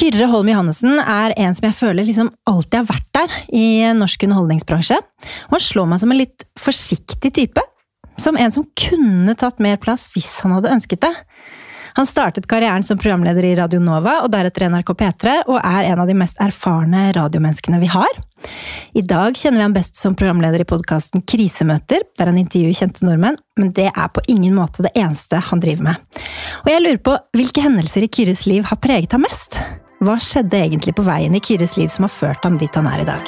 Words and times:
Kyrre 0.00 0.30
Holm 0.32 0.48
Johannessen 0.48 0.96
er 0.96 1.34
en 1.36 1.52
som 1.52 1.66
jeg 1.66 1.76
føler 1.76 2.06
liksom 2.08 2.30
alltid 2.48 2.78
har 2.78 2.86
vært 2.88 3.08
der 3.18 3.32
i 3.52 3.64
norsk 3.92 4.22
underholdningsbransje. 4.24 4.96
Og 4.96 5.56
han 5.58 5.60
slår 5.60 5.90
meg 5.90 6.00
som 6.00 6.14
en 6.14 6.18
litt 6.22 6.44
forsiktig 6.56 7.30
type. 7.36 7.64
Som 8.16 8.38
en 8.40 8.54
som 8.54 8.64
kunne 8.80 9.34
tatt 9.36 9.60
mer 9.60 9.76
plass 9.82 10.06
hvis 10.14 10.30
han 10.40 10.54
hadde 10.56 10.72
ønsket 10.72 11.02
det. 11.04 11.10
Han 11.98 12.08
startet 12.08 12.46
karrieren 12.48 12.86
som 12.86 12.96
programleder 13.02 13.44
i 13.44 13.50
Radio 13.58 13.80
Nova 13.82 14.22
og 14.24 14.30
deretter 14.32 14.70
NRK 14.70 14.94
P3, 15.02 15.34
og 15.50 15.58
er 15.58 15.90
en 15.90 16.00
av 16.00 16.08
de 16.08 16.16
mest 16.16 16.40
erfarne 16.40 17.10
radiomenneskene 17.18 17.82
vi 17.82 17.90
har. 17.92 18.22
I 18.96 19.04
dag 19.04 19.36
kjenner 19.36 19.60
vi 19.60 19.66
ham 19.66 19.76
best 19.76 20.00
som 20.00 20.16
programleder 20.16 20.64
i 20.64 20.68
podkasten 20.70 21.26
Krisemøter, 21.28 22.06
der 22.16 22.32
han 22.32 22.40
intervjuer 22.40 22.78
kjente 22.78 23.04
nordmenn, 23.04 23.36
men 23.60 23.76
det 23.76 23.90
er 23.90 24.08
på 24.14 24.24
ingen 24.32 24.56
måte 24.56 24.86
det 24.86 24.94
eneste 24.94 25.42
han 25.50 25.60
driver 25.60 25.90
med. 25.90 26.24
Og 26.64 26.72
jeg 26.72 26.86
lurer 26.86 27.04
på 27.04 27.20
hvilke 27.36 27.68
hendelser 27.68 28.08
i 28.08 28.12
Kyrres 28.16 28.46
liv 28.48 28.64
har 28.70 28.80
preget 28.80 29.18
ham 29.18 29.26
mest? 29.28 29.60
Hva 30.00 30.14
skjedde 30.16 30.56
egentlig 30.56 30.94
på 30.96 31.02
veien 31.04 31.34
i 31.36 31.40
Kyrres 31.44 31.74
liv 31.76 31.90
som 31.92 32.06
har 32.06 32.12
ført 32.14 32.46
ham 32.46 32.54
dit 32.56 32.72
han 32.72 32.86
er 32.88 33.02
i 33.02 33.04
dag? 33.04 33.26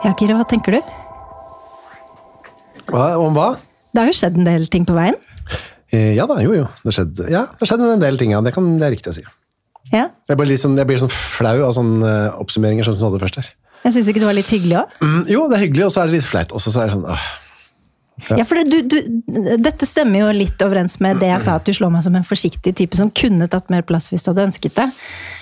Ja, 0.00 0.14
Kyrre, 0.14 0.38
hva 0.38 0.46
tenker 0.46 0.78
du? 0.78 0.94
Hva, 2.94 3.18
om 3.18 3.34
hva? 3.34 3.50
Det 3.90 3.98
har 4.04 4.12
jo 4.12 4.14
skjedd 4.14 4.38
en 4.38 4.46
del 4.46 4.70
ting 4.70 4.86
på 4.86 4.94
veien. 4.94 5.18
Eh, 5.90 6.14
Ja 6.14 6.30
da, 6.30 6.38
jo 6.46 6.54
jo. 6.54 6.70
Det 6.86 6.94
skjedde, 6.94 7.26
ja, 7.34 7.48
skjedd, 7.58 7.82
en 7.82 8.06
del 8.06 8.22
ting, 8.22 8.30
ja. 8.38 8.46
Det, 8.46 8.54
kan, 8.54 8.76
det 8.78 8.86
er 8.86 8.94
riktig 8.94 9.10
å 9.10 9.18
si. 9.18 9.26
Ja. 9.90 10.06
Jeg 10.30 10.38
blir, 10.38 10.50
litt 10.52 10.62
sånn, 10.62 10.78
jeg 10.78 10.86
blir 10.86 11.00
sånn 11.02 11.12
flau 11.12 11.56
av 11.66 11.74
sånne 11.76 12.06
eh, 12.06 12.40
oppsummeringer 12.42 12.86
som 12.86 12.96
du 12.96 13.02
hadde 13.02 13.20
først 13.22 13.40
her. 13.40 13.52
Jeg 13.84 13.96
syns 13.96 14.10
ikke 14.12 14.22
det 14.22 14.28
var 14.28 14.36
litt 14.36 14.50
hyggelig 14.52 14.82
òg? 14.82 14.98
Mm, 15.02 15.22
jo, 15.32 15.44
det 15.50 15.56
er 15.56 15.64
hyggelig, 15.64 15.86
og 15.88 15.94
så 15.94 16.02
er 16.02 16.10
det 16.10 16.18
litt 16.18 16.28
flaut. 16.28 16.52
Også, 16.56 16.72
så 16.72 16.82
er 16.82 16.90
det 16.90 16.98
sånn 16.98 17.08
åh. 17.08 17.30
Ja, 18.28 18.44
for 18.44 18.60
du, 18.68 18.76
du, 18.84 18.96
dette 19.64 19.86
stemmer 19.88 20.26
jo 20.26 20.28
litt 20.36 20.60
overens 20.60 20.98
med 21.00 21.22
det 21.22 21.30
jeg 21.30 21.40
sa, 21.40 21.54
at 21.56 21.64
du 21.64 21.72
slår 21.72 21.92
meg 21.94 22.04
som 22.04 22.16
en 22.18 22.26
forsiktig 22.26 22.74
type 22.76 22.98
som 22.98 23.08
kunne 23.16 23.48
tatt 23.50 23.70
mer 23.72 23.84
plass 23.88 24.10
hvis 24.12 24.26
du 24.26 24.30
hadde 24.32 24.44
ønsket 24.50 24.76
det. 24.76 24.86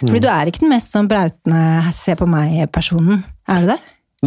Fordi 0.05 0.21
du 0.23 0.29
er 0.31 0.51
ikke 0.51 0.63
den 0.63 0.71
mest 0.71 0.95
sånn 0.95 1.09
brautende 1.11 1.93
se 1.97 2.15
på 2.19 2.29
meg-personen. 2.31 3.25
Er 3.51 3.65
du 3.65 3.73
det? 3.73 3.79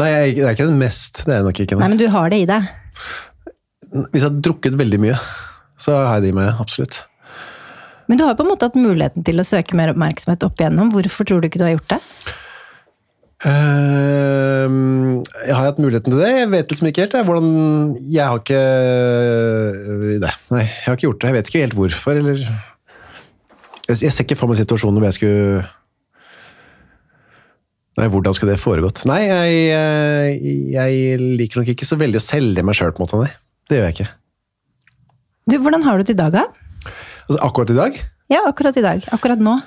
Nei, 0.01 0.09
jeg, 0.11 0.35
det 0.39 0.47
er 0.49 0.57
ikke 0.57 0.67
den 0.67 0.81
mest. 0.81 1.23
Det 1.23 1.31
er 1.31 1.39
jeg 1.39 1.47
nok 1.47 1.63
ikke. 1.63 1.77
Nei, 1.79 1.85
Nei. 1.85 1.93
men 1.93 2.01
du 2.01 2.07
har 2.11 2.33
det 2.33 2.41
i 2.43 2.49
deg. 2.49 2.67
Hvis 4.11 4.19
jeg 4.19 4.27
har 4.27 4.43
drukket 4.49 4.77
veldig 4.79 4.99
mye, 5.03 5.17
så 5.79 5.95
har 6.01 6.19
jeg 6.19 6.27
det 6.27 6.33
i 6.33 6.37
meg. 6.41 6.51
absolutt. 6.63 7.01
Men 8.11 8.19
du 8.19 8.25
har 8.27 8.35
på 8.35 8.43
en 8.43 8.49
måte 8.51 8.67
hatt 8.67 8.75
muligheten 8.75 9.23
til 9.23 9.39
å 9.39 9.47
søke 9.47 9.77
mer 9.79 9.93
oppmerksomhet 9.93 10.41
opp 10.43 10.59
igjennom. 10.59 10.89
Hvorfor 10.91 11.23
tror 11.29 11.39
du 11.39 11.45
ikke 11.47 11.61
du 11.61 11.63
har 11.63 11.77
gjort 11.77 11.93
det? 11.93 11.99
Uh, 13.41 15.21
jeg 15.47 15.55
har 15.55 15.69
hatt 15.69 15.79
muligheten 15.79 16.11
til 16.11 16.19
det. 16.19 16.31
Jeg 16.35 16.49
vet 16.51 16.73
liksom 16.73 16.89
ikke 16.89 17.05
helt. 17.05 17.13
Jeg, 17.15 17.25
hvordan, 17.29 17.53
jeg 18.03 18.25
har 18.27 18.41
ikke 18.41 18.63
det. 20.25 20.33
Nei, 20.51 20.65
jeg 20.67 20.89
har 20.89 20.97
ikke 20.99 21.07
gjort 21.07 21.21
det. 21.21 21.29
Jeg 21.29 21.37
vet 21.37 21.51
ikke 21.51 21.61
helt 21.63 21.77
hvorfor, 21.77 22.19
eller 22.19 22.41
Jeg, 22.41 23.95
jeg 23.95 24.11
ser 24.11 24.27
ikke 24.27 24.37
for 24.41 24.51
meg 24.51 24.59
situasjonen 24.59 24.99
hvor 24.99 25.07
jeg 25.07 25.17
skulle 25.17 25.61
Nei, 27.99 28.09
hvordan 28.11 28.35
skulle 28.35 28.57
det 28.57 28.61
foregått? 28.61 29.05
Nei, 29.07 29.21
jeg, 29.23 29.55
jeg, 29.71 30.75
jeg 30.75 31.31
liker 31.39 31.61
nok 31.61 31.71
ikke 31.73 31.87
så 31.87 31.95
veldig 31.99 32.19
å 32.19 32.23
selge 32.23 32.63
meg 32.67 32.75
sjøl, 32.75 32.91
på 32.95 33.01
en 33.01 33.07
måte. 33.07 33.23
Nei. 33.23 33.31
Det 33.71 33.79
gjør 33.79 33.87
jeg 33.87 33.97
ikke. 33.97 34.11
Du, 35.47 35.57
Hvordan 35.63 35.87
har 35.87 35.99
du 35.99 36.07
det 36.07 36.15
i 36.15 36.19
dag, 36.19 36.35
da? 36.35 36.91
Altså, 37.31 37.41
akkurat 37.47 37.71
i 37.71 37.77
dag 37.79 37.95
Ja, 38.31 38.41
akkurat 38.47 38.77
i 38.77 38.83
dag. 38.83 39.03
Akkurat 39.15 39.39
nå. 39.43 39.57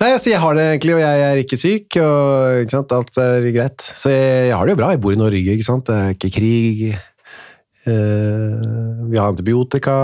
Nei, 0.00 0.10
altså, 0.12 0.28
Jeg 0.30 0.40
har 0.40 0.54
det 0.56 0.64
egentlig, 0.74 0.94
og 0.96 1.00
jeg 1.00 1.24
er 1.24 1.38
ikke 1.40 1.56
syk, 1.60 1.96
og 2.04 2.62
ikke 2.62 2.74
sant? 2.76 2.92
alt 2.92 3.18
er 3.20 3.46
greit. 3.54 3.80
Så 3.96 4.12
jeg, 4.12 4.48
jeg 4.50 4.56
har 4.56 4.68
det 4.68 4.74
jo 4.74 4.80
bra. 4.82 4.90
Jeg 4.92 5.00
bor 5.04 5.12
i 5.16 5.20
Norge, 5.20 5.40
ikke 5.56 5.64
sant. 5.64 5.86
Det 5.88 5.96
er 5.96 6.14
ikke 6.16 6.30
krig. 6.36 6.82
Eh, 7.86 8.56
vi 9.08 9.16
har 9.20 9.28
antibiotika. 9.30 9.96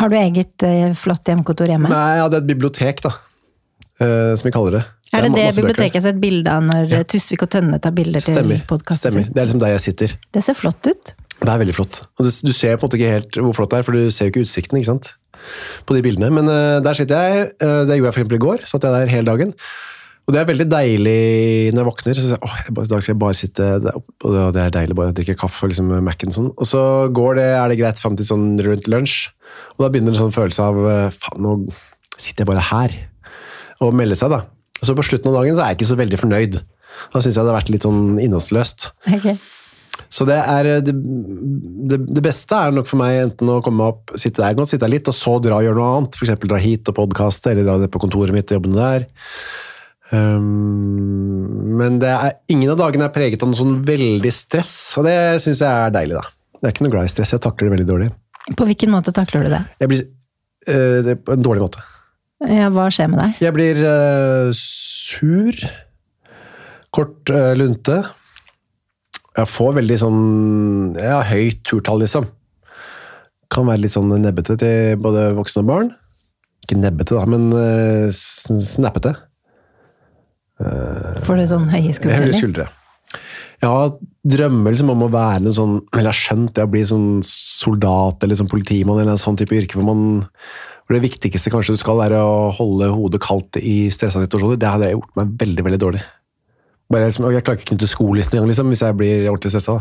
Har 0.00 0.08
du 0.08 0.16
eget 0.16 0.64
eh, 0.64 0.94
flott 0.96 1.28
hjemmekontor 1.28 1.68
hjemme? 1.68 1.90
Nei, 1.92 2.16
det 2.32 2.38
er 2.38 2.40
et 2.40 2.48
bibliotek, 2.48 3.02
da. 3.04 3.12
eh, 4.00 4.32
som 4.40 4.48
vi 4.48 4.54
kaller 4.56 4.78
det. 4.78 4.84
er 5.12 5.26
det 5.26 5.32
det 5.34 5.42
bøker. 5.44 5.58
biblioteket 5.60 5.98
jeg 5.98 6.00
har 6.00 6.08
sett 6.08 6.22
bilde 6.22 6.54
av 6.54 6.64
når 6.64 6.94
ja. 6.94 7.02
Tusvik 7.04 7.44
og 7.44 7.52
Tønne 7.52 7.80
tar 7.84 7.92
bilder 7.98 8.24
til 8.24 8.38
Stemmer. 8.38 8.64
podkasten 8.70 9.12
Stemmer. 9.12 9.28
Det 9.28 9.42
er 9.42 9.50
liksom 9.50 9.60
der 9.60 9.74
jeg 9.74 9.84
sitter. 9.90 10.16
Det 10.32 10.44
ser 10.48 10.56
flott 10.56 10.88
ut. 10.88 11.12
Det 11.42 11.50
er 11.50 11.60
veldig 11.60 11.74
flott. 11.76 12.04
Og 12.16 12.24
det, 12.24 12.32
du 12.46 12.52
ser 12.56 12.78
på 12.78 12.86
en 12.86 12.88
måte 12.88 13.00
ikke 13.00 13.12
helt 13.18 13.38
hvor 13.44 13.56
flott 13.58 13.74
det 13.74 13.82
er, 13.82 13.84
for 13.84 13.98
du 13.98 14.08
ser 14.14 14.30
jo 14.30 14.32
ikke 14.32 14.46
utsikten 14.46 14.80
ikke 14.80 14.94
sant? 14.94 15.12
på 15.88 15.96
de 15.96 16.02
bildene. 16.04 16.30
Men 16.30 16.48
eh, 16.48 16.80
der 16.84 16.96
sitter 16.96 17.18
jeg. 17.18 17.48
eh, 17.60 17.80
det 17.88 17.98
gjorde 17.98 18.08
jeg 18.08 18.14
for 18.14 18.22
eksempel 18.22 18.38
i 18.38 18.44
går. 18.46 18.66
Satt 18.70 18.86
jeg 18.86 18.94
der 18.94 19.12
hele 19.12 19.26
dagen. 19.28 19.54
Og 20.22 20.34
det 20.34 20.38
er 20.38 20.48
veldig 20.48 20.66
deilig 20.70 21.20
når 21.74 21.80
jeg 21.82 21.88
våkner. 21.88 22.16
så 22.16 22.24
sier 22.24 22.36
jeg, 22.36 22.44
åh, 22.46 22.58
I 22.70 22.74
dag 22.78 23.02
skal 23.02 23.10
jeg 23.10 23.20
bare 23.24 23.38
sitte 23.38 23.68
der 23.82 23.96
oppe, 23.98 24.28
og 24.30 24.52
det 24.54 24.62
er 24.62 24.74
deilig 24.76 24.96
bare 24.98 25.10
å 25.10 25.16
drikke 25.16 25.38
kaffe 25.40 25.66
og 25.66 25.72
liksom 25.72 25.90
Mac-en 26.06 26.30
og 26.30 26.36
sånn. 26.36 26.50
Og 26.54 26.68
så 26.68 26.82
går 27.10 27.40
det, 27.40 27.46
er 27.58 27.72
det 27.72 27.78
greit 27.80 28.02
fram 28.02 28.18
til 28.18 28.28
sånn 28.28 28.44
rundt 28.62 28.90
lunsj. 28.92 29.16
Og 29.74 29.82
da 29.82 29.90
begynner 29.90 30.14
en 30.14 30.20
sånn 30.20 30.34
følelse 30.34 30.68
av 30.68 30.78
eh, 30.92 31.08
faen, 31.16 31.42
nå 31.42 31.56
sitter 32.14 32.44
jeg 32.44 32.52
bare 32.52 32.68
her. 32.68 32.94
Og 33.82 33.96
melder 33.98 34.18
seg, 34.18 34.30
da. 34.30 34.44
Og 34.78 34.86
så 34.86 34.94
på 34.98 35.06
slutten 35.10 35.32
av 35.32 35.40
dagen 35.40 35.58
så 35.58 35.64
er 35.64 35.72
jeg 35.72 35.80
ikke 35.80 35.90
så 35.90 35.98
veldig 35.98 36.22
fornøyd. 36.22 36.60
Da 37.10 37.24
syns 37.24 37.34
jeg 37.34 37.42
det 37.42 37.50
har 37.50 37.58
vært 37.58 37.74
litt 37.74 37.88
sånn 37.88 38.22
innholdsløst. 38.22 38.92
Okay. 39.18 39.36
Så 40.12 40.26
det, 40.28 40.36
er, 40.38 40.68
det, 40.84 40.92
det, 41.88 41.98
det 42.14 42.22
beste 42.24 42.56
er 42.56 42.72
nok 42.74 42.86
for 42.88 43.00
meg 43.00 43.18
enten 43.26 43.50
å 43.50 43.60
komme 43.64 43.90
opp, 43.90 44.14
sitte 44.20 44.42
der 44.44 44.54
godt, 44.56 44.70
sitte 44.70 44.84
der 44.84 44.94
litt, 44.94 45.08
og 45.08 45.16
så 45.16 45.38
dra 45.42 45.58
og 45.58 45.66
gjøre 45.66 45.78
noe 45.80 45.90
annet. 45.98 46.18
F.eks. 46.18 46.34
dra 46.46 46.60
hit 46.62 46.90
og 46.92 46.98
podkaste, 47.00 47.52
eller 47.52 47.66
dra 47.66 47.78
det 47.80 47.90
på 47.92 48.00
kontoret 48.02 48.34
mitt 48.36 48.52
og 48.52 48.60
jobbe 48.60 48.74
der. 48.76 49.06
Um, 50.12 51.72
men 51.78 51.96
det 52.02 52.10
er, 52.12 52.34
ingen 52.52 52.74
av 52.74 52.80
dagene 52.82 53.06
er 53.08 53.14
preget 53.14 53.42
av 53.42 53.48
noe 53.48 53.58
sånn 53.58 53.78
veldig 53.86 54.32
stress, 54.34 54.72
og 55.00 55.08
det 55.08 55.16
syns 55.44 55.62
jeg 55.64 55.70
er 55.70 55.94
deilig, 55.94 56.18
da. 56.18 56.24
Jeg 56.58 56.68
er 56.68 56.74
ikke 56.74 56.84
noe 56.86 56.94
glad 56.94 57.08
i 57.08 57.12
stress, 57.12 57.32
jeg 57.34 57.42
takler 57.42 57.68
det 57.68 57.74
veldig 57.76 57.88
dårlig. 57.88 58.10
På 58.58 58.66
hvilken 58.68 58.92
måte 58.92 59.14
takler 59.14 59.46
du 59.46 59.52
det? 59.54 59.62
Jeg 59.80 59.90
blir 59.90 60.02
øh, 60.04 60.98
det 61.06 61.16
På 61.24 61.36
en 61.36 61.44
dårlig 61.46 61.62
måte. 61.64 61.82
Ja, 62.42 62.68
hva 62.74 62.88
skjer 62.90 63.08
med 63.10 63.22
deg? 63.22 63.40
Jeg 63.44 63.54
blir 63.54 63.80
øh, 63.86 64.50
sur, 64.58 65.62
kort 66.94 67.32
øh, 67.32 67.52
lunte. 67.58 68.02
Jeg 69.32 69.48
får 69.48 69.76
veldig 69.78 69.96
sånn 69.96 70.22
Jeg 70.98 71.08
har 71.08 71.28
høyt 71.30 71.62
turtall, 71.64 72.02
liksom. 72.04 72.26
Kan 73.52 73.68
være 73.70 73.84
litt 73.84 73.94
sånn 73.94 74.12
nebbete 74.20 74.58
til 74.60 75.00
både 75.00 75.30
voksne 75.38 75.64
og 75.64 75.70
barn. 75.70 75.92
Ikke 76.66 76.80
nebbete, 76.82 77.16
da, 77.16 77.24
men 77.30 77.48
øh, 77.56 78.10
snappete. 78.12 79.16
Får 80.58 81.40
du 81.40 81.44
sånn 81.50 81.68
høye 81.72 81.92
skuldre? 81.96 82.18
Høye 82.22 82.36
skuldre. 82.36 82.66
Jeg 83.62 83.70
har 83.70 83.92
drømmer 84.26 84.74
liksom 84.74 84.90
om 84.90 85.04
å 85.06 85.10
være 85.12 85.44
en 85.44 85.54
sånn 85.54 85.74
Eller 85.92 86.08
jeg 86.08 86.10
har 86.10 86.18
skjønt 86.18 86.52
det 86.56 86.64
å 86.66 86.70
bli 86.70 86.82
sånn 86.86 87.08
soldat 87.26 88.24
eller 88.26 88.38
sånn 88.38 88.50
politimann 88.50 88.98
eller 88.98 89.14
en 89.14 89.22
sånn 89.22 89.38
type 89.38 89.54
yrke 89.54 89.78
hvor 89.78 89.86
man 89.86 90.02
hvor 90.82 90.96
det 90.98 91.04
viktigste 91.04 91.50
kanskje 91.54 91.76
du 91.76 91.80
skal 91.80 91.96
være 92.00 92.18
å 92.18 92.50
holde 92.56 92.88
hodet 92.90 93.20
kaldt 93.22 93.56
i 93.62 93.86
stressa 93.94 94.20
situasjoner. 94.24 94.58
Det 94.60 94.68
hadde 94.68 94.88
jeg 94.90 94.96
gjort 94.98 95.14
meg 95.20 95.30
veldig 95.40 95.64
veldig 95.68 95.78
dårlig. 95.80 96.00
Bare, 96.92 97.06
liksom, 97.06 97.28
jeg 97.32 97.44
klarer 97.46 97.60
ikke 97.60 97.68
å 97.68 97.70
knytte 97.70 97.88
skolelisten 97.88 98.36
engang 98.36 98.50
liksom, 98.50 98.72
hvis 98.74 98.82
jeg 98.84 98.96
blir 98.98 99.28
ordentlig 99.30 99.52
stressa. 99.54 99.78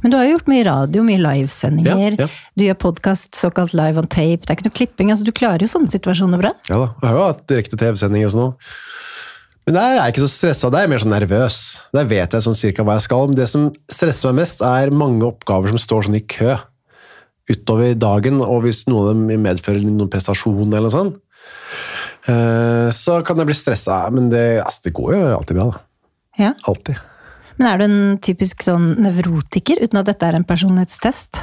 Men 0.00 0.14
du 0.14 0.16
har 0.16 0.24
jo 0.24 0.36
gjort 0.36 0.48
mye 0.48 0.64
radio, 0.70 1.04
mye 1.04 1.20
livesendinger. 1.20 2.16
Ja, 2.16 2.28
ja. 2.28 2.46
Du 2.56 2.64
gjør 2.64 2.78
podkast, 2.86 3.32
såkalt 3.36 3.74
live 3.76 4.00
on 4.00 4.08
tape. 4.08 4.46
Det 4.46 4.54
er 4.54 4.60
ikke 4.60 4.68
noe 4.70 4.78
klipping. 4.78 5.12
altså 5.12 5.26
Du 5.26 5.34
klarer 5.36 5.66
jo 5.66 5.72
sånne 5.74 5.92
situasjoner 5.92 6.40
bra. 6.40 6.54
Ja 6.70 6.78
da, 6.80 6.88
jeg 7.02 7.10
har 7.10 7.18
jo 7.18 7.26
hatt 7.28 7.44
direkte 7.52 7.80
TV-sending 7.82 8.24
og 8.28 8.32
sånn 8.32 8.46
òg. 8.46 8.72
Men 9.66 9.76
der 9.76 9.92
er 9.92 9.96
jeg 10.00 10.12
ikke 10.14 10.24
så 10.24 10.32
stressa, 10.32 10.70
der 10.72 10.80
er 10.80 10.86
jeg 10.88 10.90
mer 10.90 11.02
sånn 11.04 11.14
nervøs. 11.14 11.56
Der 11.94 12.08
vet 12.10 12.34
jeg 12.34 12.44
sånn 12.44 12.58
cirka 12.58 12.82
hva 12.86 12.96
jeg 12.98 13.06
skal. 13.06 13.28
Men 13.30 13.38
det 13.38 13.46
som 13.50 13.68
stresser 13.90 14.32
meg 14.32 14.42
mest, 14.42 14.64
er 14.66 14.94
mange 14.94 15.26
oppgaver 15.28 15.70
som 15.70 15.78
står 15.78 16.08
sånn 16.08 16.18
i 16.18 16.24
kø 16.26 16.56
utover 17.50 17.94
dagen, 17.98 18.40
og 18.42 18.62
hvis 18.64 18.84
noen 18.88 19.02
av 19.02 19.14
dem 19.30 19.46
medfører 19.46 19.82
noen 19.86 20.10
prestasjon 20.10 20.66
eller 20.66 20.86
noe 20.86 20.94
sånt, 20.94 21.16
eh, 22.30 22.88
så 22.94 23.20
kan 23.26 23.38
jeg 23.38 23.50
bli 23.50 23.56
stressa. 23.58 24.02
Men 24.14 24.30
det, 24.32 24.44
altså, 24.64 24.86
det 24.88 24.94
går 24.98 25.16
jo 25.16 25.24
alltid 25.36 25.58
bra, 25.58 25.70
da. 25.70 25.82
Ja. 26.42 26.52
Alltid. 26.70 26.98
Men 27.58 27.68
er 27.68 27.78
du 27.78 27.84
en 27.86 27.98
typisk 28.24 28.64
sånn 28.64 28.94
nevrotiker, 29.04 29.82
uten 29.82 30.00
at 30.00 30.08
dette 30.08 30.26
er 30.26 30.38
en 30.38 30.46
personlighetstest? 30.48 31.42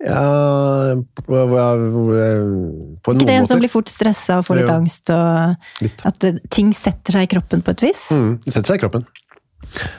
Ja 0.00 0.96
På, 0.96 1.24
på, 1.28 3.12
Ikke 3.12 3.26
det 3.28 3.34
en 3.36 3.48
som 3.50 3.60
blir 3.60 3.68
fort 3.68 3.90
stressa 3.92 4.38
og 4.40 4.46
får 4.48 4.62
litt 4.62 4.70
Jo. 4.70 4.76
angst, 4.78 5.10
og 5.12 5.82
Litt. 5.84 6.04
at 6.08 6.24
ting 6.48 6.70
setter 6.72 7.18
seg 7.18 7.26
i 7.26 7.30
kroppen 7.34 7.60
på 7.66 7.74
et 7.74 7.84
vis? 7.84 8.06
Mm, 8.16 8.38
det 8.44 8.54
setter 8.54 8.72
seg 8.72 8.80
i 8.80 8.84
kroppen. 8.86 9.04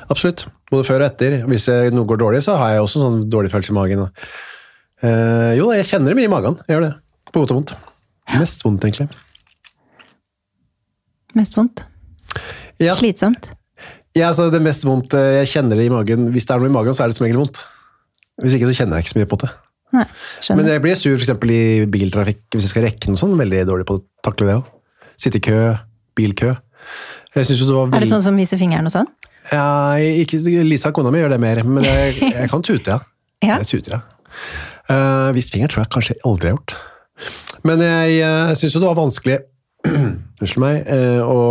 Absolutt. 0.09 0.48
Både 0.74 0.88
før 0.88 1.03
og 1.03 1.12
etter. 1.12 1.38
Hvis 1.45 1.68
noe 1.94 2.07
går 2.09 2.18
dårlig, 2.24 2.42
så 2.48 2.57
har 2.57 2.74
jeg 2.74 2.81
også 2.88 3.03
sånn 3.03 3.21
dårlig 3.30 3.51
følelse 3.53 3.75
i 3.75 3.77
magen. 3.77 4.03
Eh, 5.06 5.53
jo 5.59 5.69
da, 5.69 5.77
jeg 5.80 5.89
kjenner 5.94 6.12
det 6.12 6.18
mye 6.19 6.30
i 6.30 6.33
magen. 6.33 6.57
Jeg 6.68 6.75
gjør 6.77 6.88
det. 6.88 6.94
På 7.31 7.44
godt 7.44 7.54
og 7.54 7.59
vondt. 7.62 7.75
Mest 8.42 8.65
vondt, 8.65 8.86
egentlig. 8.89 9.07
Mest 11.38 11.56
vondt? 11.57 11.86
Ja, 12.81 12.95
Slitsomt? 12.97 13.51
ja 14.18 14.30
altså 14.31 14.50
det 14.51 14.59
mest 14.63 14.83
vondt 14.88 15.13
eh, 15.15 15.42
Jeg 15.42 15.50
kjenner 15.54 15.77
det 15.80 15.86
i 15.88 15.94
magen. 15.94 16.30
Hvis 16.33 16.47
det 16.47 16.56
er 16.56 16.63
noe 16.63 16.71
i 16.71 16.74
magen, 16.74 16.95
så 16.97 17.06
er 17.06 17.12
det 17.12 17.18
som 17.19 17.27
regel 17.27 17.39
vondt. 17.44 17.62
Hvis 18.42 18.57
ikke, 18.57 18.71
så 18.71 18.81
kjenner 18.81 18.97
jeg 19.00 19.06
ikke 19.06 19.13
så 19.13 19.19
mye 19.21 19.30
på 19.31 19.39
det. 19.44 19.51
Nei, 19.92 20.06
Men 20.56 20.68
jeg 20.72 20.82
blir 20.84 20.98
sur 21.00 21.16
eksempel 21.18 21.52
i 21.54 21.62
biltrafikk 21.92 22.44
hvis 22.56 22.68
jeg 22.68 22.74
skal 22.74 22.86
rekke 22.88 23.12
noe 23.12 23.20
sånn. 23.20 23.34
Veldig 23.40 23.64
dårlig 23.68 23.88
på 23.90 23.98
å 24.00 24.04
takle 24.24 24.48
det 24.48 24.58
òg. 24.62 24.70
Sitte 25.20 25.42
i 25.42 25.46
kø. 25.46 25.60
Bilkø. 26.18 26.54
Jeg 27.36 27.48
jo 27.56 27.68
det 27.68 27.76
var 27.76 27.94
er 27.96 28.04
det 28.04 28.12
sånn 28.12 28.24
som 28.24 28.40
viser 28.40 28.60
fingeren 28.60 28.90
og 28.90 28.94
sånn? 28.94 29.10
Ja, 29.52 29.98
ikke, 29.98 30.40
Lisa, 30.68 30.92
kona 30.96 31.12
mi, 31.14 31.22
gjør 31.22 31.34
det 31.34 31.40
mer, 31.42 31.62
men 31.66 31.86
jeg, 31.86 32.18
jeg 32.38 32.50
kan 32.52 32.64
tute, 32.66 32.98
ja. 32.98 33.00
Ja. 33.42 33.58
Jeg 33.62 33.70
tuter, 33.72 33.98
ja. 33.98 34.02
Uh, 34.92 35.30
Vist 35.36 35.54
finger 35.54 35.72
tror 35.72 35.86
jeg 35.86 35.92
kanskje 35.94 36.16
jeg 36.16 36.24
aldri 36.28 36.52
har 36.52 36.58
gjort. 36.58 36.76
Men 37.68 37.84
jeg 37.86 38.20
uh, 38.26 38.52
syns 38.58 38.76
jo 38.76 38.82
det 38.84 38.90
var 38.90 39.00
vanskelig 39.00 39.40
Unnskyld 40.42 40.62
meg. 40.62 40.84
eh, 40.90 41.22
å 41.26 41.42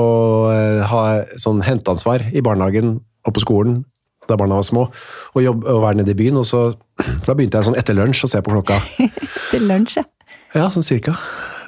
eh, 0.52 0.80
ha 0.86 1.00
sånn 1.38 1.62
henteansvar 1.66 2.28
i 2.30 2.42
barnehagen 2.46 3.00
og 3.26 3.34
på 3.34 3.42
skolen 3.42 3.80
da 4.30 4.38
barna 4.40 4.60
var 4.60 4.66
små, 4.66 4.86
og, 5.34 5.42
jobb, 5.44 5.66
og 5.66 5.84
være 5.84 6.00
nede 6.00 6.14
i 6.14 6.18
byen. 6.22 6.40
Og 6.40 6.48
så, 6.48 6.64
da 7.26 7.34
begynte 7.34 7.60
jeg 7.60 7.70
sånn 7.70 7.78
etter 7.80 7.98
lunsj 7.98 8.26
å 8.26 8.32
se 8.32 8.42
på 8.44 8.54
klokka. 8.54 8.80
Til 9.52 9.68
lunsj, 9.70 10.00
ja. 10.00 10.06
Ja, 10.50 10.66
sånn 10.72 10.82
cirka. 10.82 11.14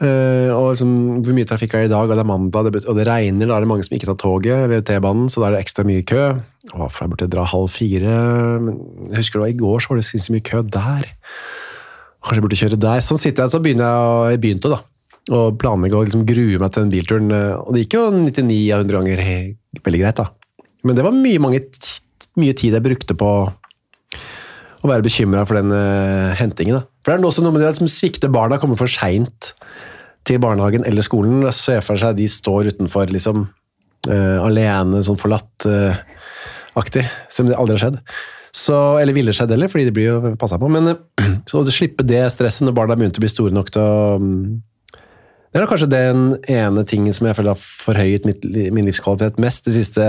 Uh, 0.03 0.51
og 0.57 0.73
liksom, 0.73 0.95
hvor 1.23 1.37
mye 1.37 1.47
trafikk 1.47 1.77
er 1.77 1.85
det 1.85 1.93
i 1.93 1.93
dag, 1.93 2.11
og 2.11 2.17
det 2.19 2.23
er 2.25 2.27
mandag, 2.27 2.71
det 2.75 2.81
og 2.91 2.97
det 2.99 3.05
regner, 3.07 3.47
da 3.47 3.55
er 3.55 3.63
det 3.63 3.71
mange 3.71 3.85
som 3.87 3.95
ikke 3.95 4.09
tar 4.09 4.19
toget 4.19 4.65
eller 4.65 4.83
T-banen, 4.83 5.29
så 5.31 5.43
da 5.43 5.49
er 5.49 5.57
det 5.57 5.61
ekstra 5.63 5.85
mye 5.87 6.03
kø. 6.09 6.25
Å, 6.73 6.89
for 6.89 7.05
jeg 7.05 7.13
burde 7.13 7.29
dra 7.31 7.45
halv 7.47 7.71
fire, 7.71 8.17
men 8.65 8.81
jeg 9.13 9.21
husker 9.21 9.39
det 9.39 9.45
var 9.45 9.53
i 9.53 9.61
går, 9.61 9.77
så 9.85 9.93
var 9.93 10.01
det 10.01 10.07
så 10.11 10.35
mye 10.35 10.47
kø 10.49 10.65
der. 10.67 11.07
Kanskje 12.23 12.39
jeg 12.39 12.47
burde 12.49 12.59
kjøre 12.59 12.81
der. 12.83 13.05
Sånn 13.07 13.23
sitter 13.23 13.45
jeg, 13.47 13.55
så 13.55 13.63
begynner 13.63 13.87
jeg, 13.87 14.35
jeg 14.35 14.43
begynte 14.43 14.73
da, 14.73 14.81
å 15.31 15.45
planlegge 15.59 15.99
og 15.99 16.09
liksom 16.09 16.27
grue 16.27 16.59
meg 16.59 16.75
til 16.75 16.83
den 16.85 16.95
bilturen, 16.97 17.35
eh, 17.39 17.55
og 17.63 17.75
det 17.75 17.85
gikk 17.85 17.99
jo 18.01 18.07
99 18.17 18.61
av 18.75 18.83
100 18.83 18.99
ganger 18.99 19.25
veldig 19.79 20.03
greit 20.03 20.19
da. 20.19 20.31
Men 20.83 20.99
det 20.99 21.07
var 21.07 21.15
mye, 21.15 21.43
mange, 21.43 21.63
mye 22.41 22.57
tid 22.59 22.77
jeg 22.77 22.85
brukte 22.85 23.17
på 23.19 23.31
å 24.83 24.91
være 24.91 25.05
bekymra 25.07 25.45
for 25.47 25.59
den 25.61 25.73
uh, 25.75 26.35
hentingen. 26.39 26.81
Da. 26.81 26.87
For 27.03 27.13
det 27.13 27.21
er 27.21 27.29
også 27.29 27.45
noe 27.45 27.55
med 27.55 27.65
det 27.65 27.75
som 27.79 27.91
svikter 27.91 28.33
barna, 28.33 28.59
kommer 28.63 28.79
for 28.81 28.91
seint 28.91 29.53
til 30.27 30.43
barnehagen 30.43 30.87
eller 30.89 31.07
skolen. 31.07 31.43
Da 31.47 31.55
ser 31.55 31.83
for 31.87 32.01
seg 32.01 32.19
de 32.19 32.29
står 32.31 32.73
utenfor 32.75 33.13
liksom, 33.15 33.47
uh, 34.11 34.39
alene, 34.43 35.03
sånn 35.07 35.21
forlatt-aktig, 35.21 37.07
som 37.31 37.51
det 37.51 37.59
aldri 37.59 37.79
har 37.79 37.85
skjedd. 37.87 38.01
Så, 38.53 38.77
eller 39.01 39.17
ville 39.17 39.33
skjedd 39.33 39.55
heller, 39.55 39.71
fordi 39.73 39.87
de 39.89 39.95
blir 39.97 40.11
jo 40.11 40.35
passa 40.41 40.59
på. 40.61 40.69
Men 40.69 40.93
eh, 40.93 41.33
så 41.49 41.63
å 41.63 41.73
slippe 41.73 42.05
det 42.05 42.21
stresset 42.35 42.67
når 42.67 42.77
barna 42.77 42.99
begynte 42.99 43.23
å 43.23 43.25
bli 43.25 43.33
store 43.33 43.55
nok 43.57 43.73
til 43.73 43.81
å 43.81 44.19
um, 44.21 44.61
Det 45.53 45.61
er 45.61 45.69
kanskje 45.69 45.89
den 45.93 46.23
ene 46.51 46.85
tingen 46.89 47.17
som 47.17 47.29
jeg 47.29 47.39
føler 47.39 47.55
har 47.55 47.61
forhøyet 47.63 48.29
mitt, 48.29 48.45
min 48.45 48.89
livskvalitet 48.89 49.41
mest 49.41 49.69
de 49.69 49.75
siste 49.79 50.05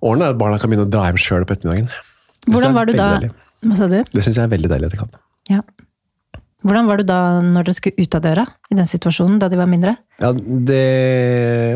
årene, 0.00 0.28
er 0.28 0.34
at 0.34 0.40
barna 0.40 0.58
kan 0.60 0.72
begynne 0.72 0.88
å 0.88 0.90
dra 0.90 1.06
hjem 1.08 1.20
sjøl 1.20 1.46
på 1.46 1.56
ettermiddagen. 1.56 1.90
Det 2.40 2.54
Hvordan 2.54 2.76
var 2.76 2.88
du 2.88 2.94
da 2.96 3.12
deilig. 3.18 3.32
Hva 3.60 3.76
sa 3.76 3.88
du? 3.92 3.98
Det 4.08 4.24
syns 4.24 4.38
jeg 4.38 4.46
er 4.46 4.52
veldig 4.54 4.70
deilig 4.72 4.88
at 4.88 4.96
jeg 4.96 5.02
kan. 5.02 5.16
Ja. 5.50 5.60
Hvordan 6.64 6.88
var 6.88 7.00
du 7.00 7.06
da 7.08 7.18
når 7.44 7.68
dere 7.68 7.76
skulle 7.76 8.04
ut 8.04 8.16
av 8.16 8.22
døra 8.24 8.44
i 8.72 8.76
den 8.76 8.88
situasjonen, 8.88 9.38
da 9.40 9.48
de 9.52 9.58
var 9.60 9.68
mindre? 9.68 9.96
Ja, 10.20 10.32
det 10.36 10.84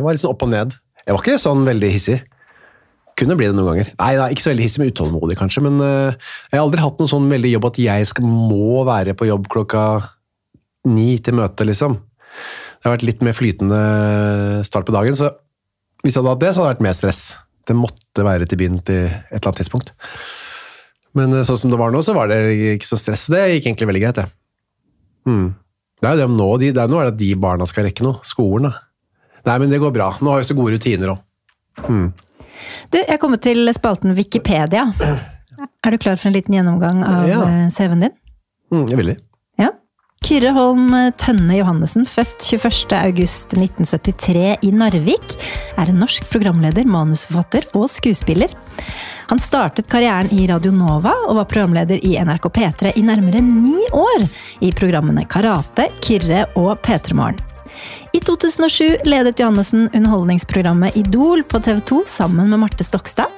var 0.04 0.16
litt 0.16 0.24
sånn 0.24 0.34
opp 0.34 0.44
og 0.44 0.52
ned. 0.52 0.76
Jeg 1.04 1.16
var 1.16 1.24
ikke 1.24 1.40
sånn 1.40 1.64
veldig 1.68 1.90
hissig. 1.92 2.18
Kunne 3.18 3.36
bli 3.38 3.46
det 3.48 3.56
noen 3.56 3.70
ganger. 3.70 3.92
Nei, 4.00 4.10
da, 4.18 4.26
ikke 4.32 4.44
så 4.44 4.50
veldig 4.52 4.66
hissig, 4.66 4.80
men 4.82 4.90
utålmodig 4.92 5.38
kanskje. 5.38 5.62
Men 5.64 5.78
uh, 5.80 6.34
jeg 6.50 6.58
har 6.58 6.64
aldri 6.64 6.82
hatt 6.84 7.00
noen 7.00 7.12
sånn 7.12 7.30
veldig 7.30 7.54
jobb 7.54 7.68
at 7.70 7.80
jeg 7.84 8.10
skal, 8.10 8.28
må 8.52 8.82
være 8.88 9.14
på 9.16 9.28
jobb 9.28 9.48
klokka 9.52 9.84
ni 10.90 11.14
til 11.24 11.38
møte, 11.38 11.64
liksom. 11.68 11.96
Det 11.96 12.88
har 12.88 12.96
vært 12.96 13.06
litt 13.08 13.24
mer 13.24 13.36
flytende 13.36 13.80
start 14.68 14.88
på 14.88 14.92
dagen, 14.96 15.16
så 15.16 15.30
hvis 16.04 16.16
jeg 16.16 16.20
hadde 16.20 16.34
hatt 16.34 16.42
det, 16.42 16.50
så 16.52 16.60
hadde 16.60 16.68
det 16.68 16.74
vært 16.74 16.84
mer 16.84 16.96
stress. 16.98 17.20
Det 17.64 17.76
måtte 17.78 18.24
være 18.26 18.46
til 18.50 18.60
byen 18.60 18.78
til 18.84 19.06
et 19.08 19.30
eller 19.32 19.48
annet 19.50 19.60
tidspunkt. 19.62 19.92
Men 21.16 21.32
eh, 21.32 21.44
sånn 21.46 21.60
som 21.62 21.70
det 21.72 21.78
var 21.80 21.92
nå, 21.94 22.02
så 22.04 22.14
var 22.16 22.28
det 22.32 22.40
ikke 22.76 22.88
så 22.90 22.98
stress. 23.00 23.26
Det 23.32 23.42
gikk 23.54 23.68
egentlig 23.70 23.88
veldig 23.92 24.02
greit, 24.04 24.18
det. 24.22 24.26
Mm. 25.30 25.46
Det 26.02 26.08
er 26.10 26.16
jo 26.16 26.20
det 26.20 26.28
om 26.28 26.36
nå, 26.36 26.48
de, 26.60 26.72
det 26.76 26.82
er 26.82 26.90
nå 26.92 26.98
er 27.00 27.08
det 27.08 27.14
at 27.14 27.20
de 27.22 27.30
barna 27.40 27.66
skal 27.70 27.86
rekke 27.88 28.04
noe. 28.04 28.18
Skolen, 28.26 28.68
da. 28.68 28.74
Nei, 29.48 29.58
men 29.62 29.72
det 29.72 29.80
går 29.80 29.92
bra. 29.94 30.10
Nå 30.24 30.32
har 30.32 30.42
vi 30.42 30.48
så 30.48 30.56
gode 30.58 30.74
rutiner 30.76 31.14
òg. 31.14 31.22
Du, 32.92 32.98
jeg 33.00 33.18
kommer 33.20 33.40
til 33.42 33.68
spalten 33.76 34.14
Wikipedia. 34.16 34.86
Er 35.84 35.94
du 35.94 35.98
klar 36.00 36.16
for 36.20 36.28
en 36.30 36.36
liten 36.36 36.54
gjennomgang 36.56 37.02
av 37.06 37.28
Ja. 37.28 37.40
eh, 37.48 37.68
CV-en 37.72 38.04
din? 38.06 38.14
Mm, 38.72 38.86
jeg 38.90 38.96
vil 39.00 39.10
det. 39.12 39.16
Kyrre 40.24 40.54
Holm 40.56 40.86
Tønne 41.20 41.58
Johannessen, 41.58 42.06
født 42.08 42.46
21.8.1973 42.48 44.62
i 44.64 44.70
Narvik, 44.72 45.34
er 45.76 45.90
en 45.92 45.98
norsk 46.00 46.24
programleder, 46.32 46.86
manusforfatter 46.88 47.66
og 47.76 47.84
skuespiller. 47.92 48.48
Han 49.28 49.42
startet 49.42 49.90
karrieren 49.92 50.32
i 50.32 50.46
Radio 50.48 50.72
Nova 50.72 51.12
og 51.26 51.36
var 51.42 51.50
programleder 51.50 52.00
i 52.00 52.14
NRK 52.24 52.48
P3 52.56 52.94
i 52.96 53.04
nærmere 53.04 53.42
ni 53.44 53.84
år 53.92 54.24
i 54.64 54.72
programmene 54.72 55.26
Karate, 55.28 55.90
Kyrre 56.00 56.46
og 56.56 56.80
P3 56.80 57.12
Morgen. 57.20 57.36
I 58.16 58.24
2007 58.24 59.04
ledet 59.04 59.36
Johannessen 59.42 59.90
underholdningsprogrammet 59.92 60.96
Idol 61.04 61.44
på 61.44 61.60
TV 61.60 61.84
2 61.84 62.04
sammen 62.08 62.48
med 62.48 62.64
Marte 62.64 62.84
Stokstad. 62.86 63.28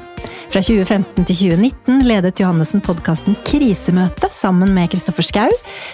Fra 0.57 0.63
2015 0.65 1.25
til 1.29 1.37
2019 1.37 1.99
ledet 2.09 2.39
Johannessen 2.41 2.81
podkasten 2.81 3.35
Krisemøte 3.45 4.31
sammen 4.33 4.71
med 4.73 4.89
Kristoffer 4.89 5.27
Skau. 5.29 5.51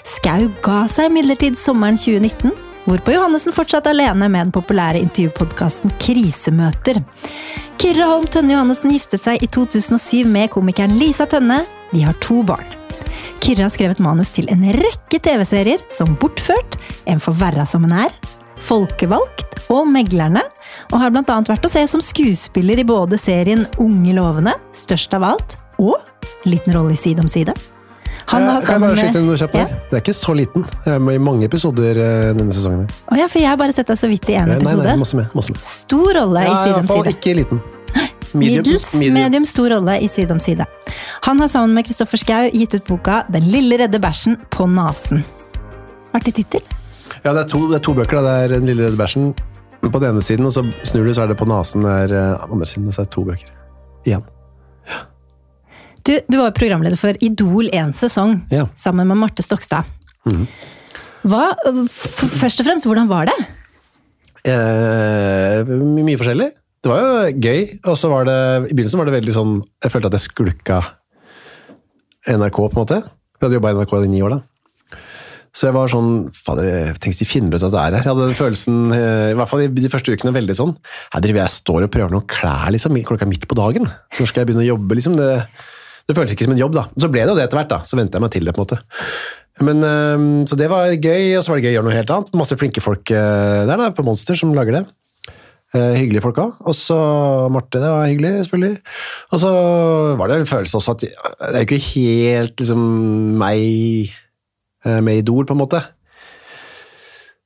Skau 0.06 0.44
ga 0.62 0.84
seg 0.86 1.08
imidlertid 1.08 1.56
sommeren 1.58 1.96
2019, 1.98 2.52
hvorpå 2.84 3.10
Johannessen 3.16 3.56
fortsatte 3.56 3.90
alene 3.90 4.28
med 4.30 4.46
den 4.46 4.52
populære 4.54 5.00
intervjupodkasten 5.02 5.90
Krisemøter. 6.04 7.00
Kyrre 7.82 8.06
Holm 8.06 8.28
Tønne 8.30 8.54
Johannessen 8.54 8.94
giftet 8.94 9.26
seg 9.26 9.42
i 9.42 9.48
2007 9.50 10.30
med 10.30 10.52
komikeren 10.54 10.94
Lisa 11.00 11.26
Tønne. 11.26 11.64
De 11.90 12.04
har 12.06 12.14
to 12.22 12.44
barn. 12.46 12.70
Kyrre 13.42 13.66
har 13.66 13.74
skrevet 13.74 14.04
manus 14.06 14.30
til 14.30 14.46
en 14.54 14.62
rekke 14.78 15.18
TV-serier, 15.26 15.82
som 15.90 16.14
Bortført, 16.22 16.78
En 17.10 17.18
for 17.18 17.34
verra 17.34 17.66
som 17.66 17.82
en 17.90 17.98
er, 18.04 18.14
Folkevalgt 18.62 19.66
og 19.72 19.86
Meglerne, 19.90 20.42
og 20.92 21.00
har 21.02 21.10
annet 21.12 21.50
vært 21.50 21.66
å 21.66 21.70
se 21.72 21.82
som 21.90 22.02
skuespiller 22.04 22.78
i 22.78 22.86
både 22.86 23.18
serien 23.20 23.66
Unge 23.82 24.14
lovende, 24.16 24.54
Størst 24.76 25.14
av 25.18 25.26
alt, 25.32 25.56
og 25.82 25.98
Liten 26.48 26.74
rolle 26.74 26.94
i 26.94 26.98
Side 26.98 27.22
om 27.22 27.28
side. 27.30 27.54
Han 28.32 28.42
har 28.46 28.60
Eh, 28.62 28.66
sammen 28.66 28.94
med 28.94 28.98
ja. 29.54 29.66
Det 29.90 29.96
er 29.96 30.00
ikke 30.00 30.14
så 30.14 30.34
liten. 30.34 30.64
Jeg 30.86 30.94
er 30.94 30.98
med 31.02 31.14
i 31.18 31.18
mange 31.22 31.44
episoder 31.44 31.98
eh, 31.98 32.32
denne 32.34 32.54
sesongen. 32.54 32.86
Oh 33.10 33.18
ja, 33.18 33.26
for 33.28 33.42
jeg 33.42 33.50
har 33.50 33.58
bare 33.60 33.74
sett 33.74 33.90
deg 33.90 33.98
så 33.98 34.08
vidt 34.10 34.28
i 34.30 34.36
én 34.38 34.50
episode. 34.56 34.78
Nei, 34.82 34.92
nei, 34.92 34.96
masse 35.02 35.18
med. 35.18 35.30
Masse 35.36 35.52
med. 35.54 35.62
Stor 35.66 36.14
rolle 36.16 36.44
Ja, 36.46 36.52
i 36.54 36.64
Side 36.64 36.80
om 36.80 36.90
side. 36.90 37.14
ikke 37.16 37.34
liten. 37.42 37.62
Middels, 38.32 38.88
medium. 38.96 39.44
stor 39.44 39.68
rolle 39.74 39.98
i 40.00 40.08
Side 40.08 40.32
om 40.32 40.40
side. 40.40 40.64
Han 41.26 41.40
har 41.40 41.50
sammen 41.52 41.74
med 41.76 41.84
Kristoffer 41.86 42.16
Schou 42.16 42.48
gitt 42.54 42.74
ut 42.78 42.86
boka 42.88 43.24
Den 43.28 43.50
lille 43.52 43.76
redde 43.82 44.00
bæsjen 44.00 44.38
på 44.50 44.66
nasen. 44.70 45.24
Artig 46.16 46.34
tittel. 46.40 46.64
Ja, 47.22 47.32
det 47.36 47.44
er, 47.44 47.48
to, 47.52 47.60
det 47.70 47.78
er 47.78 47.84
to 47.86 47.94
bøker. 47.94 48.18
Da. 48.18 48.22
Det 48.26 48.44
er 48.44 48.54
Den 48.58 48.66
lille 48.70 48.90
bæsjen 48.98 49.32
på 49.82 49.98
den 49.98 50.08
ene 50.12 50.22
siden, 50.22 50.46
og 50.46 50.52
så 50.54 50.62
snur 50.86 51.06
du, 51.06 51.12
så 51.14 51.24
er 51.24 51.30
det 51.32 51.38
på 51.40 51.46
nesen 51.50 51.82
der 51.86 52.12
eh, 52.14 52.44
andre 52.48 52.66
siden. 52.70 52.90
Så 52.94 53.02
er 53.02 53.08
det 53.08 53.14
to 53.14 53.24
bøker. 53.26 53.50
Igjen. 54.06 54.24
Du, 56.02 56.16
du 56.26 56.36
var 56.40 56.50
programleder 56.56 56.98
for 56.98 57.14
Idol 57.22 57.68
en 57.72 57.92
sesong, 57.94 58.40
Ja. 58.50 58.64
sammen 58.74 59.06
med 59.06 59.20
Marte 59.20 59.42
Stokstad. 59.46 59.86
Hva, 61.22 61.42
f 61.86 62.24
først 62.40 62.58
og 62.62 62.66
fremst, 62.66 62.86
hvordan 62.90 63.06
var 63.10 63.30
det? 63.30 63.36
Eh, 64.50 65.62
mye 65.70 66.18
forskjellig. 66.18 66.48
Det 66.82 66.90
var 66.90 66.98
jo 67.30 67.38
gøy, 67.38 67.60
og 67.86 67.94
så 67.98 68.08
var 68.10 68.26
det 68.26 68.34
I 68.66 68.74
begynnelsen 68.74 68.98
var 68.98 69.06
det 69.06 69.12
veldig 69.14 69.34
sånn 69.36 69.52
Jeg 69.84 69.92
følte 69.94 70.08
at 70.10 70.16
jeg 70.16 70.24
skulka 70.24 70.80
NRK, 72.26 72.58
på 72.58 72.72
en 72.74 72.80
måte. 72.80 72.98
Vi 73.38 73.46
hadde 73.46 73.54
jobba 73.60 73.70
i 73.70 73.76
NRK 73.78 73.94
i 74.00 74.10
ni 74.10 74.22
år, 74.26 74.34
da. 74.34 74.40
Så 75.52 75.68
jeg 75.68 75.76
var 75.76 75.90
sånn 75.92 76.30
Fader, 76.32 76.94
tenk 77.02 77.18
de 77.18 77.28
finner 77.28 77.58
ut 77.58 77.64
at 77.66 77.74
det 77.74 77.80
er 77.80 77.96
her. 77.98 77.98
Jeg 78.00 78.08
hadde 78.08 78.28
den 78.30 78.38
følelsen, 78.38 78.78
eh, 78.96 79.32
i 79.32 79.36
hvert 79.36 79.50
fall 79.50 79.66
de 79.68 79.92
første 79.92 80.14
ukene, 80.14 80.32
veldig 80.32 80.56
sånn 80.56 80.72
Her 81.12 81.24
driver 81.24 81.42
jeg 81.42 81.54
står 81.58 81.86
og 81.86 81.92
prøver 81.92 82.14
noen 82.14 82.26
klær 82.30 82.72
liksom, 82.72 82.96
klokka 83.04 83.28
midt 83.28 83.44
på 83.50 83.58
dagen. 83.58 83.90
Når 84.16 84.30
skal 84.30 84.42
jeg 84.42 84.50
begynne 84.50 84.64
å 84.64 84.70
jobbe? 84.70 84.96
liksom? 84.96 85.18
Det, 85.20 85.28
det 86.08 86.16
føltes 86.16 86.36
ikke 86.36 86.48
som 86.48 86.56
en 86.56 86.62
jobb, 86.62 86.78
da. 86.78 86.86
Så 86.96 87.12
ble 87.12 87.26
det 87.26 87.34
jo 87.34 87.36
det 87.36 87.44
etter 87.44 87.60
hvert, 87.60 87.72
da. 87.74 87.82
Så 87.84 88.00
venta 88.00 88.16
jeg 88.16 88.24
meg 88.24 88.32
til 88.32 88.48
det, 88.48 88.56
på 88.56 88.64
en 88.64 88.66
måte. 88.66 88.80
Men, 89.68 89.84
eh, 89.84 90.24
så 90.48 90.56
det 90.56 90.70
var 90.72 90.96
gøy, 90.96 91.36
og 91.36 91.44
så 91.44 91.52
var 91.52 91.60
det 91.60 91.68
gøy 91.68 91.74
å 91.74 91.76
gjøre 91.76 91.88
noe 91.90 91.98
helt 92.00 92.16
annet. 92.16 92.34
Masse 92.40 92.58
flinke 92.60 92.84
folk 92.84 93.12
eh, 93.12 93.60
der 93.68 93.84
da, 93.84 93.92
på 93.92 94.06
Monster 94.08 94.38
som 94.38 94.56
lager 94.56 94.80
det. 94.80 94.86
Eh, 95.72 95.94
hyggelige 96.00 96.24
folk 96.24 96.40
òg. 96.40 96.56
Og 96.68 96.74
så 96.76 96.96
Marte, 97.52 97.80
det 97.80 97.92
var 97.92 98.08
hyggelig, 98.08 98.32
selvfølgelig. 98.44 98.80
Og 99.32 99.44
så 99.44 99.52
var 100.20 100.28
det 100.28 100.40
en 100.40 100.50
følelse 100.50 100.80
også 100.80 100.96
at 100.96 101.06
det 101.06 101.12
er 101.52 101.62
jo 101.62 101.68
ikke 101.68 101.86
helt 101.92 102.60
liksom 102.60 102.82
meg 103.40 104.12
med 104.84 105.22
Idol, 105.22 105.46
på 105.46 105.54
en 105.54 105.60
måte. 105.62 105.82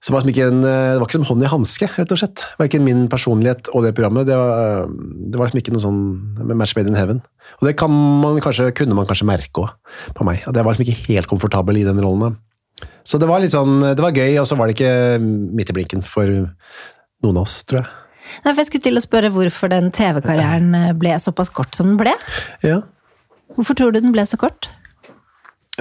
Så 0.06 0.12
det 0.12 0.14
var, 0.14 0.22
liksom 0.22 0.34
ikke 0.36 0.48
en, 0.52 0.58
eh, 0.62 0.92
det 0.92 1.00
var 1.00 1.08
ikke 1.08 1.18
som 1.18 1.24
hånd 1.26 1.42
i 1.42 1.48
hanske, 1.50 1.86
rett 1.96 2.12
og 2.14 2.18
slett. 2.20 2.42
Verken 2.60 2.84
min 2.86 3.06
personlighet 3.10 3.70
og 3.74 3.82
det 3.82 3.90
programmet. 3.96 4.28
Det 4.28 4.36
var, 4.38 4.84
eh, 4.84 4.92
det 5.32 5.40
var 5.40 5.48
liksom 5.48 5.58
ikke 5.58 5.72
noe 5.74 5.82
sånn 5.82 6.02
med 6.46 6.60
match 6.60 6.76
made 6.76 6.92
in 6.92 6.94
heaven. 6.94 7.22
Og 7.58 7.66
det 7.66 7.76
kan 7.80 7.90
man 7.90 8.38
kanskje, 8.38 8.68
kunne 8.70 8.94
man 8.94 9.08
kanskje 9.08 9.26
merke 9.26 9.64
òg 9.64 9.72
på 10.14 10.24
meg. 10.28 10.44
At 10.46 10.54
jeg 10.54 10.62
var 10.62 10.76
liksom 10.76 10.86
ikke 10.86 11.08
helt 11.08 11.26
komfortabel 11.26 11.80
i 11.80 11.82
den 11.82 11.98
rollen. 11.98 12.36
Så 13.02 13.18
det 13.18 13.26
var 13.26 13.40
litt 13.40 13.50
sånn, 13.50 13.80
det 13.80 13.98
var 13.98 14.14
gøy, 14.14 14.38
og 14.38 14.46
så 14.46 14.54
var 14.54 14.68
det 14.68 14.76
ikke 14.76 15.18
midt 15.18 15.70
i 15.70 15.74
blinken 15.74 16.06
for 16.06 16.30
noen 16.30 17.36
av 17.40 17.42
oss, 17.42 17.64
tror 17.64 17.82
jeg. 17.82 17.90
Nei, 18.44 18.52
for 18.52 18.62
jeg 18.62 18.70
skulle 18.70 18.86
til 18.86 19.00
å 19.00 19.02
spørre 19.02 19.34
hvorfor 19.34 19.74
den 19.74 19.90
TV-karrieren 19.90 20.70
eh, 20.74 20.94
ble 20.94 21.18
såpass 21.18 21.50
kort 21.50 21.74
som 21.74 21.90
den 21.90 21.98
ble. 21.98 22.14
Ja. 22.62 22.82
Hvorfor 23.58 23.74
tror 23.74 23.90
du 23.90 23.98
den 23.98 24.14
ble 24.14 24.22
så 24.22 24.38
kort? 24.38 24.70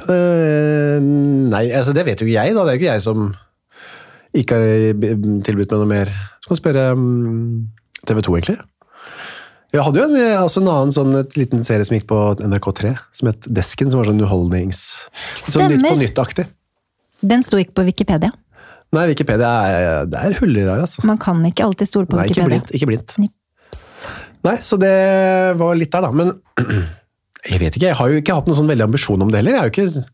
Eh, 0.03 0.97
nei, 0.99 1.65
altså 1.71 1.93
det 1.95 2.03
vet 2.07 2.21
jo 2.21 2.27
ikke 2.27 2.35
jeg, 2.35 2.55
da. 2.55 2.65
Det 2.65 2.73
er 2.73 2.77
jo 2.77 2.81
ikke 2.83 2.93
jeg 2.93 3.03
som 3.05 3.27
ikke 4.35 4.57
har 4.59 5.03
tilbudt 5.47 5.71
meg 5.71 5.79
noe 5.79 5.91
mer. 5.91 6.11
Så 6.43 6.49
kan 6.49 6.57
du 6.57 6.61
spørre 6.61 6.87
TV 8.05 8.23
2, 8.27 8.37
egentlig. 8.39 8.57
Jeg 9.75 9.83
hadde 9.83 9.99
jo 9.99 10.05
en, 10.07 10.15
eh, 10.19 10.35
altså 10.39 10.61
en 10.61 10.71
annen 10.71 10.93
sånn 10.95 11.15
et 11.19 11.35
liten 11.39 11.63
serie 11.67 11.83
som 11.87 11.95
gikk 11.97 12.07
på 12.11 12.19
NRK3, 12.39 12.93
som 13.15 13.31
het 13.31 13.47
Desken, 13.51 13.91
som 13.91 13.99
var 13.99 14.07
sånn 14.09 14.19
underholdnings... 14.19 14.81
Sånn 15.43 15.71
Nytt 15.73 15.83
på 15.87 15.97
nytt-aktig. 15.99 16.45
Den 17.25 17.43
sto 17.43 17.59
ikke 17.59 17.79
på 17.79 17.87
Wikipedia. 17.87 18.31
Nei, 18.95 19.07
Wikipedia 19.11 19.49
er, 19.67 20.05
det 20.07 20.21
er 20.21 20.37
huller 20.39 20.69
der, 20.69 20.83
altså. 20.85 21.03
Man 21.07 21.19
kan 21.19 21.41
ikke 21.47 21.65
alltid 21.65 21.89
stole 21.89 22.07
på 22.07 22.19
Nei, 22.19 22.27
ikke 22.29 22.45
Wikipedia. 22.45 22.61
blindt. 22.61 22.75
Ikke 22.77 22.91
blindt. 22.91 23.15
Nips. 23.19 23.81
Nei, 24.45 24.55
så 24.63 24.77
det 24.79 24.93
var 25.59 25.75
litt 25.79 25.91
der, 25.91 26.05
da. 26.05 26.11
Men 26.15 26.31
jeg 27.45 27.61
vet 27.61 27.77
ikke, 27.77 27.89
jeg 27.91 27.99
har 27.99 28.11
jo 28.11 28.21
ikke 28.21 28.35
hatt 28.37 28.49
noen 28.49 28.57
sånn 28.57 28.69
veldig 28.71 28.87
ambisjon 28.87 29.21
om 29.21 29.31
det 29.31 29.41
heller. 29.41 29.55
Jeg 29.55 29.61
har 29.61 29.69
jo 29.69 29.73
ikke 29.75 30.05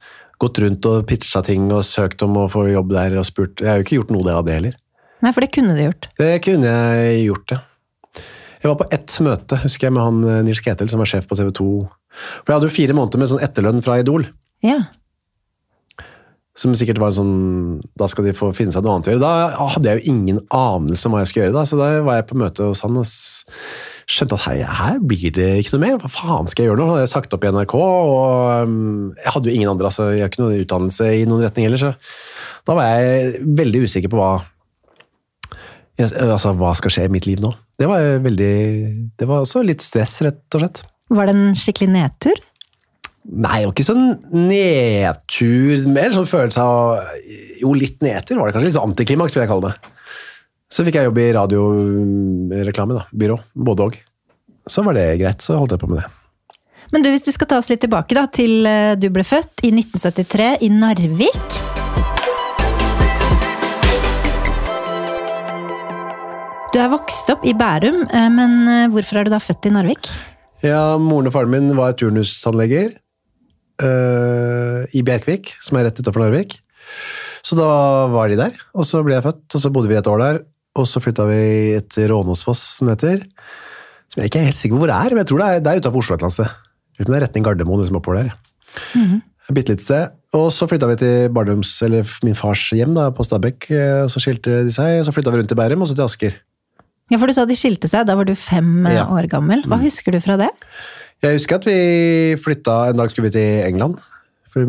gått 0.41 0.61
rundt 0.63 0.87
og 0.89 1.03
pitcha 1.09 1.43
ting 1.45 1.67
og 1.71 1.83
søkt 1.87 2.23
om 2.25 2.37
å 2.41 2.47
få 2.51 2.65
jobb 2.71 2.93
der 2.95 3.17
og 3.21 3.27
spurt. 3.27 3.61
Jeg 3.61 3.69
har 3.69 3.79
jo 3.79 3.85
ikke 3.85 3.99
gjort 3.99 4.13
noe 4.15 4.35
av 4.35 4.47
det 4.47 4.57
heller. 4.57 4.79
Nei, 5.21 5.31
for 5.35 5.45
det 5.45 5.51
kunne 5.53 5.75
du 5.77 5.83
gjort. 5.83 6.09
Det 6.17 6.31
kunne 6.45 6.71
jeg 6.71 7.27
gjort, 7.27 7.53
ja. 7.53 7.61
Jeg 8.61 8.69
var 8.69 8.77
på 8.77 8.89
ett 8.93 9.13
møte, 9.25 9.57
husker 9.63 9.87
jeg, 9.87 9.95
med 9.95 10.05
han 10.05 10.17
eh, 10.29 10.41
Nils 10.45 10.61
Ketil, 10.61 10.89
som 10.91 11.01
var 11.01 11.09
sjef 11.09 11.25
på 11.29 11.37
TV 11.37 11.49
2. 11.57 11.69
For 12.11 12.51
jeg 12.51 12.57
hadde 12.57 12.67
jo 12.69 12.73
fire 12.73 12.95
måneder 12.97 13.21
med 13.21 13.31
sånn 13.31 13.41
etterlønn 13.45 13.81
fra 13.85 13.97
Idol. 14.01 14.27
Ja. 14.65 14.77
Som 16.57 16.73
sikkert 16.75 16.99
var 16.99 17.13
en 17.13 17.15
sånn 17.15 17.35
Da 17.95 18.09
skal 18.11 18.25
de 18.27 18.33
få 18.35 18.49
finne 18.51 18.73
seg 18.75 18.83
noe 18.83 18.97
annet 18.97 19.07
å 19.07 19.13
gjøre. 19.13 19.23
Da 19.23 19.67
hadde 19.71 19.87
jeg 19.87 20.01
jo 20.01 20.11
ingen 20.11 20.39
anelse 20.51 21.07
om 21.07 21.15
hva 21.15 21.21
jeg 21.23 21.31
skulle 21.31 21.45
gjøre, 21.45 21.55
da. 21.55 21.63
Så 21.69 21.79
da 21.79 21.87
var 22.03 22.19
jeg 22.19 22.27
på 22.27 22.39
møte 22.41 22.67
hos 22.67 22.83
han 22.83 22.99
og 22.99 23.07
skjønte 24.11 24.39
at 24.39 24.45
hei, 24.49 24.57
her 24.67 24.99
blir 24.99 25.31
det 25.37 25.49
ikke 25.61 25.77
noe 25.77 25.85
mer. 25.85 25.97
Hva 26.01 26.11
faen 26.11 26.51
skal 26.51 26.65
jeg 26.65 26.73
gjøre 26.73 26.83
nå? 26.83 26.89
Da 26.89 26.97
hadde 26.97 27.05
jeg 27.05 27.13
sagt 27.13 27.35
opp 27.37 27.47
i 27.47 27.53
NRK, 27.55 27.75
og 27.79 28.67
um, 28.67 29.11
jeg 29.15 29.35
hadde 29.37 29.51
jo 29.51 29.55
ingen 29.55 29.71
andre, 29.71 29.91
altså. 29.91 30.09
Jeg 30.11 30.25
har 30.25 30.33
ikke 30.33 30.43
noen 30.43 30.65
utdannelse 30.65 31.11
i 31.21 31.25
noen 31.29 31.45
retning 31.45 31.69
heller, 31.69 31.85
så 31.85 32.67
da 32.67 32.75
var 32.77 32.91
jeg 32.91 33.45
veldig 33.61 33.85
usikker 33.87 34.11
på 34.11 34.19
hva 34.19 34.33
Altså, 36.01 36.53
hva 36.57 36.71
skal 36.73 36.93
skje 36.93 37.03
i 37.05 37.11
mitt 37.13 37.27
liv 37.27 37.41
nå? 37.43 37.51
Det 37.77 37.85
var 37.85 38.23
veldig 38.23 38.53
Det 39.19 39.27
var 39.29 39.43
også 39.43 39.61
litt 39.67 39.83
stress, 39.85 40.15
rett 40.25 40.55
og 40.57 40.63
slett. 40.63 40.81
Var 41.11 41.27
det 41.27 41.35
en 41.35 41.57
skikkelig 41.59 41.89
nedtur? 41.91 42.39
Nei, 43.21 43.59
det 43.61 43.67
var 43.67 43.73
ikke 43.75 43.85
sånn 43.85 44.07
nedtur. 44.33 45.83
Mer 45.93 46.13
sånn 46.15 46.29
følelse 46.29 46.63
av 46.65 47.11
Jo, 47.61 47.75
litt 47.77 47.99
nedtur 48.01 48.39
var 48.39 48.49
det 48.49 48.55
kanskje. 48.55 48.69
Litt 48.71 48.77
sånn 48.79 48.93
antiklimaks, 48.93 49.35
vil 49.37 49.43
jeg 49.43 49.51
kalle 49.51 49.69
det. 49.69 49.91
Så 50.71 50.85
fikk 50.87 50.97
jeg 50.97 51.09
jobb 51.09 51.19
i 51.21 51.27
radioreklame, 51.35 52.97
da. 52.97 53.05
Byrå. 53.13 53.37
Både 53.53 53.85
og. 53.89 53.99
Så 54.69 54.85
var 54.87 54.97
det 54.97 55.05
greit, 55.21 55.43
så 55.43 55.59
holdt 55.59 55.75
jeg 55.75 55.83
på 55.83 55.89
med 55.91 56.01
det. 56.01 56.07
Men 56.91 57.05
du, 57.05 57.11
hvis 57.13 57.23
du 57.23 57.31
skal 57.31 57.49
ta 57.51 57.59
oss 57.61 57.69
litt 57.71 57.83
tilbake 57.83 58.15
da, 58.17 58.25
til 58.31 58.65
eh, 58.67 58.95
du 58.99 59.07
ble 59.13 59.23
født 59.23 59.63
i 59.67 59.71
1973 59.75 60.49
i 60.65 60.71
Narvik. 60.73 61.59
Du 66.71 66.79
er 66.79 66.91
vokst 66.91 67.29
opp 67.31 67.45
i 67.47 67.53
Bærum, 67.55 68.03
eh, 68.07 68.27
men 68.33 68.57
eh, 68.65 68.89
hvorfor 68.91 69.21
er 69.21 69.27
du 69.27 69.35
da 69.35 69.39
født 69.43 69.69
i 69.69 69.75
Narvik? 69.75 70.11
Ja, 70.65 70.97
moren 71.01 71.29
og 71.29 71.35
faren 71.35 71.53
min 71.53 71.71
var 71.77 71.95
turnustannleger 71.99 72.91
øh, 73.81 74.85
i 74.93 75.01
Bjerkvik, 75.05 75.53
som 75.63 75.77
er 75.79 75.87
rett 75.89 75.99
utenfor 76.01 76.23
Larvik. 76.23 76.57
Så 77.45 77.55
da 77.57 77.67
var 78.11 78.29
de 78.29 78.37
der, 78.39 78.57
og 78.77 78.85
så 78.85 79.01
ble 79.05 79.15
jeg 79.17 79.25
født, 79.25 79.45
og 79.57 79.61
så 79.63 79.71
bodde 79.73 79.89
vi 79.91 79.97
et 79.97 80.07
år 80.11 80.19
der. 80.21 80.41
Og 80.77 80.85
så 80.87 81.01
flytta 81.03 81.25
vi 81.27 81.41
til 81.91 82.07
Rånåsfoss, 82.11 82.61
som 82.77 82.87
det 82.87 82.97
heter. 82.99 83.23
Som 84.11 84.21
jeg 84.21 84.29
ikke 84.31 84.39
er 84.43 84.47
helt 84.51 84.59
sikker 84.59 84.75
på 84.77 84.83
hvor 84.83 84.91
det 84.91 84.95
er, 84.99 85.09
men 85.15 85.23
jeg 85.23 85.29
tror 85.31 85.41
det 85.41 85.47
er, 85.49 85.59
det 85.65 85.71
er 85.71 85.81
utenfor 85.81 85.99
Oslo 86.03 86.15
et 86.15 86.21
eller 86.21 86.29
annet 86.29 86.37
sted. 86.37 86.53
Det 87.01 87.15
er 87.17 87.23
retning 87.25 87.45
Gardermoen, 87.47 87.81
liksom 87.81 87.97
oppover 87.99 88.21
der. 88.21 88.33
Et 88.95 89.55
bitte 89.57 89.73
lite 89.73 89.83
sted. 89.83 90.13
Og 90.37 90.47
så 90.55 90.67
flytta 90.69 90.87
vi 90.87 90.95
til 91.01 91.31
barndoms, 91.35 91.73
eller 91.83 92.07
min 92.23 92.37
fars 92.39 92.61
hjem 92.77 92.93
da, 92.95 93.09
på 93.11 93.25
Stabekk. 93.27 93.67
eh, 93.75 94.05
Så 94.11 94.21
skilte 94.23 94.61
de 94.67 94.71
seg, 94.71 95.01
så 95.03 95.11
flytta 95.15 95.33
vi 95.33 95.41
rundt 95.41 95.51
til 95.51 95.59
Bærum, 95.59 95.81
og 95.83 95.89
så 95.91 95.97
til 95.97 96.05
Asker. 96.07 96.37
Ja, 97.11 97.17
for 97.19 97.27
du 97.27 97.33
sa 97.35 97.43
de 97.49 97.57
skilte 97.59 97.89
seg, 97.91 98.05
da 98.07 98.15
var 98.15 98.23
du 98.29 98.35
fem 98.39 98.85
eh, 98.87 98.95
Ja. 99.01 99.07
år 99.11 99.27
gammel. 99.27 99.65
Hva 99.67 99.81
husker 99.81 100.15
du 100.15 100.21
fra 100.23 100.37
det? 100.39 100.47
Jeg 101.21 101.37
husker 101.37 101.59
at 101.59 101.67
vi 101.69 101.77
flytta 102.41 102.89
En 102.89 102.97
dag 102.97 103.11
skulle 103.11 103.29
vi 103.29 103.35
til 103.35 103.67
England. 103.67 103.99
For 104.51 104.67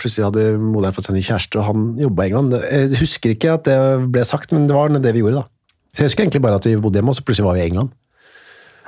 plutselig 0.00 0.24
hadde 0.24 0.44
moderen 0.62 0.94
fått 0.96 1.10
seg 1.10 1.18
ny 1.18 1.22
kjæreste, 1.26 1.58
og 1.60 1.66
han 1.66 1.88
jobba 2.00 2.24
i 2.24 2.30
England. 2.30 2.54
Jeg 2.64 3.00
husker 3.02 3.34
ikke 3.34 3.52
at 3.58 3.66
det 3.68 3.76
ble 4.14 4.22
sagt, 4.24 4.54
men 4.56 4.64
det 4.70 4.76
var 4.76 4.88
det 4.94 5.12
vi 5.12 5.20
gjorde, 5.20 5.42
da. 5.42 5.50
Så 5.92 6.04
jeg 6.04 6.10
husker 6.10 6.24
egentlig 6.24 6.40
bare 6.44 6.56
at 6.60 6.68
vi 6.68 6.78
bodde 6.80 7.00
hjemme, 7.00 7.12
og 7.12 7.18
så 7.18 7.24
plutselig 7.26 7.44
var 7.44 7.58
vi 7.58 7.64
i 7.64 7.68
England. 7.68 7.90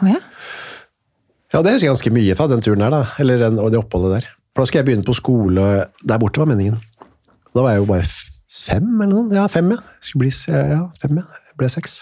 Oh, 0.01 0.09
ja. 0.09 0.23
Ja, 1.53 1.61
det 1.65 1.75
husker 1.75 1.89
jeg 1.89 1.93
ganske 1.93 2.15
mye 2.15 2.39
fra 2.39 2.49
den 2.49 2.65
turen 2.65 2.87
der, 2.87 2.95
da. 2.95 3.03
Eller 3.21 3.45
den, 3.45 3.61
og 3.61 3.69
det 3.73 3.83
oppholdet 3.83 4.15
der. 4.15 4.31
For 4.55 4.63
da 4.65 4.71
skulle 4.71 4.81
jeg 4.81 4.89
begynne 4.89 5.07
på 5.07 5.15
skole 5.17 5.67
Der 6.09 6.19
borte, 6.21 6.41
var 6.41 6.49
meningen. 6.49 6.81
Da 7.53 7.65
var 7.65 7.75
jeg 7.75 7.83
jo 7.83 7.91
bare 7.93 8.09
fem, 8.09 8.89
eller 9.03 9.13
noe. 9.13 9.37
Ja, 9.37 9.45
fem, 9.53 9.71
ja. 9.77 9.81
Skulle 10.01 10.25
bli 10.25 10.33
ja, 10.33 10.83
fem, 11.03 11.21
ja. 11.21 11.45
Jeg 11.53 11.61
ble 11.61 11.73
seks. 11.73 12.01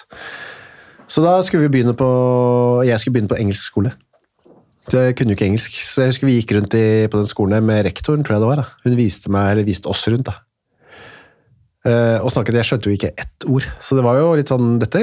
Så 1.11 1.23
da 1.23 1.37
skulle 1.47 1.67
vi 1.67 1.75
begynne 1.75 1.95
på 1.99 2.07
Jeg 2.87 2.99
skulle 3.03 3.19
begynne 3.19 3.35
på 3.35 3.39
engelsk 3.43 3.71
skole. 3.71 3.95
Jeg 4.95 5.17
kunne 5.19 5.33
jo 5.33 5.37
ikke 5.39 5.49
engelsk, 5.49 5.77
så 5.83 6.05
jeg 6.05 6.13
husker 6.13 6.29
vi 6.29 6.37
gikk 6.37 6.53
rundt 6.55 6.75
i, 6.79 6.85
på 7.11 7.19
den 7.19 7.27
skolen 7.27 7.65
med 7.67 7.83
rektoren, 7.89 8.23
tror 8.23 8.37
jeg 8.37 8.45
det 8.45 8.51
var. 8.51 8.61
da. 8.63 8.83
Hun 8.85 8.99
viste 8.99 9.33
meg, 9.35 9.49
eller 9.55 9.67
viste 9.67 9.91
oss 9.91 10.05
rundt, 10.13 10.29
da. 10.29 10.37
Uh, 11.87 12.19
og 12.23 12.33
snakket, 12.35 12.59
jeg 12.59 12.67
skjønte 12.67 12.91
jo 12.91 12.99
ikke 12.99 13.13
ett 13.15 13.47
ord. 13.51 13.67
Så 13.83 13.99
det 13.99 14.03
var 14.07 14.19
jo 14.19 14.33
litt 14.35 14.51
sånn 14.51 14.81
Dette 14.83 14.99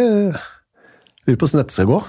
Lurer 1.23 1.37
på 1.39 1.47
hvordan 1.47 1.61
dette 1.61 1.75
skal 1.75 1.87
gå. 1.87 1.99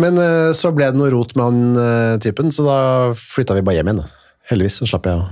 Men 0.00 0.18
uh, 0.20 0.50
så 0.56 0.72
ble 0.76 0.90
det 0.92 1.00
noe 1.00 1.12
rot 1.14 1.32
med 1.38 1.44
han 1.46 1.78
uh, 1.78 2.16
typen, 2.20 2.52
så 2.52 2.66
da 2.66 2.78
flytta 3.16 3.56
vi 3.56 3.64
bare 3.64 3.78
hjem 3.78 3.92
igjen. 3.92 4.02
da. 4.02 4.28
Heldigvis 4.50 4.76
så 4.82 4.88
slapp 4.90 5.08
jeg 5.08 5.22
å 5.22 5.28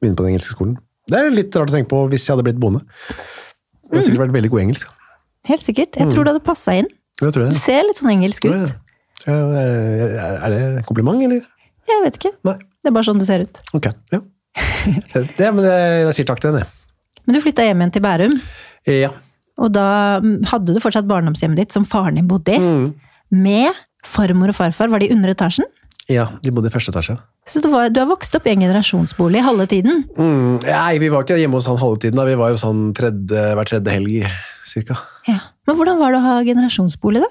begynne 0.00 0.16
på 0.16 0.24
den 0.24 0.32
engelske 0.34 0.56
skolen. 0.56 0.78
Det 1.06 1.20
er 1.20 1.34
litt 1.34 1.56
rart 1.56 1.72
å 1.72 1.76
tenke 1.76 1.92
på 1.92 2.00
hvis 2.12 2.24
jeg 2.24 2.32
hadde 2.34 2.46
blitt 2.48 2.62
boende. 2.62 2.80
Det 3.06 3.92
hadde 3.92 4.06
sikkert 4.08 4.24
vært 4.24 4.36
veldig 4.38 4.52
god 4.54 4.64
engelsk. 4.64 4.96
Helt 5.46 5.62
sikkert. 5.62 6.00
Jeg 6.00 6.10
tror 6.10 6.24
det 6.26 6.32
hadde 6.34 6.46
passa 6.46 6.80
inn. 6.80 6.88
Du 7.20 7.28
ser 7.54 7.84
litt 7.86 8.00
sånn 8.00 8.16
engelsk 8.16 8.48
ut. 8.48 8.56
ja. 8.56 8.64
Ja, 8.64 8.72
eh, 8.72 8.85
er 9.32 10.54
det 10.54 10.84
kompliment, 10.88 11.22
eller? 11.26 11.44
Jeg 11.86 12.02
vet 12.04 12.18
ikke. 12.20 12.32
Nei. 12.46 12.56
Det 12.82 12.90
er 12.90 12.94
bare 12.96 13.06
sånn 13.08 13.20
du 13.20 13.26
ser 13.26 13.44
ut. 13.46 13.60
Ok, 13.76 13.88
ja. 14.14 14.20
Det, 15.36 15.48
men 15.52 15.64
jeg 15.66 16.14
sier 16.16 16.28
takk 16.28 16.40
til 16.42 16.52
henne. 16.54 16.66
Men 17.26 17.36
du 17.36 17.40
flytta 17.42 17.64
hjem 17.66 17.80
igjen 17.82 17.92
til 17.96 18.04
Bærum, 18.04 18.34
Ja. 18.86 19.10
og 19.58 19.72
da 19.74 19.86
mm, 20.22 20.44
hadde 20.52 20.74
du 20.76 20.80
fortsatt 20.82 21.08
barndomshjemmet 21.10 21.58
ditt, 21.64 21.72
som 21.74 21.84
faren 21.84 22.14
din 22.20 22.28
bodde 22.30 22.54
i, 22.54 22.60
Mm. 22.62 22.92
med 23.34 23.72
farmor 24.06 24.48
og 24.52 24.54
farfar. 24.54 24.88
Var 24.92 25.00
de 25.02 25.10
under 25.12 25.32
etasjen? 25.34 25.66
ja, 26.08 26.28
de 26.40 26.52
bodde 26.54 26.68
i 26.68 26.70
første 26.70 26.92
etasje. 26.94 27.16
Så 27.50 27.58
du, 27.60 27.66
var, 27.68 27.88
du 27.90 27.98
har 27.98 28.06
vokst 28.06 28.34
opp 28.38 28.44
i 28.46 28.52
en 28.52 28.60
generasjonsbolig 28.62 29.40
halve 29.42 29.66
tiden. 29.66 30.04
Mm. 30.14 30.62
Nei, 30.62 30.98
vi 31.02 31.08
var 31.10 31.24
ikke 31.26 31.34
hjemme 31.40 31.58
hos 31.58 31.66
han 31.66 31.80
halve 31.82 31.98
tiden. 32.04 32.14
da. 32.20 32.24
Vi 32.28 32.36
var 32.38 32.52
jo 32.54 32.60
sånn 32.62 32.92
tredje, 32.94 33.42
hver 33.58 33.66
tredje 33.66 33.90
helg, 33.90 34.22
cirka. 34.64 34.94
Ja. 35.26 35.40
Men 35.66 35.74
hvordan 35.80 35.98
var 35.98 36.14
det 36.14 36.20
å 36.20 36.26
ha 36.28 36.36
generasjonsbolig, 36.46 37.24
da? 37.26 37.30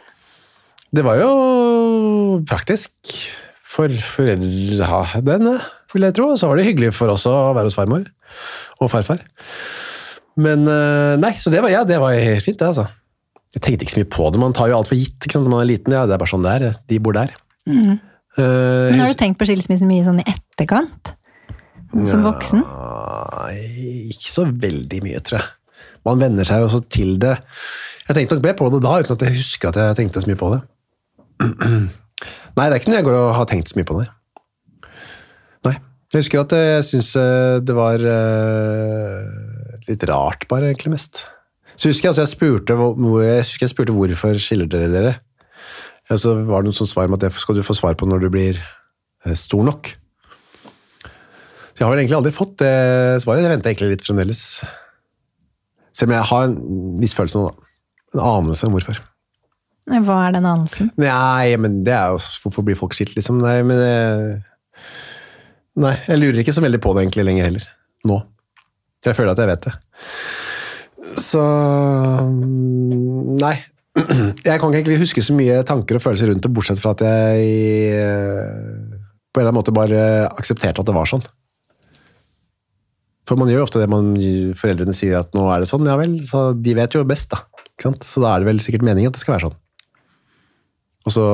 Det 0.95 1.03
var 1.03 1.19
jo 1.19 1.31
praktisk. 2.47 2.93
for 3.75 3.91
foreldre 3.91 4.85
ja, 4.87 4.99
eh, 5.19 5.63
vil 5.91 6.05
jeg 6.07 6.15
tro. 6.15 6.29
Og 6.31 6.39
så 6.39 6.47
var 6.47 6.59
det 6.59 6.67
hyggelig 6.69 6.93
for 6.95 7.11
oss 7.11 7.25
å 7.27 7.33
være 7.55 7.67
hos 7.67 7.75
farmor 7.75 8.05
og 8.79 8.91
farfar. 8.91 9.23
Men 10.39 10.63
eh, 10.67 11.15
nei, 11.19 11.33
så 11.39 11.51
det 11.51 11.63
var, 11.63 11.73
ja, 11.73 11.83
det 11.87 11.99
var 11.99 12.15
helt 12.15 12.43
fint, 12.43 12.59
det, 12.59 12.69
altså. 12.69 12.87
Jeg 13.55 13.63
tenkte 13.63 13.85
ikke 13.85 13.95
så 13.95 14.01
mye 14.01 14.11
på 14.11 14.29
det. 14.31 14.39
Man 14.43 14.55
tar 14.55 14.71
jo 14.71 14.77
alt 14.77 14.91
for 14.91 14.99
gitt 14.99 15.15
ikke 15.19 15.35
sant? 15.35 15.47
når 15.47 15.53
man 15.53 15.63
er 15.63 15.69
liten. 15.73 15.95
Ja, 15.95 16.05
det 16.07 16.15
er 16.15 16.21
bare 16.21 16.31
sånn 16.31 16.43
det 16.43 16.55
er. 16.55 16.79
De 16.91 16.99
bor 17.03 17.15
der. 17.15 17.35
Mm. 17.67 17.99
Uh, 18.35 18.91
Men 18.91 18.99
har 18.99 19.11
du 19.11 19.19
tenkt 19.19 19.39
på 19.39 19.47
skilsmisse 19.47 19.87
mye 19.87 20.03
sånn 20.03 20.19
i 20.19 20.27
etterkant? 20.27 21.13
Som 22.07 22.25
voksen? 22.25 22.63
Ikke 24.11 24.31
så 24.31 24.43
veldig 24.51 24.99
mye, 25.05 25.21
tror 25.23 25.39
jeg. 25.39 25.47
Man 26.05 26.19
venner 26.19 26.47
seg 26.47 26.59
jo 26.59 26.67
også 26.67 26.81
til 26.91 27.15
det. 27.21 27.37
Jeg 28.09 28.17
tenkte 28.17 28.37
nok 28.37 28.47
mer 28.49 28.57
på 28.59 28.67
det 28.73 28.81
da, 28.83 28.97
uten 28.99 29.15
at 29.15 29.23
jeg 29.23 29.37
husker 29.39 29.71
at 29.71 29.79
jeg 29.79 29.99
tenkte 30.01 30.23
så 30.23 30.29
mye 30.29 30.39
på 30.41 30.51
det. 30.51 30.59
Nei, 32.55 32.67
det 32.67 32.71
er 32.71 32.79
ikke 32.79 32.91
noe 32.91 32.99
jeg 32.99 33.07
går 33.07 33.17
og 33.19 33.35
har 33.35 33.49
tenkt 33.49 33.71
så 33.71 33.79
mye 33.79 33.87
på 33.87 33.99
det. 33.99 34.07
Nei. 35.67 35.75
Jeg 36.13 36.23
husker 36.23 36.45
at 36.45 36.53
jeg 36.55 36.83
syns 36.87 37.09
det 37.67 37.75
var 37.75 37.99
eh, 37.99 39.23
litt 39.89 40.05
rart, 40.07 40.45
bare, 40.51 40.69
egentlig 40.71 40.93
mest. 40.93 41.25
Så 41.75 41.91
husker 41.91 42.07
jeg 42.07 42.13
altså 42.13 42.23
jeg 42.23 42.31
spurte, 42.31 42.75
jeg 42.77 43.43
husker 43.43 43.65
jeg 43.65 43.73
spurte 43.73 43.95
hvorfor 43.95 44.39
skiller 44.39 44.69
dere 44.71 44.91
dere. 44.93 45.13
Ja, 46.09 46.17
så 46.21 46.35
var 46.45 46.61
det 46.61 46.69
noen 46.69 46.77
som 46.77 46.87
svar 46.87 47.09
med 47.09 47.19
at 47.19 47.27
det 47.27 47.41
skal 47.41 47.57
du 47.57 47.65
få 47.65 47.75
svar 47.75 47.97
på 47.97 48.07
når 48.07 48.23
du 48.23 48.29
blir 48.33 48.59
eh, 48.61 49.35
stor 49.37 49.65
nok. 49.65 49.91
Så 51.75 51.81
jeg 51.81 51.87
har 51.87 51.91
vel 51.91 52.03
egentlig 52.03 52.19
aldri 52.21 52.31
fått 52.31 52.55
det 52.61 52.75
svaret. 53.25 53.43
Jeg 53.43 53.51
venter 53.51 53.73
egentlig 53.73 53.97
litt 53.97 54.05
fremdeles. 54.05 54.43
Selv 55.91 56.11
om 56.11 56.15
jeg 56.15 56.29
har 56.29 56.45
en 56.47 56.55
viss 57.01 57.15
følelse 57.17 57.41
nå, 57.41 57.49
da. 57.49 57.73
En 58.15 58.23
anelse 58.23 58.69
om 58.69 58.77
hvorfor. 58.77 59.01
Hva 59.85 60.17
er 60.25 60.33
den 60.33 60.47
anelsen? 60.49 60.89
Nei, 60.97 61.53
men 61.61 61.83
det 61.85 61.93
er 61.93 62.15
jo 62.15 62.21
Hvorfor 62.41 62.65
blir 62.65 62.77
folk 62.79 62.95
skitt, 62.97 63.13
liksom? 63.17 63.37
Nei, 63.43 63.59
men 63.67 63.81
eh, 63.85 64.87
Nei, 65.81 65.93
jeg 66.07 66.21
lurer 66.21 66.41
ikke 66.41 66.55
så 66.55 66.63
veldig 66.63 66.79
på 66.81 66.93
det 66.95 67.03
egentlig 67.03 67.25
lenger 67.27 67.49
heller. 67.49 67.69
Nå. 68.07 68.17
Jeg 69.05 69.17
føler 69.17 69.33
at 69.35 69.41
jeg 69.43 69.49
vet 69.51 69.65
det. 69.67 69.73
Så 71.21 71.43
Nei. 73.43 73.55
Jeg 73.95 74.59
kan 74.59 74.67
ikke 74.67 74.79
egentlig 74.81 74.99
huske 75.03 75.23
så 75.23 75.35
mye 75.35 75.61
tanker 75.67 75.99
og 75.99 76.03
følelser 76.03 76.31
rundt 76.31 76.43
det, 76.43 76.51
bortsett 76.51 76.81
fra 76.81 76.91
at 76.95 77.03
jeg 77.05 77.45
eh, 77.95 78.95
på 79.31 79.39
en 79.39 79.43
eller 79.43 79.51
annen 79.51 79.59
måte 79.59 79.75
bare 79.75 79.99
aksepterte 80.33 80.83
at 80.83 80.89
det 80.89 80.95
var 80.95 81.07
sånn. 81.11 81.23
For 83.25 83.39
man 83.39 83.49
gjør 83.49 83.63
jo 83.63 83.67
ofte 83.67 83.81
det 83.81 83.89
man 83.89 84.11
foreldrene 84.59 84.95
sier 84.95 85.21
at 85.21 85.31
nå 85.35 85.47
er 85.49 85.63
det 85.63 85.69
sånn, 85.71 85.87
ja 85.89 85.95
vel, 85.99 86.17
så 86.27 86.49
de 86.53 86.75
vet 86.77 86.97
jo 86.97 87.05
best, 87.07 87.31
da. 87.33 87.41
Ikke 87.73 87.87
sant? 87.87 88.05
Så 88.05 88.21
da 88.23 88.33
er 88.33 88.43
det 88.43 88.51
vel 88.51 88.61
sikkert 88.63 88.85
meningen 88.85 89.11
at 89.11 89.17
det 89.17 89.23
skal 89.23 89.37
være 89.37 89.47
sånn. 89.47 89.57
Og 91.05 91.13
så, 91.13 91.25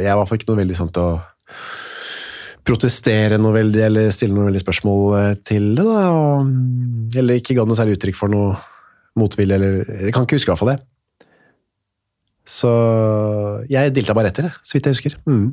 Jeg 0.00 0.12
var 0.12 0.14
i 0.14 0.20
hvert 0.20 0.30
fall 0.30 0.40
ikke 0.40 0.50
noe 0.52 0.62
veldig 0.62 0.78
sånn 0.78 0.92
til 0.94 1.02
å 1.02 1.20
protestere 2.66 3.38
noe 3.38 3.54
veldig, 3.54 3.82
eller 3.86 4.14
stille 4.14 4.34
noe 4.34 4.48
veldig 4.48 4.62
spørsmål 4.62 5.02
eh, 5.20 5.32
til 5.46 5.68
det. 5.78 5.86
da, 5.86 6.06
og, 6.10 6.50
Eller 7.18 7.40
ikke 7.40 7.54
ga 7.58 7.66
noe 7.66 7.78
særlig 7.78 7.98
uttrykk 7.98 8.18
for 8.18 8.32
noe 8.32 8.56
motvilje, 9.16 9.58
eller 9.58 9.78
Jeg 10.06 10.14
kan 10.14 10.26
ikke 10.26 10.38
huske 10.38 10.50
i 10.50 10.52
hvert 10.54 10.62
fall 10.62 10.72
det. 10.74 10.80
Så 12.46 12.70
jeg 13.70 13.94
dilta 13.94 14.14
bare 14.14 14.30
etter, 14.30 14.46
det, 14.46 14.54
så 14.62 14.76
vidt 14.76 14.86
jeg 14.86 14.96
husker. 14.98 15.16
Mm. 15.26 15.46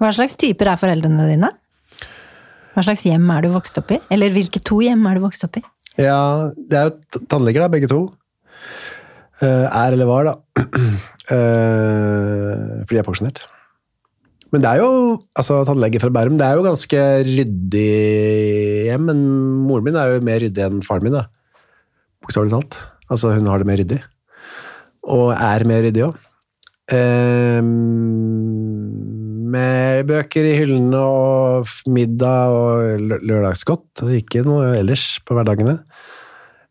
Hva 0.00 0.10
slags 0.12 0.34
typer 0.40 0.72
er 0.72 0.80
foreldrene 0.80 1.28
dine? 1.30 1.48
Hva 2.72 2.84
slags 2.84 3.04
hjem 3.06 3.28
er 3.32 3.44
du 3.44 3.52
vokst 3.52 3.76
opp 3.80 3.92
i? 3.94 4.00
Eller 4.12 4.32
hvilke 4.32 4.60
to 4.64 4.80
hjem 4.84 5.04
er 5.08 5.16
du 5.16 5.24
vokst 5.24 5.44
opp 5.46 5.60
i? 5.60 5.62
Ja, 6.00 6.50
det 6.56 6.78
er 6.78 6.88
jo 6.88 7.22
tannleger, 7.28 7.64
da, 7.64 7.70
begge 7.72 7.88
to. 7.92 8.06
Eh, 9.42 9.66
er 9.66 9.96
eller 9.96 10.06
var, 10.10 10.30
da. 10.30 10.36
Eh, 11.32 12.82
fordi 12.82 12.96
jeg 12.98 13.00
er 13.00 13.06
pensjonert. 13.06 13.38
Men 14.52 14.60
det 14.60 14.68
er 14.68 14.80
jo 14.82 14.88
altså 15.38 15.60
tannlege 15.64 16.00
fra 16.02 16.10
Bærum, 16.12 16.34
det 16.36 16.44
er 16.44 16.58
jo 16.58 16.64
ganske 16.66 16.98
ryddig 17.24 17.84
hjem. 18.90 19.06
Men 19.08 19.22
moren 19.68 19.86
min 19.86 19.96
er 19.96 20.10
jo 20.16 20.24
mer 20.26 20.42
ryddig 20.42 20.64
enn 20.66 20.82
faren 20.84 21.06
min, 21.06 21.14
da. 21.14 21.22
Bokstavelig 22.20 22.52
talt. 22.52 22.76
Altså, 23.08 23.32
hun 23.38 23.48
har 23.48 23.62
det 23.62 23.68
mer 23.70 23.80
ryddig. 23.80 24.00
Og 25.14 25.30
er 25.32 25.64
mer 25.70 25.86
ryddig 25.86 26.04
òg. 26.10 26.18
med 29.54 30.04
bøker 30.10 30.48
i 30.50 30.56
hyllene 30.58 30.98
og 31.00 31.70
middag 31.92 32.52
og 32.52 33.00
lø- 33.00 33.22
lørdagsgodt. 33.30 34.04
Ikke 34.18 34.44
noe 34.46 34.74
ellers 34.80 35.06
på 35.24 35.36
hverdagene. 35.38 35.78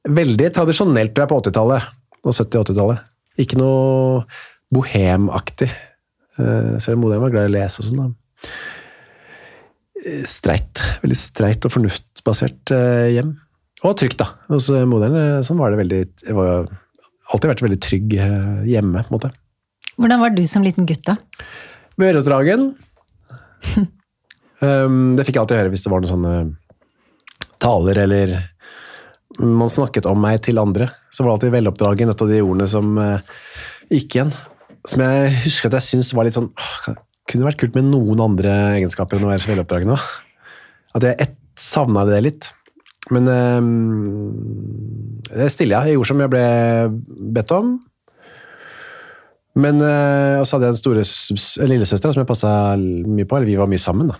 Veldig 0.06 0.52
tradisjonelt 0.54 1.16
tror 1.16 1.26
jeg, 1.26 1.32
på 1.34 1.42
80-tallet 1.48 1.90
og 2.24 2.36
70- 2.36 2.60
og 2.60 2.66
80-tallet. 2.70 3.08
Ikke 3.42 3.60
noe 3.60 4.26
bohemaktig. 4.74 5.70
Eh, 6.40 6.76
Selv 6.84 6.98
om 7.00 7.06
moderen 7.06 7.24
var 7.26 7.34
glad 7.34 7.50
i 7.50 7.52
å 7.52 7.56
lese 7.56 7.82
og 7.82 7.88
sånn. 7.88 8.02
da. 8.02 8.52
Eh, 10.06 10.24
Streit. 10.30 10.84
Veldig 11.04 11.18
streit 11.18 11.66
og 11.68 11.74
fornuftsbasert 11.76 12.74
eh, 12.76 13.10
hjem. 13.18 13.36
Og 13.82 13.98
trygt, 13.98 14.20
da. 14.22 14.30
Hos 14.52 14.70
eh, 14.70 14.86
eh, 14.86 15.42
sånn 15.48 15.60
var 15.62 15.74
det 15.74 15.82
veldig 15.82 16.02
var 16.38 16.70
alltid 17.32 17.52
vært 17.54 17.66
veldig 17.66 17.82
trygg 17.82 18.16
hjemme, 18.68 19.02
på 19.06 19.12
en 19.14 19.16
måte. 19.18 19.32
Hvordan 20.02 20.22
var 20.22 20.34
du 20.36 20.42
som 20.50 20.64
liten 20.66 20.88
gutt, 20.90 21.04
da? 21.08 21.18
Møreoppdragen. 22.02 22.72
um, 24.62 24.98
det 25.16 25.26
fikk 25.28 25.38
jeg 25.38 25.44
alltid 25.44 25.62
høre 25.62 25.72
hvis 25.72 25.86
det 25.86 25.92
var 25.94 26.02
noen 26.04 26.12
sånne 26.12 26.36
taler 27.62 28.02
eller 28.04 28.34
man 29.42 29.72
snakket 29.72 30.08
om 30.10 30.20
meg 30.22 30.42
til 30.46 30.62
andre. 30.62 30.90
Så 31.12 31.24
var 31.24 31.32
det 31.32 31.38
alltid 31.38 31.56
veloppdragen, 31.58 32.12
et 32.12 32.24
av 32.24 32.32
de 32.32 32.42
ordene 32.44 32.68
som 32.70 32.98
eh, 33.02 33.28
gikk 33.92 34.18
igjen. 34.18 34.34
Som 34.88 35.04
jeg 35.06 35.36
husker 35.46 35.70
at 35.70 35.80
jeg 35.80 35.88
syntes 35.90 36.14
var 36.18 36.26
litt 36.28 36.38
sånn 36.38 36.50
åh, 36.50 36.96
Kunne 37.30 37.46
vært 37.46 37.60
kult 37.62 37.76
med 37.78 37.86
noen 37.88 38.20
andre 38.24 38.54
egenskaper 38.80 39.16
enn 39.16 39.28
å 39.28 39.30
være 39.30 39.44
så 39.44 39.52
veloppdragen 39.54 39.94
òg. 39.94 40.08
At 40.98 41.06
jeg 41.06 41.30
savna 41.60 42.04
det 42.10 42.18
litt. 42.26 42.50
Men 43.14 43.30
um, 43.30 43.70
det 45.30 45.48
stiller 45.48 45.54
stille, 45.54 45.78
ja. 45.78 45.86
Jeg 45.88 45.98
gjorde 45.98 46.10
som 46.12 46.24
jeg 46.24 46.34
ble 46.34 46.46
bedt 47.38 47.54
om. 47.56 47.72
Men 49.62 49.82
eh, 49.84 50.42
så 50.48 50.56
hadde 50.56 50.70
jeg 50.70 50.76
en 50.76 50.80
store 50.80 51.68
lillesøster 51.68 52.14
som 52.14 52.22
jeg 52.22 52.30
passa 52.30 52.52
mye 52.80 53.28
på. 53.28 53.38
Eller 53.38 53.50
vi 53.50 53.58
var 53.60 53.72
mye 53.72 53.82
sammen, 53.82 54.12
da. 54.12 54.20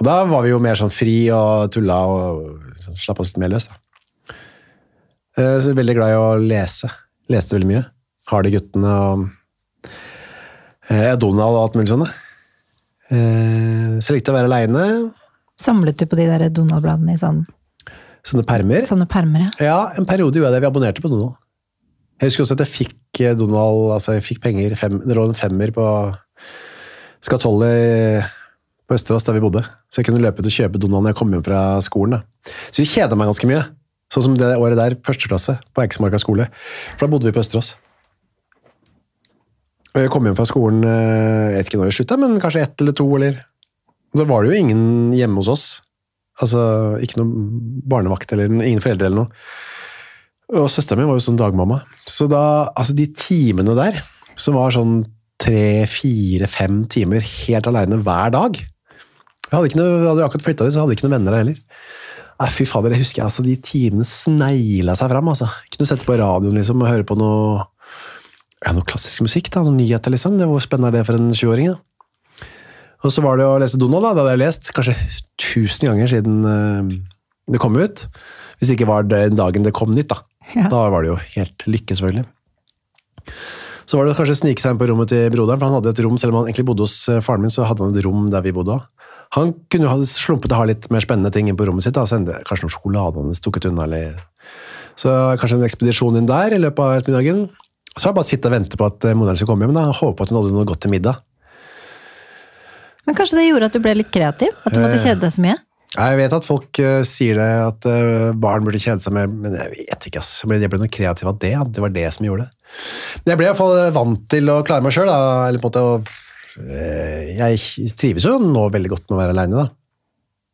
Og 0.00 0.06
da 0.06 0.16
var 0.28 0.46
vi 0.46 0.54
jo 0.54 0.62
mer 0.62 0.78
sånn 0.80 0.92
fri 0.92 1.28
og 1.34 1.68
tulla 1.74 1.98
og 2.08 2.44
sånn, 2.80 2.96
slapp 2.98 3.20
oss 3.20 3.34
litt 3.34 3.42
mer 3.42 3.52
løs, 3.52 3.68
da. 3.68 3.76
Eh, 5.40 5.56
Så 5.60 5.70
jeg 5.70 5.74
er 5.76 5.80
veldig 5.80 5.96
glad 5.98 6.12
i 6.12 6.18
å 6.20 6.26
lese. 6.42 6.90
Leste 7.32 7.56
veldig 7.56 7.70
mye. 7.70 7.84
Hardy-guttene 8.30 8.90
og 9.10 9.24
eh, 10.90 11.14
Donald 11.20 11.56
og 11.56 11.62
alt 11.64 11.78
mulig 11.78 11.88
da. 12.04 12.10
Eh, 13.10 13.96
Så 14.00 14.12
jeg 14.12 14.20
likte 14.20 14.34
å 14.34 14.36
være 14.36 14.50
aleine. 14.50 14.84
Samlet 15.60 15.98
du 16.00 16.06
på 16.08 16.16
de 16.18 16.26
der 16.30 16.48
Donald-bladene 16.56 17.16
i 17.16 17.20
sånn, 17.20 17.42
Sånne 18.24 18.44
permer. 18.44 18.84
sånne 18.88 19.06
permer? 19.08 19.46
Ja. 19.46 19.64
Ja, 19.64 19.78
en 19.96 20.04
periode 20.08 20.36
gjorde 20.36 20.50
jeg 20.52 20.58
det. 20.58 20.60
Vi 20.64 20.68
abonnerte 20.68 21.00
på 21.04 21.08
Donald. 21.12 21.36
Jeg 22.20 22.28
husker 22.28 22.44
også 22.44 22.56
at 22.58 22.64
jeg 22.66 22.72
fikk 22.74 23.20
eh, 23.24 23.34
Donald, 23.34 23.94
altså 23.96 24.12
jeg 24.18 24.26
fikk 24.26 24.42
penger, 24.44 24.74
fem, 24.76 24.98
det 25.06 25.16
lå 25.16 25.24
en 25.24 25.34
femmer 25.38 25.72
på 25.72 25.86
skatollet 27.24 28.26
på 28.88 28.96
Østerås 28.96 29.24
der 29.24 29.36
vi 29.38 29.42
bodde. 29.44 29.62
Så 29.88 30.00
jeg 30.00 30.08
kunne 30.10 30.20
løpe 30.20 30.42
ut 30.42 30.48
og 30.50 30.52
kjøpe 30.52 30.80
Donald 30.82 31.04
når 31.06 31.14
jeg 31.14 31.18
kom 31.20 31.32
hjem 31.32 31.44
fra 31.46 31.60
skolen. 31.84 32.18
Da. 32.18 32.52
Så 32.72 32.82
vi 32.82 32.88
kjeda 32.90 33.16
meg 33.16 33.30
ganske 33.30 33.48
mye. 33.48 33.62
Sånn 34.10 34.26
som 34.26 34.38
det 34.38 34.56
året 34.58 34.78
der, 34.78 34.96
første 35.06 35.30
klasse, 35.30 35.56
på 35.74 35.84
Eiksmarka 35.84 36.18
skole. 36.18 36.48
For 36.96 37.06
da 37.06 37.12
bodde 37.12 37.30
vi 37.30 37.34
på 37.36 37.42
Østerås. 37.44 37.76
Og 39.90 40.02
jeg 40.04 40.10
kom 40.14 40.26
hjem 40.26 40.38
fra 40.38 40.46
skolen, 40.46 40.82
eh, 40.86 41.50
jeg 41.50 41.56
vet 41.56 41.70
ikke 41.70 41.80
når 41.80 41.90
det 41.90 41.96
slutta, 41.98 42.18
men 42.18 42.40
kanskje 42.42 42.64
ett 42.64 42.82
eller 42.82 42.96
to, 42.96 43.06
eller 43.16 43.40
Da 44.10 44.24
var 44.26 44.42
det 44.42 44.50
jo 44.50 44.58
ingen 44.58 45.12
hjemme 45.14 45.38
hos 45.38 45.48
oss. 45.48 45.64
Altså 46.42 46.98
ikke 46.98 47.20
noen 47.20 47.82
barnevakt 47.86 48.32
eller 48.34 48.50
ingen 48.50 48.82
foreldre 48.82 49.06
eller 49.06 49.20
noe. 49.20 49.30
Og 50.50 50.66
søsteren 50.66 50.98
min 50.98 51.06
var 51.06 51.14
jo 51.14 51.22
sånn 51.28 51.38
dagmamma. 51.38 51.78
Så 52.10 52.26
da, 52.26 52.72
altså 52.74 52.96
de 52.98 53.06
timene 53.14 53.76
der, 53.78 54.00
som 54.34 54.58
var 54.58 54.74
sånn 54.74 55.04
tre, 55.38 55.86
fire, 55.86 56.48
fem 56.50 56.82
timer 56.90 57.22
helt 57.22 57.68
aleine 57.70 58.00
hver 58.02 58.34
dag 58.34 58.58
Jeg 58.58 59.54
hadde, 59.54 59.86
hadde 60.08 60.26
akkurat 60.26 60.44
flytta 60.44 60.66
dit, 60.66 60.74
så 60.74 60.80
jeg 60.80 60.84
hadde 60.84 60.96
ikke 60.98 61.06
noen 61.06 61.16
venner 61.16 61.34
der 61.34 61.42
heller. 61.44 61.62
Fy 62.48 62.64
fader, 62.64 62.94
jeg 62.94 63.04
husker 63.04 63.26
altså 63.26 63.44
de 63.44 63.52
timene 63.60 64.06
snegla 64.08 64.94
seg 64.96 65.10
fram, 65.12 65.28
altså. 65.28 65.50
Kunne 65.74 65.88
sette 65.90 66.06
på 66.06 66.16
radioen 66.16 66.56
liksom 66.56 66.80
og 66.80 66.88
høre 66.88 67.04
på 67.04 67.18
noe 67.20 67.66
ja, 68.60 68.72
noe 68.76 68.84
klassisk 68.88 69.24
musikk, 69.24 69.50
da, 69.52 69.62
noen 69.64 69.78
nyheter 69.80 70.12
liksom. 70.12 70.38
Det, 70.40 70.48
hvor 70.48 70.62
spennende 70.64 70.92
er 70.92 71.00
det 71.00 71.08
for 71.08 71.20
en 71.20 71.32
sjuåring? 71.36 71.72
da? 71.72 72.48
Og 73.00 73.12
så 73.14 73.24
var 73.24 73.40
det 73.40 73.46
å 73.48 73.56
lese 73.60 73.80
Donald, 73.80 74.04
da. 74.04 74.12
Det 74.12 74.24
hadde 74.24 74.34
jeg 74.34 74.42
lest 74.42 74.72
kanskje 74.76 74.96
tusen 75.40 75.88
ganger 75.88 76.10
siden 76.12 76.42
uh, 76.44 76.90
det 77.50 77.60
kom 77.62 77.78
ut. 77.80 78.04
Hvis 78.60 78.68
det 78.68 78.76
ikke 78.76 78.90
var 78.90 79.08
den 79.08 79.38
dagen 79.38 79.64
det 79.64 79.72
kom 79.76 79.92
nytt, 79.94 80.12
da. 80.12 80.20
Ja. 80.52 80.68
Da 80.68 80.84
var 80.92 81.04
det 81.04 81.12
jo 81.12 81.18
helt 81.36 81.64
lykke, 81.70 81.96
selvfølgelig. 81.96 82.26
Så 83.88 83.98
var 83.98 84.06
det 84.06 84.16
kanskje 84.18 84.36
å 84.36 84.40
snike 84.42 84.62
seg 84.62 84.74
inn 84.74 84.80
på 84.80 84.86
rommet 84.90 85.10
til 85.10 85.30
broderen, 85.32 85.58
for 85.58 85.70
han 85.70 85.80
hadde 85.80 85.94
et 85.94 86.02
rom, 86.04 86.18
selv 86.20 86.34
om 86.34 86.40
han 86.40 86.50
egentlig 86.50 86.68
bodde 86.68 86.84
hos 86.86 86.96
eh, 87.10 87.22
faren 87.24 87.42
min, 87.42 87.52
så 87.52 87.64
hadde 87.66 87.86
han 87.86 87.96
et 87.96 88.04
rom 88.06 88.28
der 88.30 88.44
vi 88.44 88.52
bodde 88.54 88.76
også. 88.76 89.08
Han 89.36 89.52
kunne 89.70 89.86
jo 89.86 89.92
ha 89.92 90.06
slumpet 90.10 90.50
å 90.52 90.58
ha 90.58 90.66
litt 90.66 90.88
mer 90.90 91.04
spennende 91.04 91.30
ting 91.34 91.46
inn 91.50 91.56
på 91.58 91.66
rommet 91.68 91.86
sitt, 91.86 91.94
da. 91.94 92.02
Sende, 92.10 92.40
kanskje 92.48 92.66
noen 92.66 92.74
sjokolade 92.74 93.22
han 93.22 93.36
stukket 93.38 93.68
unna, 93.70 93.86
eller 93.86 94.18
Så 94.98 95.12
kanskje 95.40 95.60
en 95.60 95.66
ekspedisjon 95.68 96.18
inn 96.18 96.26
der 96.28 96.56
i 96.56 96.58
løpet 96.60 96.82
av 96.82 96.96
ettermiddagen. 96.98 97.44
Så 97.94 98.06
har 98.08 98.12
jeg 98.12 98.18
bare 98.18 98.28
sittet 98.30 98.48
og 98.50 98.54
ventet 98.56 98.78
på 98.80 98.86
at 98.86 99.04
eh, 99.06 99.14
moderen 99.18 99.38
skulle 99.38 99.54
komme 99.54 99.66
hjem, 99.68 99.76
da. 99.76 99.86
og 99.90 99.98
håpe 100.00 100.24
at 100.26 100.32
hun 100.32 100.40
hadde 100.40 100.54
noe 100.56 100.66
godt 100.68 100.82
til 100.84 100.92
middag. 100.92 101.22
Men 103.06 103.16
kanskje 103.18 103.38
det 103.40 103.48
gjorde 103.48 103.70
at 103.70 103.76
du 103.76 103.82
ble 103.82 103.94
litt 103.98 104.12
kreativ? 104.14 104.54
At 104.64 104.74
du 104.74 104.80
måtte 104.82 104.98
Eh. 104.98 105.04
kjede 105.04 105.22
deg 105.24 105.32
så 105.34 105.42
mye? 105.46 105.56
Jeg 105.90 106.18
vet 106.20 106.34
at 106.36 106.46
folk 106.46 106.78
uh, 106.78 107.00
sier 107.02 107.34
det, 107.34 107.48
at 107.66 107.86
uh, 107.90 108.30
barn 108.38 108.62
burde 108.62 108.78
kjede 108.78 109.02
seg 109.02 109.14
mer, 109.16 109.26
men 109.26 109.56
jeg 109.58 109.72
vet 109.88 110.06
ikke, 110.06 110.20
ass. 110.22 110.44
Men 110.46 110.60
Jeg 110.62 110.70
ble 110.70 110.78
noe 110.84 110.92
kreativ 110.92 111.26
av 111.26 111.38
det, 111.42 111.50
at 111.58 111.72
det 111.74 111.82
var 111.82 111.90
det 111.90 112.04
som 112.14 112.26
gjorde 112.28 112.46
det. 112.46 112.50
Men 113.24 113.32
jeg 113.32 113.40
ble 113.40 113.46
i 113.46 113.50
hvert 113.50 113.58
fall 113.58 113.78
vant 113.96 114.28
til 114.30 114.52
å 114.54 114.60
klare 114.62 114.84
meg 114.86 114.94
sjøl, 114.94 115.10
eller 115.10 115.58
på 115.58 115.66
en 115.66 115.72
måte 115.72 115.82
å 115.82 115.96
Jeg 116.58 117.92
trives 117.98 118.26
jo 118.26 118.38
nå 118.42 118.64
veldig 118.74 118.90
godt 118.92 119.06
med 119.08 119.16
å 119.16 119.20
være 119.20 119.36
aleine, 119.36 119.64
da. 119.64 119.68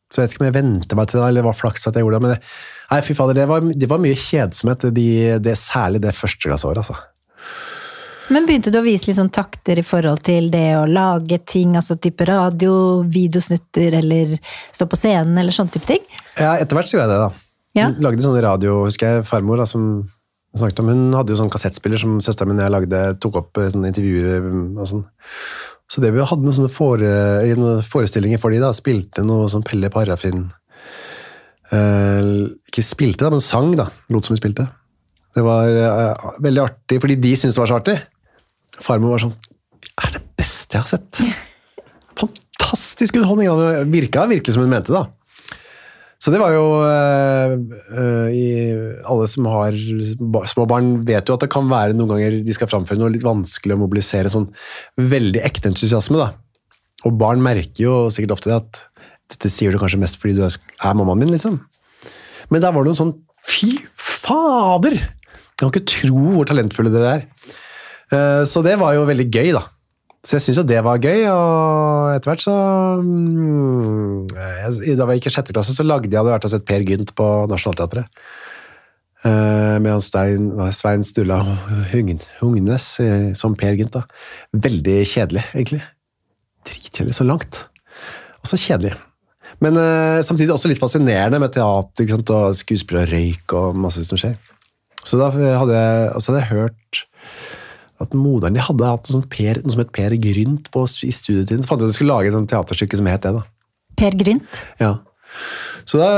Så 0.06 0.20
jeg 0.20 0.26
vet 0.26 0.34
ikke 0.36 0.44
om 0.44 0.46
jeg 0.46 0.54
venter 0.54 0.98
meg 0.98 1.08
til 1.10 1.18
det, 1.18 1.26
eller 1.26 1.42
det 1.42 1.48
var 1.48 1.56
flaks 1.58 1.88
at 1.88 1.96
jeg 1.96 2.04
gjorde 2.04 2.18
det. 2.18 2.22
Men 2.26 2.34
det, 2.34 2.54
nei, 2.92 2.98
fy 3.02 3.16
fader, 3.18 3.38
det 3.38 3.46
var, 3.50 3.70
det 3.82 3.88
var 3.90 4.02
mye 4.02 4.18
kjedsomhet, 4.22 4.86
de, 4.94 5.06
det, 5.42 5.54
særlig 5.58 6.02
det 6.04 6.14
førsteklassåret, 6.14 6.84
altså. 6.84 6.98
Men 8.30 8.46
begynte 8.46 8.72
du 8.74 8.80
å 8.80 8.84
vise 8.86 9.06
litt 9.06 9.18
sånn 9.18 9.30
takter 9.34 9.78
i 9.78 9.84
forhold 9.86 10.24
til 10.26 10.48
det 10.50 10.68
å 10.78 10.86
lage 10.90 11.38
ting, 11.46 11.76
altså 11.78 11.94
type 12.02 12.26
radio, 12.26 13.02
videosnutter 13.06 13.98
eller 14.00 14.34
stå 14.74 14.88
på 14.90 14.98
scenen 14.98 15.38
eller 15.38 15.54
sånne 15.54 15.76
type 15.76 15.90
ting? 15.90 16.02
Ja, 16.34 16.56
etter 16.58 16.78
hvert 16.78 16.90
så 16.90 16.98
gjorde 16.98 17.06
jeg 17.06 17.14
det, 17.14 17.20
da. 17.22 17.44
Ja. 17.76 17.86
Lagde 18.02 18.24
sånne 18.24 18.42
radio, 18.42 18.80
husker 18.86 19.18
jeg, 19.18 19.26
farmor 19.28 19.62
da, 19.62 19.68
som 19.70 19.86
snakket 20.56 20.82
om, 20.82 20.90
hun 20.90 21.16
hadde 21.16 21.34
jo 21.34 21.38
sånn 21.40 21.52
kassettspiller 21.52 22.00
som 22.00 22.18
søsteren 22.24 22.50
min 22.50 22.62
og 22.62 22.66
jeg 22.66 22.74
lagde, 22.74 23.02
tok 23.22 23.40
opp 23.42 23.60
eh, 23.60 23.70
sånne 23.74 23.90
intervjuer 23.92 24.42
mm, 24.42 24.66
og 24.80 24.90
sånn. 24.90 25.06
Så 25.90 26.02
det 26.02 26.10
vi 26.14 26.24
hadde 26.24 26.42
noen 26.42 26.56
sånne 26.56 26.72
fore, 26.72 27.10
noen 27.58 27.84
forestillinger 27.86 28.40
for 28.42 28.54
de 28.54 28.58
da, 28.62 28.72
spilte 28.74 29.22
noe 29.26 29.46
sånn 29.52 29.64
Pelle 29.66 29.90
Parafin. 29.94 30.48
Eh, 31.74 32.30
ikke 32.70 32.84
spilte 32.84 33.26
da, 33.26 33.30
men 33.34 33.44
sang 33.44 33.72
da, 33.78 33.88
lot 34.12 34.26
som 34.26 34.34
de 34.34 34.40
spilte. 34.40 34.66
Det 35.36 35.44
var 35.46 35.70
eh, 35.70 36.26
veldig 36.42 36.62
artig, 36.64 37.00
fordi 37.02 37.18
de 37.22 37.34
syntes 37.36 37.58
det 37.58 37.62
var 37.62 37.70
så 37.70 37.78
artig. 37.80 37.96
Farmor 38.82 39.14
var 39.14 39.24
sånn, 39.26 39.36
er 40.02 40.16
det 40.16 40.24
beste 40.38 40.78
jeg 40.78 40.84
har 40.84 40.90
sett. 40.90 41.22
Fantastisk 42.18 43.18
underholdning, 43.20 43.52
det 43.62 43.86
virka 43.94 44.26
virkelig 44.30 44.56
som 44.56 44.66
hun 44.66 44.74
mente 44.74 44.94
da. 44.94 45.06
Så 46.22 46.32
det 46.32 46.38
var 46.40 46.54
jo 46.54 46.64
øh, 46.80 48.28
i, 48.32 48.44
Alle 49.04 49.26
som 49.28 49.46
har 49.52 49.74
små 50.48 50.64
barn, 50.70 50.94
vet 51.06 51.28
jo 51.28 51.36
at 51.36 51.44
det 51.44 51.50
kan 51.52 51.68
være 51.68 51.92
noen 51.96 52.14
ganger 52.14 52.38
de 52.46 52.54
skal 52.56 52.70
framføre 52.70 52.98
noe 53.02 53.12
litt 53.12 53.26
vanskelig 53.26 53.76
å 53.76 53.82
mobilisere 53.82 54.32
sånn 54.32 54.48
veldig 54.96 55.42
ekte 55.44 55.68
entusiasme. 55.72 56.16
da. 56.22 56.30
Og 57.04 57.18
barn 57.20 57.42
merker 57.44 57.84
jo 57.84 57.96
sikkert 58.10 58.38
ofte 58.38 58.50
det 58.50 58.56
at 58.62 58.82
dette 59.34 59.50
sier 59.52 59.74
du 59.74 59.78
kanskje 59.82 60.00
mest 60.00 60.16
fordi 60.22 60.38
du 60.38 60.44
er, 60.46 60.56
er 60.56 60.96
mammaen 60.96 61.20
min, 61.20 61.34
liksom. 61.34 61.60
Men 62.48 62.62
der 62.62 62.72
var 62.72 62.84
det 62.86 62.94
noe 62.94 63.00
sånn 63.02 63.14
Fy 63.46 63.76
fader! 63.94 64.96
Jeg 64.96 65.60
kan 65.60 65.70
ikke 65.70 65.86
tro 65.88 66.22
hvor 66.34 66.48
talentfulle 66.48 66.90
dere 66.92 67.12
er. 67.12 67.26
Eh, 68.10 68.42
Så 68.48 68.62
det 68.66 68.74
var 68.80 68.96
jo 68.96 69.04
veldig 69.08 69.28
gøy, 69.30 69.52
da. 69.54 69.62
Så 70.26 70.34
jeg 70.36 70.42
syns 70.42 70.58
jo 70.58 70.64
det 70.66 70.80
var 70.82 70.98
gøy, 70.98 71.20
og 71.30 72.16
etter 72.16 72.32
hvert 72.32 72.42
så 72.42 72.54
mm, 72.98 74.26
jeg- 74.34 74.96
Da 74.98 75.06
jeg 75.06 75.20
gikk 75.20 75.28
i 75.30 75.34
sjette 75.36 75.54
klasse, 75.54 75.74
så 75.76 75.86
lagde 75.86 76.10
jeg 76.10 76.18
hadde 76.18 76.32
vært 76.34 76.44
og 76.48 76.50
sett 76.50 76.66
Per 76.66 76.82
Gynt 76.82 77.14
på 77.14 77.26
Nationaltheatret. 77.50 78.08
Eh, 79.24 79.78
Med 79.78 79.92
han 79.92 80.02
Stein, 80.02 80.50
Svein 80.72 81.04
Sturla 81.06 81.38
Hungnes 82.40 82.88
eh, 83.00 83.32
som 83.34 83.54
Per 83.54 83.74
Gynt. 83.78 83.92
da. 83.92 84.02
Veldig 84.52 84.98
kjedelig, 85.06 85.44
egentlig. 85.54 85.82
Dritkjedelig. 86.66 87.14
Så 87.14 87.26
langt. 87.26 87.68
Og 88.42 88.50
så 88.50 88.58
kjedelig. 88.58 88.96
Men 89.62 89.78
uh, 89.78 90.20
samtidig 90.26 90.50
også 90.52 90.68
litt 90.68 90.80
fascinerende 90.82 91.38
med 91.40 91.54
teater 91.54 92.10
og 92.18 92.56
skuespill 92.58 92.98
og 93.00 93.08
røyk 93.08 93.54
og 93.56 93.76
masse 93.78 94.02
som 94.04 94.18
skjer. 94.20 94.34
Så 95.06 95.16
da 95.20 95.30
hadde 95.30 95.72
jeg, 95.72 96.10
altså 96.12 96.32
hadde 96.34 96.42
jeg 96.42 96.50
hørt 96.58 97.00
at 98.02 98.14
moderen 98.16 98.56
de 98.56 98.62
hadde 98.62 98.88
hatt 98.88 99.08
noe, 99.08 99.18
sånt 99.18 99.28
per, 99.32 99.60
noe 99.62 99.72
som 99.72 99.82
het 99.82 99.92
Per 99.96 100.14
Grynt 100.20 100.70
på, 100.74 100.84
i 101.06 101.12
studietiden. 101.14 101.64
Så 101.64 101.70
fant 101.70 101.82
jeg 101.82 101.88
at 101.88 101.94
de 101.94 101.98
skulle 101.98 102.14
lage 102.14 102.32
et 102.32 102.48
teaterstykke 102.52 103.00
som 103.00 103.10
het 103.10 103.26
det. 103.26 103.34
da. 103.38 103.44
Per 103.96 104.16
Grynt. 104.20 104.62
Ja. 104.82 104.96
Så 105.88 106.00
da 106.00 106.10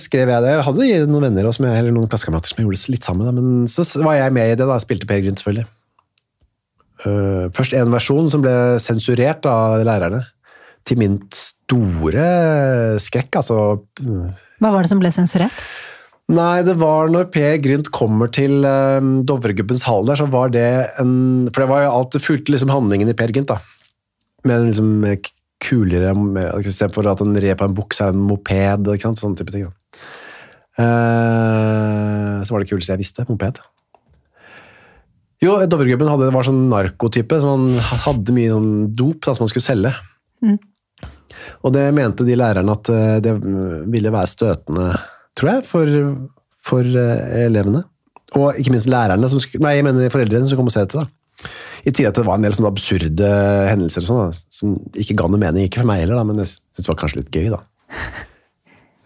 skrev 0.00 0.30
jeg 0.30 0.44
det. 0.44 0.52
Jeg 0.54 0.66
hadde 0.66 1.10
noen 1.10 1.28
venner 1.28 1.48
også, 1.48 1.64
eller 1.66 1.94
noen 1.94 2.08
klassekamerater 2.10 2.52
som 2.52 2.60
jeg 2.60 2.68
gjorde 2.68 2.94
litt 2.94 3.08
sammen 3.08 3.28
med, 3.28 3.42
men 3.42 3.70
så 3.70 3.84
var 4.04 4.20
jeg 4.20 4.36
med 4.36 4.52
i 4.52 4.54
det. 4.54 4.64
da, 4.64 4.76
jeg 4.76 4.86
Spilte 4.86 5.10
Per 5.10 5.24
Grynt, 5.24 5.42
selvfølgelig. 5.42 5.66
Eh, 7.06 7.44
først 7.56 7.76
en 7.76 7.92
versjon 7.92 8.30
som 8.32 8.44
ble 8.44 8.54
sensurert 8.82 9.46
av 9.50 9.82
lærerne. 9.86 10.22
Til 10.86 11.00
min 11.00 11.18
store 11.34 12.28
skrekk, 13.02 13.40
altså. 13.40 13.58
Hva 14.62 14.70
var 14.70 14.86
det 14.86 14.92
som 14.92 15.02
ble 15.02 15.10
sensurert? 15.12 15.64
Nei, 16.26 16.64
det 16.66 16.74
var 16.80 17.12
når 17.12 17.28
Per 17.30 17.60
Grynt 17.62 17.92
kommer 17.94 18.30
til 18.34 18.64
um, 18.66 19.20
Dovregubbens 19.28 19.84
hall 19.86 20.08
der, 20.08 20.18
så 20.18 20.26
var 20.26 20.50
det 20.50 20.66
en 20.98 21.46
For 21.52 21.62
det 21.62 21.70
var 21.70 21.84
jo 21.84 21.92
alt 22.00 22.16
det 22.16 22.22
fulgte 22.24 22.50
liksom 22.50 22.72
handlingen 22.74 23.12
i 23.12 23.14
Per 23.14 23.30
Grynt, 23.34 23.52
da. 23.52 23.60
Med 24.46 24.56
en 24.56 24.70
liksom 24.72 24.90
eh, 25.06 25.30
kulere 25.62 26.10
Istedenfor 26.58 27.06
at 27.12 27.22
en 27.22 27.38
red 27.38 27.54
på 27.58 27.68
en 27.68 27.78
bukse 27.78 28.02
er 28.02 28.14
en 28.14 28.26
moped, 28.26 28.90
ikke 28.90 29.06
sant. 29.06 29.22
Sånn 29.22 29.38
type 29.38 29.54
ting. 29.54 29.68
Da. 29.70 30.02
Uh, 30.76 32.42
så 32.44 32.52
var 32.52 32.62
det 32.62 32.70
kuleste 32.72 32.96
jeg 32.96 33.04
visste. 33.04 33.26
Moped. 33.30 33.62
Jo, 35.44 35.58
Dovregubben 35.68 36.08
hadde, 36.10 36.32
var 36.34 36.46
sånn 36.48 36.66
narkotype, 36.72 37.38
så 37.42 37.54
han 37.54 37.68
hadde 38.06 38.34
mye 38.34 38.54
sånn 38.54 38.70
dop 38.96 39.20
da, 39.22 39.34
som 39.36 39.44
han 39.44 39.52
skulle 39.52 39.68
selge. 39.68 39.92
Mm. 40.42 40.56
Og 41.66 41.74
det 41.76 41.84
mente 41.94 42.24
de 42.26 42.38
lærerne 42.38 42.72
at 42.72 42.90
eh, 42.92 43.18
det 43.24 43.34
ville 43.92 44.12
være 44.14 44.30
støtende, 44.32 44.94
tror 45.36 45.50
jeg, 45.52 45.66
for, 45.68 45.92
for 46.70 46.82
eh, 46.86 47.44
elevene. 47.46 47.84
Og 48.36 48.58
ikke 48.58 48.72
minst 48.74 48.88
lærerne, 48.90 49.28
som 49.30 49.40
nei, 49.62 49.76
jeg 49.78 49.86
mener 49.86 50.10
foreldrene 50.12 50.48
som 50.48 50.58
kom 50.58 50.68
og 50.70 50.74
så 50.74 50.82
dette. 50.84 50.98
da. 51.04 51.50
I 51.86 51.92
tillegg 51.94 52.00
til 52.00 52.08
at 52.10 52.16
det 52.18 52.24
var 52.26 52.38
en 52.40 52.46
del 52.46 52.54
sånne 52.56 52.70
absurde 52.72 53.28
hendelser 53.70 54.02
og 54.02 54.06
sånn, 54.08 54.22
da, 54.32 54.40
som 54.58 54.72
ikke 54.98 55.14
ga 55.20 55.28
noe 55.30 55.38
mening. 55.42 55.68
Ikke 55.68 55.82
for 55.84 55.90
meg 55.92 56.02
heller, 56.02 56.18
da, 56.18 56.24
men 56.26 56.40
jeg 56.42 56.50
syntes 56.56 56.82
det 56.88 56.90
var 56.90 56.98
kanskje 57.04 57.20
litt 57.22 57.36
gøy, 57.36 57.50
da. 57.54 57.60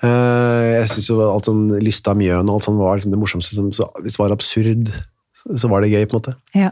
Uh, 0.01 0.65
jeg 0.81 0.87
synes 0.95 1.11
jo 1.13 1.19
alt 1.27 1.51
sånn 1.51 1.67
Lysta 1.85 2.15
Mjøen 2.17 2.49
og 2.49 2.57
alt 2.61 2.69
sånn 2.71 2.79
var 2.81 2.97
liksom 2.97 3.13
det 3.13 3.21
morsomste. 3.21 3.59
Som, 3.59 3.69
så, 3.77 3.91
hvis 4.01 4.17
det 4.17 4.23
var 4.25 4.33
absurd, 4.37 4.95
så- 5.43 5.59
så 5.61 5.69
var 5.73 5.85
det 5.85 5.93
gøy, 5.93 6.07
på 6.09 6.17
en 6.17 6.23
måte. 6.23 6.37
Ja. 6.57 6.71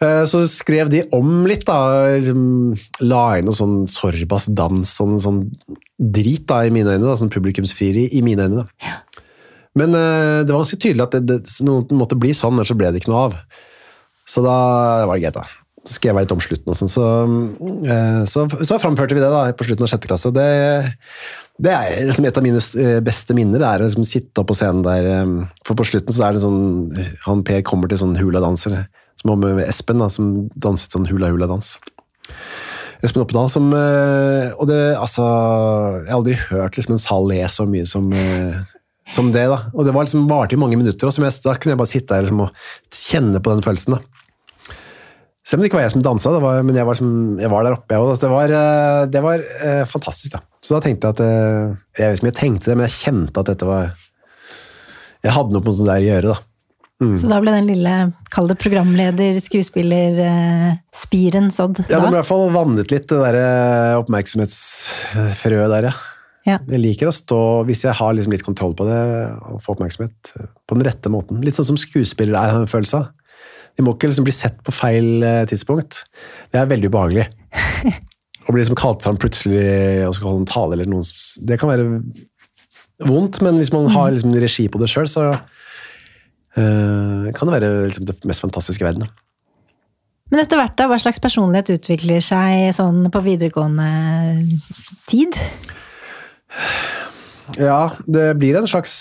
Eh, 0.00 0.24
Så 0.30 0.44
skrev 0.50 0.90
de 0.92 1.02
om 1.16 1.44
litt, 1.48 1.64
da. 1.66 1.78
Liksom, 2.16 2.74
la 3.08 3.22
inn 3.38 3.48
noe 3.48 3.56
sånn 3.58 3.80
Sorbas-dans, 3.90 4.92
sånn, 4.98 5.18
sånn 5.22 5.40
drit, 5.98 6.46
da, 6.50 6.62
i 6.66 6.70
mine 6.74 6.94
øyne. 6.96 7.06
da, 7.06 7.16
Sånn 7.18 7.32
publikumsfrieri, 7.34 8.08
i 8.14 8.22
mine 8.22 8.46
øyne. 8.46 8.64
da. 8.64 8.96
Men 9.78 9.94
eh, 9.94 10.42
det 10.44 10.50
var 10.54 10.62
ganske 10.64 10.78
tydelig 10.80 11.04
at 11.06 11.16
det, 11.18 11.24
det, 11.26 11.56
noe 11.66 11.86
måtte 11.94 12.18
bli 12.18 12.32
sånn, 12.34 12.56
ellers 12.58 12.70
så 12.72 12.78
ble 12.78 12.90
det 12.92 13.02
ikke 13.02 13.12
noe 13.12 13.24
av. 13.28 13.40
Så 14.28 14.42
da 14.44 14.54
var 15.08 15.16
det 15.16 15.22
greit, 15.26 15.38
da. 15.38 15.44
Så 15.86 15.94
skrev 15.96 16.16
jeg 16.18 16.26
litt 16.26 16.32
om 16.34 16.40
slutten 16.42 16.72
og 16.72 16.76
sånn. 16.78 16.90
Så, 16.92 17.04
eh, 17.88 18.22
så, 18.28 18.46
så 18.66 18.78
framførte 18.82 19.14
vi 19.16 19.22
det 19.22 19.30
da, 19.32 19.44
på 19.56 19.66
slutten 19.68 19.86
av 19.86 19.90
sjette 19.92 20.10
klasse. 20.10 20.32
Det, 20.34 20.48
det 21.62 21.74
er 21.74 22.06
liksom 22.10 22.26
et 22.28 22.38
av 22.38 22.44
mine 22.46 22.62
beste 23.06 23.34
minner, 23.38 23.58
det 23.62 23.68
er 23.70 23.82
å 23.82 23.88
liksom 23.88 24.06
sitte 24.06 24.42
opp 24.42 24.50
på 24.50 24.58
scenen 24.58 24.82
der. 24.86 25.08
For 25.66 25.78
på 25.78 25.86
slutten 25.88 26.14
så 26.14 26.26
er 26.28 26.36
det 26.36 26.42
sånn 26.44 26.60
Han 27.26 27.42
Per 27.46 27.62
kommer 27.66 27.90
til 27.90 27.98
sånn 28.02 28.18
huladanser, 28.18 28.84
som 29.18 29.32
var 29.34 29.40
med 29.42 29.66
Espen, 29.66 30.02
da, 30.02 30.08
som 30.12 30.48
danset 30.54 30.94
sånn 30.94 31.08
hula-hula-dans. 31.10 31.76
Espen 33.04 33.22
Oppedal 33.22 33.50
som 33.52 33.68
eh, 33.76 34.50
Og 34.58 34.66
det, 34.68 34.78
altså 34.98 35.22
Jeg 36.02 36.10
har 36.10 36.16
aldri 36.16 36.34
hørt 36.48 36.78
liksom 36.78 36.96
en 36.96 37.02
sal 37.02 37.28
le 37.30 37.40
så 37.52 37.66
mye 37.70 37.86
som, 37.86 38.08
eh, 38.10 38.58
som 39.14 39.30
det, 39.34 39.46
da. 39.50 39.60
Og 39.72 39.86
det 39.86 39.94
var 39.94 40.06
liksom 40.06 40.26
varte 40.30 40.56
i 40.56 40.60
mange 40.60 40.78
minutter, 40.80 41.08
og 41.08 41.14
som 41.14 41.26
jeg, 41.26 41.36
da 41.44 41.54
kunne 41.56 41.76
jeg 41.76 41.80
bare 41.80 41.92
sitte 41.92 42.14
der 42.14 42.26
liksom, 42.26 42.42
og 42.44 42.98
kjenne 43.08 43.42
på 43.42 43.54
den 43.54 43.64
følelsen, 43.64 43.96
da. 43.96 44.74
Selv 45.48 45.60
om 45.60 45.64
det 45.64 45.70
ikke 45.70 45.78
var 45.78 45.86
jeg 45.86 45.94
som 45.94 46.02
dansa, 46.04 46.34
det 46.34 46.42
var, 46.44 46.58
men 46.66 46.76
jeg 46.76 46.84
var, 46.84 46.98
som, 46.98 47.12
jeg 47.40 47.48
var 47.48 47.64
der 47.64 47.78
oppe. 47.78 47.94
Jeg, 47.94 48.04
også. 48.04 48.20
det 48.26 48.32
var, 48.34 48.52
eh, 48.58 49.04
det 49.14 49.22
var 49.24 49.46
eh, 49.70 49.84
fantastisk. 49.88 50.34
da. 50.34 50.42
Så 50.60 50.74
da 50.74 50.82
tenkte 50.84 51.08
jeg 51.08 51.16
at 51.16 51.22
Jeg 51.22 52.10
vet 52.10 52.18
ikke 52.18 52.26
om 52.26 52.32
jeg 52.32 52.40
tenkte 52.42 52.68
det, 52.68 52.76
men 52.76 52.88
jeg 52.88 52.98
kjente 52.98 53.40
at 53.40 53.48
dette 53.48 53.68
var 53.68 53.94
Jeg 55.22 55.32
hadde 55.38 55.54
noe 55.54 55.64
på 55.64 55.72
noe 55.78 55.88
der 55.88 56.02
å 56.02 56.08
gjøre, 56.10 56.34
da. 56.34 56.57
Så 56.98 57.28
da 57.30 57.38
ble 57.38 57.52
den 57.54 57.68
lille, 57.70 57.94
kall 58.34 58.48
det 58.50 58.56
programleder, 58.58 59.36
skuespiller, 59.38 60.16
eh, 60.18 60.70
spiren 60.90 61.52
sådd 61.54 61.84
Ja, 61.84 62.00
det 62.00 62.08
ble 62.08 62.16
i 62.16 62.18
hvert 62.18 62.26
fall 62.26 62.48
vannet 62.50 62.90
litt, 62.90 63.06
det 63.06 63.18
der 63.22 63.38
eh, 63.38 63.98
oppmerksomhetsfrøet 64.00 65.70
der, 65.76 65.90
ja. 65.92 65.92
Ja. 66.48 66.56
Jeg 66.64 66.80
liker 66.80 67.10
å 67.10 67.14
stå, 67.14 67.38
hvis 67.68 67.84
jeg 67.84 67.94
har 67.98 68.14
liksom 68.16 68.32
litt 68.32 68.44
kontroll 68.46 68.74
på 68.74 68.86
det, 68.88 68.98
og 69.50 69.60
få 69.62 69.76
oppmerksomhet 69.76 70.32
eh, 70.40 70.48
på 70.66 70.78
den 70.78 70.86
rette 70.88 71.12
måten. 71.12 71.42
Litt 71.44 71.58
sånn 71.58 71.68
som 71.70 71.78
skuespillere 71.80 72.40
er, 72.40 72.54
har 72.56 72.64
en 72.64 72.70
følelse 72.70 73.02
av. 73.02 73.36
De 73.78 73.84
må 73.86 73.94
ikke 73.94 74.10
liksom 74.10 74.26
bli 74.26 74.34
sett 74.34 74.58
på 74.66 74.74
feil 74.74 75.22
eh, 75.22 75.44
tidspunkt. 75.50 76.00
Det 76.50 76.58
er 76.58 76.70
veldig 76.70 76.90
ubehagelig. 76.90 77.28
Å 78.48 78.54
bli 78.54 78.62
liksom 78.62 78.78
kalt 78.80 79.04
fram 79.04 79.20
plutselig 79.20 79.62
og 80.08 80.16
skal 80.16 80.30
holde 80.30 80.42
en 80.46 80.48
tale 80.48 80.74
eller 80.78 80.88
noen 80.88 81.04
Det 81.46 81.58
kan 81.60 81.68
være 81.68 81.84
vondt, 83.04 83.42
men 83.44 83.60
hvis 83.60 83.70
man 83.74 83.90
har 83.92 84.14
liksom 84.14 84.32
regi 84.40 84.64
på 84.72 84.80
det 84.80 84.88
sjøl, 84.90 85.06
så 85.10 85.28
kan 87.36 87.48
det 87.48 87.54
være 87.56 87.72
liksom 87.88 88.06
det 88.08 88.16
mest 88.28 88.44
fantastiske 88.44 88.82
i 88.84 88.88
verden. 88.88 89.06
da. 89.06 89.24
Men 90.28 90.42
etter 90.42 90.58
hvert, 90.60 90.74
da, 90.76 90.86
hva 90.90 90.98
slags 91.00 91.20
personlighet 91.24 91.70
utvikler 91.78 92.20
seg 92.20 92.74
sånn 92.76 93.06
på 93.12 93.22
videregående 93.24 93.86
tid? 95.08 95.38
Ja, 97.56 97.90
det 98.04 98.26
blir 98.40 98.58
en 98.58 98.68
slags 98.68 98.92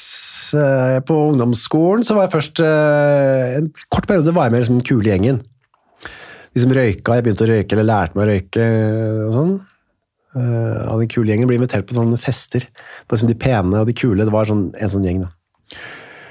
eh, 0.55 0.99
På 1.07 1.17
ungdomsskolen 1.33 2.05
så 2.07 2.15
var 2.15 2.27
jeg 2.27 2.33
først 2.35 2.61
eh, 2.63 3.57
En 3.59 3.67
kort 3.91 4.07
periode 4.07 4.31
var 4.35 4.47
jeg 4.47 4.53
med 4.55 4.59
i 4.59 4.63
liksom, 4.63 4.77
den 4.79 4.87
kule 4.87 5.11
gjengen. 5.11 5.41
De 6.55 6.63
som 6.63 6.71
røyka. 6.73 7.17
Jeg 7.17 7.25
begynte 7.25 7.43
å 7.43 7.49
røyke, 7.51 7.75
eller 7.75 7.87
lærte 7.89 8.17
meg 8.17 8.23
å 8.23 8.29
røyke. 8.31 8.67
og 9.27 9.33
sånn. 9.35 9.51
eh, 10.39 10.77
av 10.87 11.01
den 11.03 11.11
kule 11.11 11.33
gjengen 11.33 11.49
blir 11.49 11.59
invitert 11.59 11.87
på 11.89 11.97
sånne 11.97 12.19
fester. 12.21 12.63
På 13.05 13.17
liksom 13.17 13.29
de 13.29 13.35
pene 13.39 13.81
og 13.83 13.91
de 13.91 13.97
kule, 13.97 14.23
det 14.25 14.33
var 14.33 14.47
sånn, 14.49 14.69
en 14.79 14.93
sånn 14.95 15.05
gjeng. 15.05 15.25
da. 15.25 15.75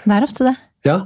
Det 0.06 0.16
er 0.16 0.26
ofte 0.26 0.48
det. 0.48 0.56
Ja. 0.88 0.96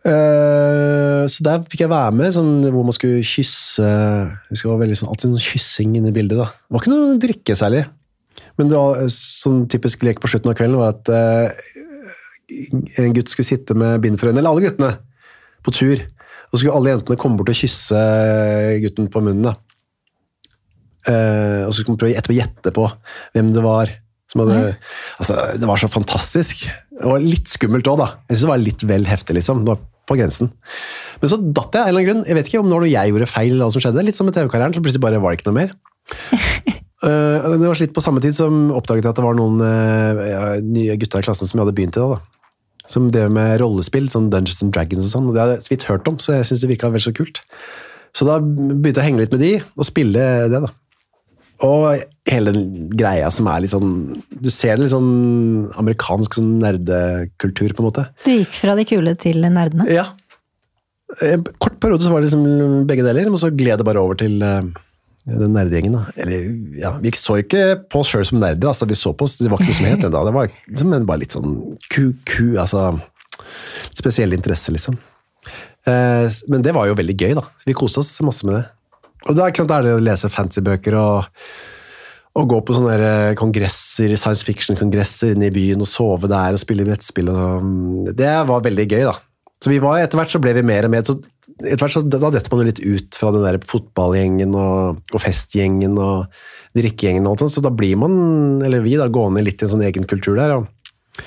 Eh, 0.00 1.22
så 1.28 1.44
der 1.44 1.64
fikk 1.68 1.82
jeg 1.84 1.92
være 1.92 2.14
med, 2.16 2.32
sånn, 2.34 2.52
hvor 2.70 2.86
man 2.86 2.94
skulle 2.96 3.24
kysse 3.26 3.84
Det 3.84 4.60
var 4.64 4.78
veldig 4.80 4.96
sånn, 4.96 5.10
alltid 5.12 5.34
sånn 5.34 5.44
kyssing 5.44 5.96
inne 5.98 6.12
i 6.12 6.16
bildet. 6.16 6.38
da. 6.40 6.48
Det 6.48 6.76
var 6.76 6.84
ikke 6.84 6.94
noe 6.94 7.18
drikke 7.20 7.58
særlig. 7.58 7.84
Men 8.58 8.70
det 8.70 8.78
var 8.78 9.02
eh, 9.02 9.12
sånn 9.12 9.64
typisk 9.72 10.04
lek 10.06 10.22
på 10.22 10.30
slutten 10.30 10.52
av 10.52 10.56
kvelden 10.58 10.80
var 10.80 10.94
at 10.94 11.10
uh, 11.12 11.48
en 13.00 13.14
gutt 13.16 13.30
skulle 13.30 13.48
sitte 13.48 13.76
med 13.78 14.00
bind 14.04 14.18
for 14.20 14.30
øynene, 14.30 14.42
eller 14.42 14.54
alle 14.54 14.66
guttene, 14.68 14.92
på 15.66 15.74
tur. 15.76 16.04
Og 16.50 16.54
så 16.56 16.62
skulle 16.62 16.78
alle 16.78 16.94
jentene 16.94 17.18
komme 17.20 17.38
bort 17.38 17.52
og 17.52 17.58
kysse 17.58 18.04
gutten 18.82 19.10
på 19.12 19.22
munnen. 19.24 19.50
da. 19.50 19.56
Uh, 21.08 21.66
og 21.66 21.72
så 21.72 21.80
skulle 21.80 21.94
man 21.94 22.02
prøve 22.02 22.16
etterpå 22.18 22.34
å 22.34 22.40
gjette 22.40 22.72
på 22.76 22.86
hvem 23.36 23.52
det 23.54 23.64
var. 23.64 23.92
Som 24.30 24.44
hadde, 24.44 24.74
altså, 25.18 25.36
det 25.58 25.66
var 25.66 25.80
så 25.82 25.88
fantastisk. 25.90 26.68
Og 27.08 27.22
litt 27.24 27.48
skummelt 27.48 27.88
òg, 27.88 28.00
da. 28.02 28.08
Jeg 28.28 28.36
synes 28.36 28.46
det 28.46 28.52
var 28.52 28.62
litt 28.64 28.84
vel 28.90 29.06
heftig, 29.08 29.36
liksom. 29.38 29.62
Det 29.64 29.72
var 29.72 29.80
på 30.10 30.16
grensen. 30.18 30.50
Men 31.22 31.32
så 31.32 31.38
datt 31.40 31.76
jeg 31.76 31.80
av 31.80 31.86
en 31.86 31.92
eller 31.92 32.00
annen 32.00 32.08
grunn. 32.10 32.26
Jeg 32.28 32.38
vet 32.38 32.50
ikke 32.50 32.60
om 32.60 32.68
det 32.68 32.76
var 32.76 32.84
noe 32.84 32.92
jeg 32.92 33.12
gjorde 33.12 33.30
feil, 33.30 33.54
eller 33.54 33.68
hva 33.68 33.74
som 33.76 33.84
skjedde. 33.84 34.04
Litt 34.06 34.18
som 34.18 34.28
med 34.28 34.36
TV-karrieren, 34.36 34.76
så 34.76 34.82
plutselig 34.84 35.04
bare 35.04 35.22
var 35.22 35.32
det 35.32 35.40
ikke 35.40 35.50
noe 35.52 35.60
mer. 35.62 35.74
Eh, 37.00 37.44
det 37.56 37.64
var 37.64 37.78
litt 37.80 37.94
på 37.96 38.02
samme 38.04 38.20
tid 38.20 38.34
som 38.36 38.66
oppdaget 38.76 39.06
jeg 39.06 39.14
at 39.14 39.16
det 39.16 39.22
var 39.24 39.36
noen 39.38 39.62
ja, 39.64 40.40
nye 40.60 40.98
gutter 41.00 41.22
i 41.22 41.24
klassen 41.24 41.48
som 41.48 41.56
jeg 41.56 41.64
hadde 41.64 41.72
begynt 41.78 41.96
i 41.96 42.02
da. 42.02 42.18
da. 42.18 42.82
Som 42.92 43.06
drev 43.08 43.30
med 43.32 43.54
rollespill, 43.62 44.10
sånn 44.12 44.26
Dungeons 44.28 44.60
and 44.66 44.74
Dragons 44.76 45.06
og 45.06 45.14
sånn. 45.14 45.30
og 45.30 45.32
Det 45.32 45.40
hadde 45.40 45.54
jeg 45.54 45.64
så 45.64 45.72
vidt 45.72 45.86
hørt 45.88 46.10
om, 46.12 46.18
så 46.20 46.34
jeg 46.36 46.50
syntes 46.50 46.66
det 46.66 46.70
virka 46.74 46.90
vel 46.92 47.00
så 47.00 47.14
kult. 47.16 47.40
Så 48.12 48.28
da 48.28 48.36
begynte 48.44 48.98
jeg 48.98 49.00
å 49.00 49.06
henge 49.06 49.22
litt 49.24 49.32
med 49.32 49.40
de, 49.46 49.52
og 49.80 49.88
spille 49.88 50.26
det, 50.52 50.60
da. 50.66 50.70
Og 51.66 52.02
hele 52.30 52.52
den 52.54 52.90
greia 52.96 53.28
som 53.34 53.48
er 53.52 53.60
litt 53.64 53.72
sånn 53.74 53.90
Du 54.32 54.48
ser 54.52 54.78
det 54.78 54.86
litt 54.86 54.94
sånn 54.94 55.68
amerikansk 55.80 56.38
sånn 56.38 56.54
nerdekultur, 56.62 57.74
på 57.74 57.82
en 57.82 57.88
måte. 57.90 58.06
Du 58.24 58.32
gikk 58.32 58.54
fra 58.56 58.76
de 58.78 58.86
kule 58.88 59.14
til 59.20 59.44
nerdene. 59.44 59.88
Ja. 59.92 60.06
En 61.26 61.44
kort 61.58 61.76
periode 61.82 62.06
så 62.06 62.14
var 62.14 62.22
det 62.22 62.30
liksom 62.30 62.86
begge 62.88 63.04
deler, 63.04 63.28
men 63.28 63.40
så 63.40 63.50
gled 63.52 63.82
det 63.82 63.86
bare 63.88 64.00
over 64.00 64.16
til 64.20 64.38
eh, 64.46 64.70
den 65.26 65.52
nerdegjengen. 65.56 65.98
da. 65.98 66.04
Eller, 66.22 66.48
ja, 66.80 66.94
Vi 67.02 67.12
så 67.18 67.40
ikke 67.42 67.64
på 67.90 68.00
oss 68.04 68.12
sjøl 68.14 68.24
som 68.28 68.40
nerder, 68.40 68.70
altså, 68.70 68.88
vi 68.88 68.98
så 68.98 69.12
på 69.12 69.26
oss, 69.26 69.36
det 69.42 69.50
var 69.50 69.60
ikke 69.60 69.72
noe 69.72 69.80
som 69.80 69.90
het 69.90 70.04
det 70.06 70.12
da. 70.14 70.24
Det 70.28 70.36
var 70.38 70.50
liksom, 70.54 70.92
men 70.94 71.08
bare 71.08 71.24
litt 71.24 71.36
sånn 71.36 71.56
ku-ku, 71.92 72.56
altså 72.60 72.92
Spesiell 73.96 74.34
interesse, 74.36 74.70
liksom. 74.72 74.98
Eh, 75.88 76.26
men 76.52 76.62
det 76.62 76.74
var 76.76 76.86
jo 76.86 76.96
veldig 76.98 77.16
gøy, 77.16 77.32
da. 77.38 77.42
Vi 77.66 77.74
koste 77.76 78.02
oss 78.02 78.12
masse 78.24 78.46
med 78.46 78.60
det. 78.60 78.64
Og 79.28 79.36
da, 79.36 79.50
sant, 79.52 79.72
er 79.74 79.84
det 79.84 79.96
å 79.96 80.02
lese 80.02 80.30
fantasybøker 80.32 80.96
og, 81.00 81.40
og 82.40 82.52
gå 82.52 82.60
på 82.64 82.76
sånne 82.76 82.94
eh, 82.96 83.32
kongresser, 83.38 84.14
science 84.16 84.46
fiction-kongresser 84.46 85.34
inne 85.34 85.50
i 85.50 85.54
byen 85.54 85.82
og 85.84 85.90
sove 85.90 86.30
der 86.30 86.56
og 86.56 86.62
spille 86.62 86.86
brettspill. 86.88 87.28
Og, 87.32 87.42
sånn. 87.58 88.14
det 88.16 88.32
var 88.48 88.64
veldig 88.64 88.86
gøy, 88.86 89.04
da. 89.10 89.18
Så 89.60 89.68
vi 89.68 89.80
var, 89.82 89.98
etter 90.00 90.16
hvert 90.16 90.32
så 90.32 90.40
ble 90.40 90.54
vi 90.56 90.64
mer 90.64 90.86
og 90.88 90.94
mer 90.94 91.04
så 91.04 91.18
etter 91.60 91.82
hvert 91.82 91.92
så 91.92 92.00
Da 92.06 92.30
detter 92.32 92.52
man 92.52 92.62
jo 92.62 92.68
litt 92.70 92.80
ut 92.80 93.16
fra 93.18 93.32
den 93.34 93.44
der 93.44 93.58
fotballgjengen 93.68 94.54
og, 94.56 95.02
og 95.12 95.20
festgjengen 95.20 95.98
og 96.00 96.30
drikkegjengen 96.78 97.26
og 97.26 97.34
alt 97.34 97.44
sånt, 97.44 97.56
så 97.58 97.64
da 97.64 97.72
blir 97.74 97.98
man, 98.00 98.14
eller 98.64 98.84
vi, 98.84 98.94
da 98.96 99.10
gående 99.12 99.42
litt 99.44 99.60
i 99.60 99.66
en 99.66 99.72
sånn 99.74 99.84
egen 99.84 100.06
kultur 100.08 100.38
der. 100.38 100.54
og 100.56 101.20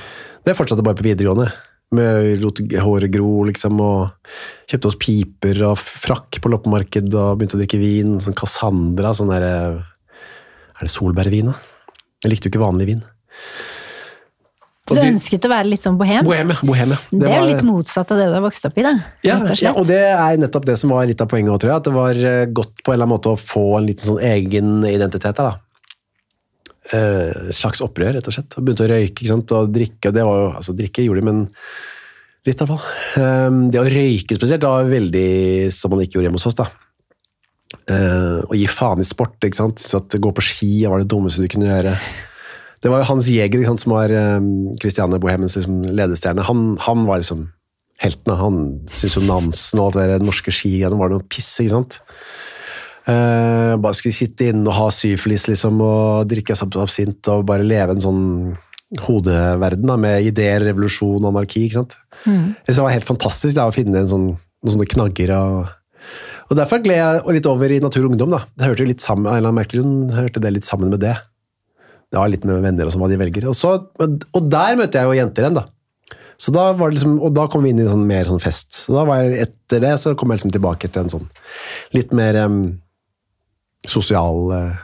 Det 0.47 0.56
fortsatte 0.58 0.86
bare 0.86 0.97
på 0.97 1.06
videregående. 1.06 1.51
Med 1.93 2.41
lot 2.41 2.62
håret 2.82 3.12
gro, 3.13 3.43
liksom, 3.49 3.77
og 3.84 4.32
kjøpte 4.71 4.89
oss 4.89 4.99
piper 5.01 5.60
og 5.69 5.77
frakk 5.77 6.39
på 6.41 6.51
loppemarked 6.53 7.12
og 7.12 7.38
begynte 7.38 7.60
å 7.60 7.62
drikke 7.62 7.82
vin. 7.82 8.17
Sånn 8.23 8.38
Cassandra, 8.38 9.13
sånn 9.17 9.34
derre 9.34 9.53
Er 10.73 10.88
det 10.88 10.91
solbærvin, 10.91 11.53
da? 11.53 11.60
Jeg 12.23 12.32
likte 12.32 12.49
jo 12.49 12.53
ikke 12.53 12.63
vanlig 12.65 12.89
vin. 12.89 13.03
Så 14.84 14.97
du 14.99 15.06
ønsket 15.08 15.45
å 15.47 15.51
være 15.51 15.69
litt 15.71 15.84
sånn 15.86 15.95
bohems? 15.99 16.27
Boheme, 16.27 16.56
boheme. 16.67 16.97
Det, 17.08 17.23
er 17.23 17.38
jo 17.38 17.43
var- 17.45 17.51
litt 17.53 17.63
motsatt 17.63 18.10
av 18.12 18.19
det 18.19 18.25
du 18.27 18.34
har 18.36 18.43
vokst 18.43 18.65
opp 18.67 18.77
i, 18.77 18.84
da. 18.84 18.91
ja, 19.23 19.38
og 19.39 19.62
ja, 19.62 19.71
og 19.79 19.88
det 19.88 20.01
er 20.12 20.41
nettopp 20.41 20.65
det 20.67 20.75
som 20.82 20.91
var 20.91 21.08
litt 21.08 21.21
av 21.23 21.29
poenget 21.32 21.53
òg, 21.53 21.62
tror 21.63 21.71
jeg. 21.71 21.79
At 21.79 21.88
det 21.88 21.93
var 21.95 22.19
eh, 22.32 22.45
godt 22.51 22.84
på 22.84 22.91
en 22.91 22.97
eller 22.97 23.08
annen 23.08 23.15
måte 23.15 23.32
å 23.32 23.39
få 23.39 23.63
en 23.79 23.88
liten 23.88 24.10
sånn 24.10 24.19
egen 24.19 24.84
identitet 24.89 25.39
der, 25.39 25.53
da. 25.53 25.73
Eh, 26.91 27.52
slags 27.56 27.80
opprør, 27.84 28.12
rett 28.17 28.28
og 28.28 28.36
slett. 28.36 28.58
Og 28.58 28.65
begynte 28.65 28.84
å 28.84 28.91
røyke 28.91 29.13
ikke 29.13 29.32
sant? 29.32 29.52
og 29.56 29.72
drikke. 29.72 30.12
Det 30.12 30.24
var 30.28 30.41
jo, 30.41 30.48
altså 30.60 30.76
Drikke 30.76 31.06
gjorde 31.06 31.22
de, 31.22 31.28
men 31.30 31.43
litt 32.43 32.60
i 32.60 32.60
hvert 32.60 32.74
fall. 32.74 33.22
Eh, 33.22 33.60
Det 33.72 33.80
å 33.80 33.88
røyke 33.88 34.36
spesielt 34.36 34.67
var 34.67 34.89
veldig 34.91 35.72
som 35.72 35.93
man 35.93 36.04
ikke 36.04 36.19
gjorde 36.19 36.28
hjemme 36.28 36.41
hos 36.41 36.50
oss. 36.52 36.60
da. 36.60 36.67
Uh, 37.89 38.43
Å 38.46 38.54
gi 38.54 38.67
faen 38.69 39.02
i 39.02 39.08
sport. 39.08 39.39
ikke 39.41 39.58
sant? 39.58 39.82
Så 39.82 40.04
at 40.04 40.13
Gå 40.22 40.32
på 40.36 40.43
ski 40.46 40.86
var 40.86 41.02
det 41.02 41.10
dummeste 41.12 41.41
du 41.41 41.50
kunne 41.52 41.72
gjøre. 41.72 41.96
Det 42.84 42.91
var 42.91 43.00
jo 43.00 43.08
Hans 43.13 43.30
Jæger, 43.32 43.63
sant, 43.65 43.82
som 43.82 43.96
var 43.96 44.12
um, 44.12 44.76
Bohemens 45.24 45.56
liksom, 45.56 45.82
ledestjerne. 45.88 46.43
Han, 46.43 46.76
han 46.84 47.06
var 47.08 47.24
liksom 47.24 47.48
helten. 48.04 48.36
Han 48.36 48.58
syntes 48.91 49.15
jo 49.17 49.24
Nansen 49.24 49.80
og 49.80 49.88
alt 49.88 50.02
det 50.02 50.08
der 50.12 50.26
norske 50.26 50.52
skigreiene 50.52 51.00
var 51.00 51.13
noe 51.13 51.24
piss. 51.32 51.50
ikke 51.63 51.78
sant? 51.78 52.02
Eh, 53.04 53.74
bare 53.84 53.98
skulle 53.98 54.16
sitte 54.16 54.48
inne 54.52 54.63
og 54.70 54.78
ha 54.78 54.86
syflis 54.96 55.50
liksom, 55.50 55.82
og 55.84 56.30
drikke 56.32 56.56
absint 56.56 57.28
og 57.34 57.44
bare 57.50 57.66
leve 57.68 57.98
en 57.98 58.04
sånn 58.04 58.22
hodeverden 59.04 59.89
da, 59.89 59.98
med 60.00 60.30
ideer, 60.30 60.63
revolusjon, 60.70 61.26
anarki. 61.28 61.66
ikke 61.66 61.82
sant? 61.82 61.98
Mm. 62.24 62.54
Det 62.68 62.78
var 62.78 62.94
helt 62.94 63.10
fantastisk 63.10 63.58
da, 63.58 63.68
å 63.68 63.76
finne 63.76 64.04
en 64.04 64.12
sånn, 64.12 64.28
noen 64.38 64.76
sånne 64.76 64.89
knagger. 64.94 65.34
Og, 65.36 66.08
og 66.48 66.58
Derfor 66.60 66.84
gled 66.86 67.02
jeg 67.02 67.38
litt 67.39 67.50
over 67.50 67.74
i 67.74 67.82
Natur 67.84 68.06
og 68.06 68.13
Ungdom. 68.13 68.38
da. 68.38 68.44
Det 68.56 68.70
hørte 68.70 68.88
litt 68.88 69.04
sammen, 69.04 69.28
en 69.28 69.39
eller 69.39 69.52
annen 69.52 69.62
merkelig 69.63 69.84
grunn 69.84 70.16
hørte 70.16 70.44
det 70.44 70.54
litt 70.60 70.70
sammen 70.70 70.94
med 70.94 71.04
det. 71.04 71.18
Det 72.13 72.22
var 72.22 72.30
litt 72.30 72.46
med 72.46 72.62
venner 72.62 72.88
og 72.88 72.94
sånn, 72.94 73.02
hva 73.02 73.10
de 73.10 73.18
velger. 73.20 73.50
Og, 73.50 73.58
så, 73.58 73.80
og 74.00 74.52
der 74.54 74.78
møtte 74.78 75.02
jeg 75.02 75.10
jo 75.10 75.18
jenter 75.18 75.48
igjen, 75.48 75.58
da. 75.58 75.68
Så 76.38 76.54
da 76.54 76.70
var 76.76 76.92
det 76.92 76.98
liksom, 76.98 77.18
og 77.24 77.34
da 77.36 77.46
kom 77.50 77.63
vi 77.66 77.72
inn 77.74 77.82
i 77.82 77.86
en 77.86 77.94
sånn 77.94 78.08
mer 78.10 78.28
sånn 78.30 78.42
fest. 78.42 78.74
Så 78.86 78.96
da 78.96 79.04
var 79.08 79.24
jeg, 79.24 79.48
Etter 79.48 79.84
det 79.84 79.94
så 80.02 80.13
kom 80.18 80.32
jeg 80.32 80.42
liksom 80.42 80.54
tilbake 80.54 80.89
til 80.92 81.06
en 81.06 81.13
sånn 81.13 81.28
litt 81.96 82.13
mer 82.16 82.38
em, 82.44 82.58
sosial 83.89 84.54
eh, 84.58 84.78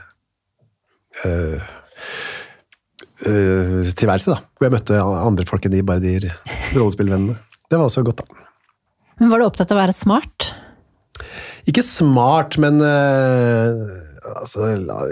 eh, 3.25 3.93
tilværelse, 3.95 4.33
da. 4.33 4.39
Hvor 4.57 4.67
jeg 4.67 4.75
møtte 4.75 4.99
andre 5.03 5.47
folk 5.49 5.65
enn 5.67 5.75
de 5.75 5.85
bare 5.85 6.03
de 6.03 6.17
rollespillvennene. 6.75 7.37
Det 7.69 7.77
var 7.77 7.87
også 7.89 8.05
godt, 8.07 8.23
da. 8.23 8.45
Men 9.19 9.31
var 9.31 9.41
du 9.41 9.47
opptatt 9.49 9.71
av 9.73 9.79
å 9.79 9.81
være 9.83 9.95
smart? 9.97 10.51
Ikke 11.67 11.83
smart, 11.83 12.55
men 12.61 12.79
eh, 12.85 13.81
altså, 14.39 14.69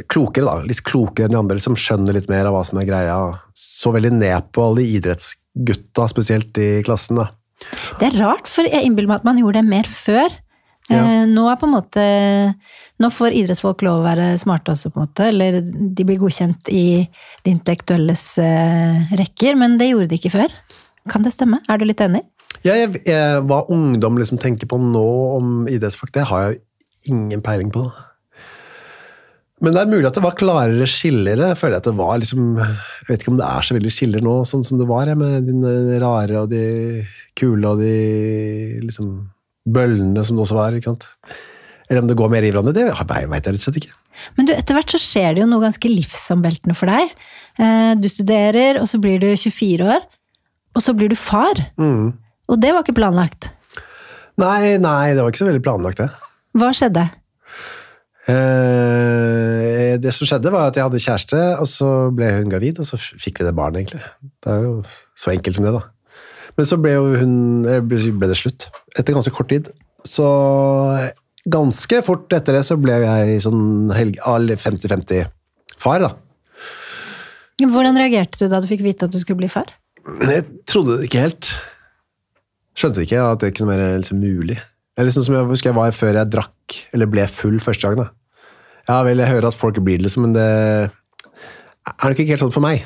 klokere, 0.10 0.47
da. 0.47 0.56
Litt 0.67 0.84
klokere 0.88 1.28
enn 1.28 1.36
de 1.36 1.41
andre, 1.41 1.60
som 1.63 1.76
skjønner 1.78 2.15
litt 2.15 2.30
mer 2.32 2.47
av 2.47 2.56
hva 2.56 2.63
som 2.67 2.80
er 2.82 2.88
greia. 2.88 3.17
Så 3.58 3.91
veldig 3.95 4.13
ned 4.19 4.52
på 4.56 4.63
alle 4.63 4.84
de 4.86 4.97
idrettsgutta, 5.02 6.08
spesielt 6.13 6.58
i 6.63 6.69
klassen. 6.88 7.19
da. 7.19 7.30
Det 8.00 8.12
er 8.12 8.19
rart, 8.21 8.50
for 8.50 8.67
jeg 8.69 8.86
innbiller 8.86 9.12
meg 9.12 9.21
at 9.23 9.28
man 9.28 9.39
gjorde 9.41 9.62
det 9.63 9.71
mer 9.76 9.89
før. 9.91 10.30
Ja. 10.88 11.02
Eh, 11.04 11.23
Nå 11.28 11.50
er 11.52 11.60
på 11.60 11.67
en 11.67 11.76
måte 11.76 12.04
Nå 12.97 13.10
får 13.13 13.36
idrettsfolk 13.38 13.83
lov 13.86 14.01
å 14.01 14.07
være 14.07 14.31
smarte 14.41 14.73
også, 14.73 14.89
på 14.89 14.99
en 14.99 15.05
måte. 15.05 15.27
Eller 15.29 15.60
de 15.62 16.05
blir 16.07 16.17
godkjent 16.21 16.71
i 16.73 17.05
de 17.45 17.53
intellektuelles 17.53 18.23
eh, 18.41 19.13
rekker, 19.19 19.57
men 19.60 19.77
det 19.77 19.91
gjorde 19.91 20.10
de 20.12 20.17
ikke 20.17 20.33
før. 20.33 20.55
Kan 21.12 21.25
det 21.25 21.36
stemme? 21.36 21.62
Er 21.69 21.77
du 21.77 21.86
litt 21.86 22.01
enig? 22.03 22.23
Ja, 22.65 22.73
jeg, 22.73 23.03
jeg, 23.05 23.43
hva 23.47 23.62
ungdom 23.73 24.17
liksom 24.17 24.41
tenker 24.41 24.69
på 24.69 24.79
nå 24.81 25.07
om 25.38 25.67
idrettsfolk, 25.69 26.12
det 26.15 26.25
har 26.31 26.47
jeg 26.47 26.62
ingen 27.13 27.43
peiling 27.45 27.69
på. 27.73 27.86
Men 29.63 29.73
det 29.73 29.81
er 29.81 29.89
mulig 29.89 30.05
at 30.05 30.17
det 30.17 30.21
var 30.25 30.38
klarere 30.38 30.88
skiller. 30.89 31.39
Jeg 31.49 31.57
føler 31.57 31.79
at 31.79 31.88
det 31.88 31.95
var 31.97 32.19
liksom 32.21 32.60
Jeg 32.60 33.07
vet 33.07 33.23
ikke 33.23 33.31
om 33.31 33.39
det 33.39 33.47
er 33.47 33.65
så 33.65 33.77
veldig 33.77 33.93
skiller 33.93 34.25
nå, 34.25 34.36
sånn 34.45 34.65
som 34.65 34.81
det 34.81 34.86
var, 34.89 35.10
med 35.17 35.47
de 35.49 36.01
rare 36.01 36.43
og 36.43 36.51
de 36.51 36.65
kule 37.38 37.71
og 37.71 37.81
de 37.81 37.93
liksom 38.83 39.15
bøllene 39.67 40.23
som 40.25 40.38
det 40.38 40.45
også 40.45 40.57
var. 40.60 40.77
ikke 40.77 40.91
sant? 40.91 41.07
Eller 41.88 42.04
om 42.04 42.10
det 42.10 42.17
går 42.19 42.32
mer 42.34 42.43
i 42.43 42.52
hverandre, 42.52 42.73
det 42.76 42.86
veit 42.91 43.47
jeg 43.47 43.56
rett 43.56 43.62
og 43.62 43.65
slett 43.65 43.80
ikke. 43.82 43.95
Men 44.36 44.50
du, 44.50 44.54
etter 44.56 44.76
hvert 44.76 44.91
så 44.91 45.00
skjer 45.00 45.36
det 45.36 45.43
jo 45.43 45.50
noe 45.50 45.63
ganske 45.63 45.91
livsomveltende 45.91 46.76
for 46.76 46.91
deg. 46.91 47.13
Eh, 47.62 47.93
Du 48.02 48.08
studerer, 48.12 48.82
og 48.82 48.89
så 48.91 49.00
blir 49.02 49.21
du 49.23 49.30
24 49.32 49.88
år, 49.95 50.04
og 50.76 50.84
så 50.84 50.93
blir 50.97 51.10
du 51.13 51.15
far. 51.15 51.62
Mm. 51.80 52.12
Og 52.47 52.60
det 52.62 52.73
var 52.73 52.84
ikke 52.84 52.97
planlagt. 52.97 53.52
Nei, 54.38 54.78
nei, 54.82 55.15
det 55.15 55.23
var 55.23 55.32
ikke 55.32 55.43
så 55.45 55.50
veldig 55.50 55.63
planlagt, 55.65 56.04
det. 56.04 56.10
Hva 56.58 56.73
skjedde? 56.76 57.08
Eh, 58.28 59.95
det 60.04 60.12
som 60.13 60.28
skjedde, 60.28 60.52
var 60.54 60.69
at 60.69 60.78
jeg 60.78 60.86
hadde 60.86 61.02
kjæreste, 61.02 61.43
og 61.62 61.67
så 61.71 61.91
ble 62.15 62.30
hun 62.41 62.52
gravid, 62.52 62.82
og 62.84 62.89
så 62.89 63.00
fikk 63.00 63.41
vi 63.41 63.47
det 63.47 63.56
barnet, 63.58 63.86
egentlig. 63.86 64.04
Det 64.43 64.52
er 64.54 64.65
jo 64.65 64.73
så 65.17 65.32
enkelt 65.34 65.58
som 65.58 65.67
det, 65.67 65.73
da. 65.78 65.86
Men 66.58 66.67
så 66.67 66.80
ble 66.82 66.95
hun 67.21 67.34
eh, 67.69 67.82
ble 67.86 68.02
ble 68.17 68.30
det 68.32 68.39
slutt. 68.39 68.67
Etter 68.97 69.15
ganske 69.15 69.34
kort 69.34 69.50
tid. 69.54 69.69
Så 70.08 70.26
ganske 71.47 72.01
fort 72.05 72.33
etter 72.36 72.57
det 72.57 72.63
så 72.67 72.77
ble 72.79 72.97
jeg 73.03 73.41
sånn 73.45 73.91
50-50-far, 73.93 76.03
da. 76.03 76.12
Hvordan 77.57 77.97
reagerte 77.97 78.43
du 78.43 78.51
da 78.51 78.62
du 78.62 78.69
fikk 78.69 78.83
vite 78.86 79.07
at 79.07 79.13
du 79.13 79.19
skulle 79.21 79.41
bli 79.41 79.51
far? 79.51 79.71
Jeg 80.21 80.45
trodde 80.69 80.99
det 80.99 81.10
ikke 81.10 81.25
helt. 81.25 81.49
Skjønte 82.77 83.03
ikke 83.03 83.23
at 83.23 83.41
det 83.41 83.55
kunne 83.57 83.73
være 83.73 83.95
liksom 84.03 84.21
mulig. 84.21 84.57
Det 84.57 85.01
er 85.01 85.10
liksom 85.10 85.25
som 85.25 85.38
jeg 85.38 85.49
husker 85.49 85.71
jeg 85.71 85.77
var 85.77 85.95
før 85.95 86.19
jeg 86.19 86.33
drakk, 86.33 86.77
eller 86.93 87.10
ble 87.10 87.25
full 87.29 87.57
første 87.63 87.89
gang. 87.89 88.05
da. 88.05 88.10
Ja 88.88 89.01
vel, 89.03 89.19
jeg 89.19 89.33
hører 89.33 89.49
at 89.49 89.57
folk 89.57 89.79
blir 89.83 89.99
det, 89.99 90.07
liksom, 90.07 90.27
men 90.27 90.38
det 90.38 90.47
er 90.47 92.12
nok 92.12 92.21
ikke 92.21 92.36
helt 92.36 92.45
sånn 92.45 92.55
for 92.55 92.65
meg. 92.65 92.86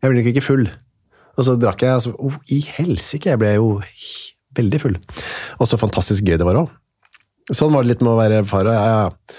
Jeg 0.00 0.10
blir 0.10 0.22
nok 0.22 0.32
ikke 0.32 0.44
full. 0.44 0.66
Og 1.36 1.46
så 1.46 1.54
drakk 1.60 1.84
jeg, 1.84 2.00
altså, 2.00 2.16
oh, 2.18 2.36
i 2.50 2.58
helsike, 2.78 3.30
jeg 3.30 3.40
ble 3.40 3.54
jo 3.54 3.74
veldig 4.56 4.80
full. 4.82 4.96
Og 5.60 5.68
så 5.68 5.78
fantastisk 5.80 6.26
gøy 6.26 6.40
det 6.40 6.48
var 6.48 6.64
òg. 6.64 6.72
Sånn 7.50 7.72
var 7.74 7.84
det 7.84 7.94
litt 7.94 8.02
med 8.04 8.12
å 8.14 8.18
være 8.18 8.42
far. 8.48 8.68
og 8.70 8.76
jeg. 8.76 9.38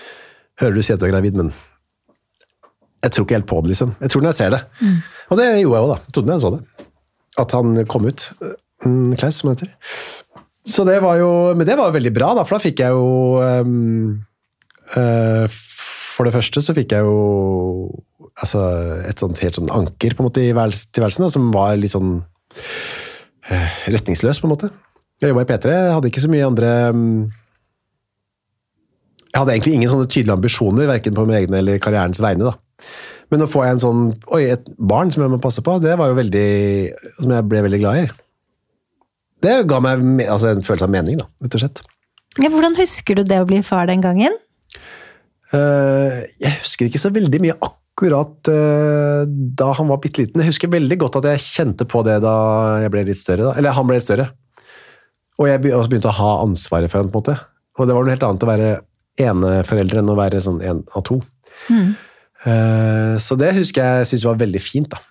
Hører 0.62 0.78
du 0.78 0.84
si 0.86 0.94
at 0.94 1.02
du 1.02 1.08
er 1.08 1.14
gravid, 1.14 1.38
men 1.40 1.52
jeg 3.02 3.16
tror 3.16 3.26
ikke 3.26 3.38
helt 3.40 3.50
på 3.50 3.62
det, 3.64 3.74
liksom. 3.74 3.94
Jeg 3.98 4.14
tror 4.14 4.24
når 4.24 4.34
jeg 4.34 4.38
ser 4.38 4.52
det. 4.54 4.62
Og 5.32 5.40
det 5.40 5.48
gjorde 5.48 5.78
jeg 5.78 5.86
òg, 5.86 5.92
da. 5.92 6.00
Jeg 6.06 6.16
trodde 6.18 6.36
jeg 6.36 6.44
så 6.44 6.52
det. 6.54 6.90
At 7.42 7.56
han 7.58 7.86
kom 7.90 8.06
ut. 8.06 8.26
Mm, 8.86 9.16
Klaus, 9.18 9.40
som 9.40 9.50
han 9.50 9.58
heter. 9.58 9.72
Så 10.68 10.86
det 10.86 11.00
var 11.02 11.18
jo 11.18 11.56
Men 11.58 11.66
det 11.66 11.78
var 11.78 11.90
jo 11.90 11.96
veldig 11.98 12.14
bra, 12.14 12.34
da, 12.38 12.46
for 12.46 12.58
da 12.58 12.62
fikk 12.62 12.84
jeg 12.84 12.94
jo 12.94 13.42
um, 13.42 14.20
uh, 14.94 15.46
For 15.50 16.28
det 16.28 16.36
første 16.36 16.62
så 16.62 16.76
fikk 16.78 16.94
jeg 16.94 17.02
jo 17.08 17.90
altså, 18.42 18.62
et 19.10 19.22
sånt 19.22 19.42
helt 19.42 19.58
sånn 19.58 19.72
anker 19.74 20.14
på 20.14 20.22
en 20.22 20.30
måte 20.30 20.44
i 20.44 20.52
tilværelsen, 20.52 21.26
da, 21.26 21.32
som 21.34 21.50
var 21.54 21.80
litt 21.82 21.96
sånn 21.96 22.20
uh, 22.22 23.76
retningsløs, 23.90 24.42
på 24.42 24.48
en 24.48 24.54
måte. 24.54 24.70
Jeg 25.22 25.34
jobba 25.34 25.46
i 25.46 25.50
P3, 25.50 25.76
hadde 25.96 26.10
ikke 26.10 26.24
så 26.24 26.30
mye 26.32 26.48
andre 26.48 26.72
um, 26.94 27.10
Jeg 29.32 29.40
hadde 29.40 29.56
egentlig 29.56 29.78
ingen 29.78 29.92
sånne 29.92 30.10
tydelige 30.12 30.36
ambisjoner, 30.36 30.90
verken 30.90 31.16
på 31.16 31.24
min 31.28 31.38
egen 31.40 31.56
eller 31.56 31.80
karrierens 31.84 32.20
vegne. 32.24 32.52
da. 32.52 32.88
Men 33.32 33.46
å 33.46 33.48
få 33.48 33.64
en 33.64 33.80
sånn, 33.80 34.04
oi, 34.36 34.44
et 34.52 34.66
barn 34.76 35.12
som 35.14 35.24
jeg 35.24 35.32
må 35.32 35.40
passe 35.44 35.64
på, 35.64 35.78
det 35.84 35.96
var 36.00 36.12
jo 36.12 36.18
veldig 36.18 36.48
Som 37.22 37.32
jeg 37.32 37.48
ble 37.48 37.64
veldig 37.64 37.80
glad 37.80 38.02
i. 38.02 38.06
Det 39.42 39.56
ga 39.70 39.80
meg 39.82 40.04
altså, 40.28 40.52
en 40.52 40.66
følelse 40.66 40.88
av 40.90 40.94
mening, 40.94 41.22
da, 41.22 41.30
rett 41.42 41.58
og 41.58 41.64
slett. 41.64 41.84
Ja, 42.40 42.52
hvordan 42.52 42.76
husker 42.78 43.18
du 43.18 43.24
det 43.28 43.40
å 43.42 43.48
bli 43.48 43.62
far 43.66 43.88
den 43.90 44.04
gangen? 44.04 44.36
Uh, 45.52 46.22
jeg 46.40 46.60
husker 46.62 46.88
ikke 46.88 47.02
så 47.02 47.12
veldig 47.12 47.42
mye 47.44 47.56
akkurat 47.58 48.52
uh, 48.52 49.24
da 49.28 49.72
han 49.80 49.90
var 49.90 50.00
bitte 50.04 50.24
liten. 50.24 50.44
Jeg 50.44 50.54
husker 50.54 50.72
veldig 50.72 51.00
godt 51.02 51.18
at 51.20 51.32
jeg 51.32 51.44
kjente 51.48 51.88
på 51.90 52.04
det 52.08 52.22
da 52.24 52.36
jeg 52.84 52.94
ble 52.94 53.08
litt 53.10 53.20
større. 53.20 53.50
Da. 53.50 53.56
Eller 53.60 53.76
han 53.76 53.90
ble 53.90 53.98
litt 53.98 54.08
større. 54.08 54.30
Og 55.42 55.50
jeg 55.50 55.64
begynte 55.64 56.12
å 56.12 56.20
ha 56.20 56.32
ansvaret 56.44 56.92
for 56.92 57.02
ham, 57.02 57.10
på 57.12 57.20
en 57.20 57.26
måte. 57.26 57.38
Og 57.80 57.88
det 57.88 57.98
var 57.98 58.06
noe 58.06 58.14
helt 58.14 58.28
annet 58.28 58.46
å 58.46 58.52
være 58.52 58.72
eneforelder 59.20 60.02
enn 60.02 60.14
å 60.14 60.18
være 60.20 60.42
sånn 60.44 60.62
en 60.64 60.82
av 60.96 61.06
to. 61.08 61.20
Mm. 61.68 61.92
Uh, 62.46 63.16
så 63.22 63.38
det 63.38 63.52
husker 63.60 63.84
jeg 63.84 64.10
syntes 64.10 64.28
var 64.30 64.40
veldig 64.42 64.64
fint, 64.64 64.90
da. 64.92 65.02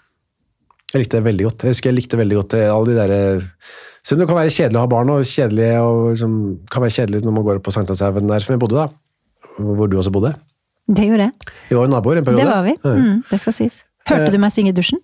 Jeg 0.91 1.05
likte 1.05 1.21
det 1.21 1.29
veldig 1.29 1.47
godt. 1.47 1.65
Jeg 1.65 1.77
husker 1.77 1.93
jeg 1.93 2.01
likte 2.01 2.19
veldig 2.19 2.41
godt 2.41 2.59
alle 2.59 2.91
de 2.91 2.99
derre 2.99 3.21
selv 4.01 4.17
om 4.17 4.23
det 4.23 4.29
kan 4.31 4.39
være 4.39 4.53
kjedelig 4.55 4.79
å 4.81 4.85
ha 4.85 4.91
barn, 4.91 5.11
og 5.13 5.21
og 5.21 6.05
liksom, 6.11 6.37
kan 6.73 6.83
være 6.83 6.95
kjedelig 6.97 7.21
når 7.25 7.35
man 7.37 7.45
går 7.45 7.61
opp 7.61 7.67
på 7.69 7.75
Sankthanshaugen 7.75 8.31
der 8.31 8.41
som 8.41 8.55
jeg 8.55 8.63
bodde, 8.63 8.81
da. 8.81 8.89
Hvor 9.61 9.91
du 9.91 9.99
også 9.99 10.13
bodde. 10.13 10.33
Det 10.89 11.05
gjorde 11.07 11.29
jeg. 11.29 11.51
Vi 11.69 11.77
var 11.77 11.87
jo 11.87 11.93
naboer 11.93 12.21
en 12.21 12.25
periode. 12.25 12.43
Det 12.43 12.51
var 12.51 12.65
vi. 12.65 12.75
Mm, 12.83 13.23
det 13.29 13.41
skal 13.43 13.55
sies. 13.55 13.83
Hørte 14.09 14.33
du 14.33 14.39
meg 14.41 14.55
synge 14.55 14.73
i 14.73 14.77
dusjen? 14.77 15.03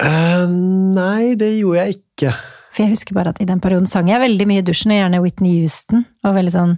Uh, 0.00 0.46
nei, 0.46 1.34
det 1.38 1.56
gjorde 1.58 1.82
jeg 1.82 1.98
ikke. 1.98 2.32
For 2.70 2.84
jeg 2.84 2.94
husker 2.94 3.16
bare 3.16 3.32
at 3.34 3.42
i 3.42 3.48
den 3.48 3.60
perioden 3.64 3.88
sang 3.90 4.08
jeg 4.08 4.22
veldig 4.22 4.46
mye 4.48 4.62
i 4.62 4.66
dusjen, 4.66 4.94
og 4.94 5.00
gjerne 5.00 5.22
Whitney 5.24 5.58
Houston. 5.58 6.06
Og 6.22 6.38
veldig 6.38 6.54
sånn 6.54 6.74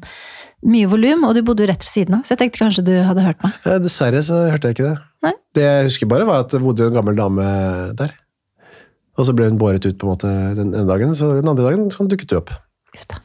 mye 0.67 0.89
volum, 0.91 1.25
og 1.29 1.35
du 1.37 1.43
bodde 1.47 1.63
jo 1.65 1.69
rett 1.71 1.85
ved 1.85 1.91
siden 1.93 2.17
av, 2.19 2.23
så 2.27 2.35
jeg 2.35 2.41
tenkte 2.43 2.63
kanskje 2.65 2.85
du 2.89 2.95
hadde 3.07 3.23
hørt 3.23 3.43
meg. 3.45 3.53
Ja, 3.65 3.77
dessverre 3.83 4.23
så 4.27 4.41
hørte 4.51 4.71
jeg 4.71 4.79
ikke 4.79 4.89
det. 4.91 4.97
Nei. 5.27 5.33
Det 5.55 5.63
jeg 5.67 5.85
husker 5.91 6.11
bare, 6.11 6.27
var 6.27 6.45
at 6.45 6.51
det 6.55 6.63
bodde 6.63 6.89
en 6.89 6.97
gammel 6.99 7.19
dame 7.19 7.45
der. 7.99 8.15
Og 9.19 9.27
så 9.27 9.35
ble 9.35 9.49
hun 9.51 9.59
båret 9.59 9.87
ut 9.87 9.99
på 9.99 10.07
en 10.07 10.13
måte 10.15 10.33
den 10.59 10.73
ene 10.75 10.87
dagen, 10.89 11.15
så 11.19 11.33
den 11.41 11.49
andre 11.51 11.65
dagen 11.71 11.89
så 11.95 12.07
dukket 12.07 12.31
du 12.31 12.37
opp. 12.39 12.53
Ufta. 12.95 13.19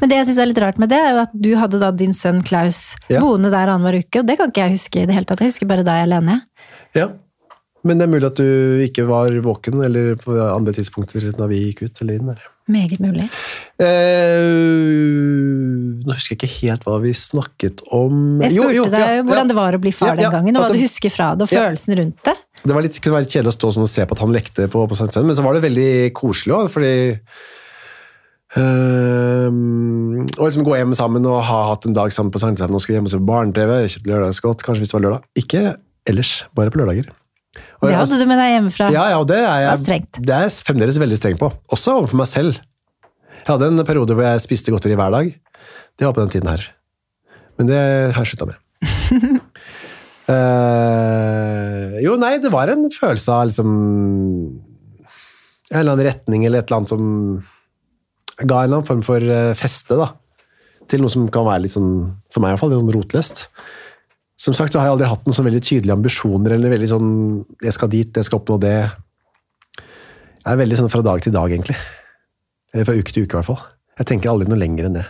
Men 0.00 0.10
det 0.10 0.16
jeg 0.18 0.28
syns 0.30 0.38
er 0.42 0.48
litt 0.50 0.60
rart 0.64 0.78
med 0.82 0.90
det, 0.90 0.98
er 0.98 1.12
jo 1.14 1.20
at 1.24 1.34
du 1.46 1.50
hadde 1.60 1.78
da 1.82 1.90
din 1.94 2.12
sønn 2.16 2.40
Klaus 2.44 2.94
Ja. 3.12 3.20
boende 3.22 3.52
der 3.52 3.68
annenhver 3.70 4.00
uke, 4.02 4.20
og 4.22 4.26
det 4.26 4.38
kan 4.40 4.50
ikke 4.50 4.64
jeg 4.64 4.74
huske 4.78 5.02
i 5.02 5.06
det 5.06 5.14
hele 5.14 5.28
tatt. 5.28 5.40
Jeg 5.44 5.52
husker 5.52 5.70
bare 5.70 5.84
deg 5.86 6.04
alene. 6.08 6.40
Ja. 6.96 7.10
Men 7.84 8.00
det 8.00 8.06
er 8.08 8.12
mulig 8.14 8.26
at 8.30 8.40
du 8.40 8.80
ikke 8.86 9.04
var 9.06 9.28
våken 9.44 9.82
eller 9.84 10.16
på 10.16 10.32
andre 10.40 10.72
tidspunkter 10.72 11.30
da 11.36 11.46
vi 11.50 11.58
gikk 11.66 11.82
ut 11.84 12.00
eller 12.00 12.16
inn 12.20 12.30
der. 12.32 12.40
Meget 12.64 13.00
mulig. 13.02 13.26
Eh, 13.76 14.44
nå 16.00 16.14
husker 16.14 16.32
jeg 16.32 16.38
ikke 16.38 16.52
helt 16.62 16.86
hva 16.88 16.96
vi 17.02 17.10
snakket 17.12 17.82
om. 17.92 18.38
Jeg 18.40 18.54
spurte 18.54 18.76
jo, 18.78 18.84
deg 18.88 19.02
ja, 19.04 19.24
hvordan 19.26 19.50
det 19.50 19.56
var 19.58 19.76
å 19.76 19.80
bli 19.82 19.92
far 19.92 20.14
Ja, 20.14 20.16
den 20.22 20.32
gangen, 20.32 20.56
og 20.56 20.64
hva 20.64 20.70
det, 20.72 20.78
du 20.80 20.86
husker 20.86 21.12
fra 21.12 21.34
det, 21.36 21.44
og 21.44 21.52
følelsen 21.52 21.98
rundt 22.00 22.22
det. 22.24 22.34
Det 22.62 22.72
var 22.72 22.86
litt, 22.86 22.96
kunne 23.04 23.18
være 23.18 23.26
litt 23.26 23.34
kjedelig 23.36 23.52
å 23.52 23.56
stå 23.58 23.72
sånn 23.76 23.84
og 23.84 23.92
se 23.92 24.06
på 24.08 24.16
at 24.16 24.22
han 24.24 24.32
lekte 24.32 24.68
på, 24.72 24.86
på 24.88 24.96
scenen, 24.96 25.28
men 25.28 25.36
så 25.36 25.44
var 25.44 25.58
det 25.58 25.64
veldig 25.66 25.90
koselig 26.16 26.56
òg, 26.56 26.70
fordi 26.72 26.94
Å 28.54 30.46
liksom 30.46 30.64
gå 30.64 30.76
hjem 30.78 30.94
sammen 30.94 31.24
og 31.26 31.40
ha 31.48 31.60
hatt 31.72 31.88
en 31.88 31.96
dag 31.96 32.12
sammen 32.14 32.30
på 32.32 32.38
Sankthanshaugen 32.38 32.78
og 32.78 32.84
skulle 32.84 33.00
hjem 33.00 33.08
og 33.08 33.12
se 33.12 33.18
på 33.18 33.28
barne-TV, 33.28 33.72
kjøpt 33.90 34.08
lørdagsgodt, 34.08 34.62
kanskje 34.64 34.84
hvis 34.84 34.92
det 34.92 34.98
var 35.00 35.04
lørdag. 35.08 35.28
Ikke 35.42 35.62
ellers, 36.08 36.32
bare 36.54 36.70
på 36.70 36.80
lørdager. 36.80 37.10
Og 37.80 37.88
Det 37.88 37.96
hadde 37.98 38.18
du 38.20 38.26
med 38.28 38.40
deg 38.40 38.52
hjemmefra. 38.54 38.88
Ja, 38.94 39.04
ja, 39.12 39.20
det 39.28 39.40
er 39.40 39.60
jeg 39.64 39.98
det 40.18 40.34
er 40.34 40.46
jeg 40.46 40.54
fremdeles 40.66 40.98
veldig 41.00 41.18
streng 41.20 41.36
på. 41.40 41.50
Også 41.74 41.98
overfor 42.00 42.20
meg 42.22 42.30
selv. 42.30 42.58
Jeg 43.44 43.50
hadde 43.50 43.68
en 43.70 43.84
periode 43.86 44.16
hvor 44.16 44.24
jeg 44.26 44.42
spiste 44.42 44.72
godteri 44.72 44.96
hver 44.98 45.12
dag. 45.14 45.30
Det 45.94 46.06
var 46.06 46.14
på 46.16 46.24
den 46.24 46.32
tiden 46.32 46.50
her. 46.50 46.64
Men 47.58 47.70
det 47.70 47.80
har 48.16 48.24
jeg 48.24 48.32
slutta 48.32 48.48
med. 48.50 48.56
uh, 50.32 51.94
jo, 52.06 52.16
nei, 52.20 52.36
det 52.42 52.50
var 52.52 52.72
en 52.72 52.88
følelse 52.92 53.32
av 53.32 53.46
liksom 53.50 53.70
En 55.70 55.78
eller 55.78 55.94
annen 55.94 56.08
retning 56.08 56.44
eller 56.44 56.60
et 56.62 56.68
eller 56.68 56.82
annet 56.82 56.92
som 56.92 57.04
ga 58.40 58.64
en 58.64 58.66
eller 58.66 58.80
annen 58.80 58.88
form 58.88 59.02
for 59.06 59.22
eh, 59.22 59.54
feste, 59.58 59.96
da. 59.98 60.10
Til 60.90 61.04
noe 61.04 61.12
som 61.12 61.26
kan 61.32 61.46
være 61.46 61.64
litt 61.64 61.74
sånn, 61.74 61.92
for 62.32 62.42
meg 62.42 62.50
i 62.50 62.54
hvert 62.54 62.62
fall, 62.64 62.72
litt 62.72 62.82
sånn 62.82 62.94
rotløst. 62.96 63.44
Som 64.44 64.52
sagt 64.56 64.74
så 64.74 64.80
har 64.82 64.88
jeg 64.90 64.96
aldri 64.98 65.08
hatt 65.08 65.24
noen 65.24 65.36
sånn 65.36 65.46
veldig 65.48 65.62
tydelige 65.64 65.94
ambisjoner, 65.96 66.52
eller 66.56 66.72
veldig 66.74 66.88
sånn 66.90 67.10
Jeg 67.64 67.72
skal 67.76 67.88
dit, 67.92 68.10
jeg 68.18 68.26
skal 68.28 68.40
oppnå 68.42 68.58
det. 68.60 68.76
Jeg 70.44 70.52
er 70.52 70.58
veldig 70.60 70.76
sånn 70.82 70.90
fra 70.92 71.00
dag 71.06 71.22
til 71.24 71.32
dag, 71.32 71.48
egentlig. 71.54 71.76
Eller 72.74 72.84
fra 72.88 72.96
uke 72.98 73.14
til 73.14 73.24
uke, 73.24 73.32
i 73.32 73.38
hvert 73.38 73.48
fall. 73.48 73.62
Jeg 74.02 74.08
tenker 74.10 74.32
aldri 74.34 74.50
noe 74.50 74.58
lenger 74.60 74.88
enn 74.90 74.98
det. 74.98 75.04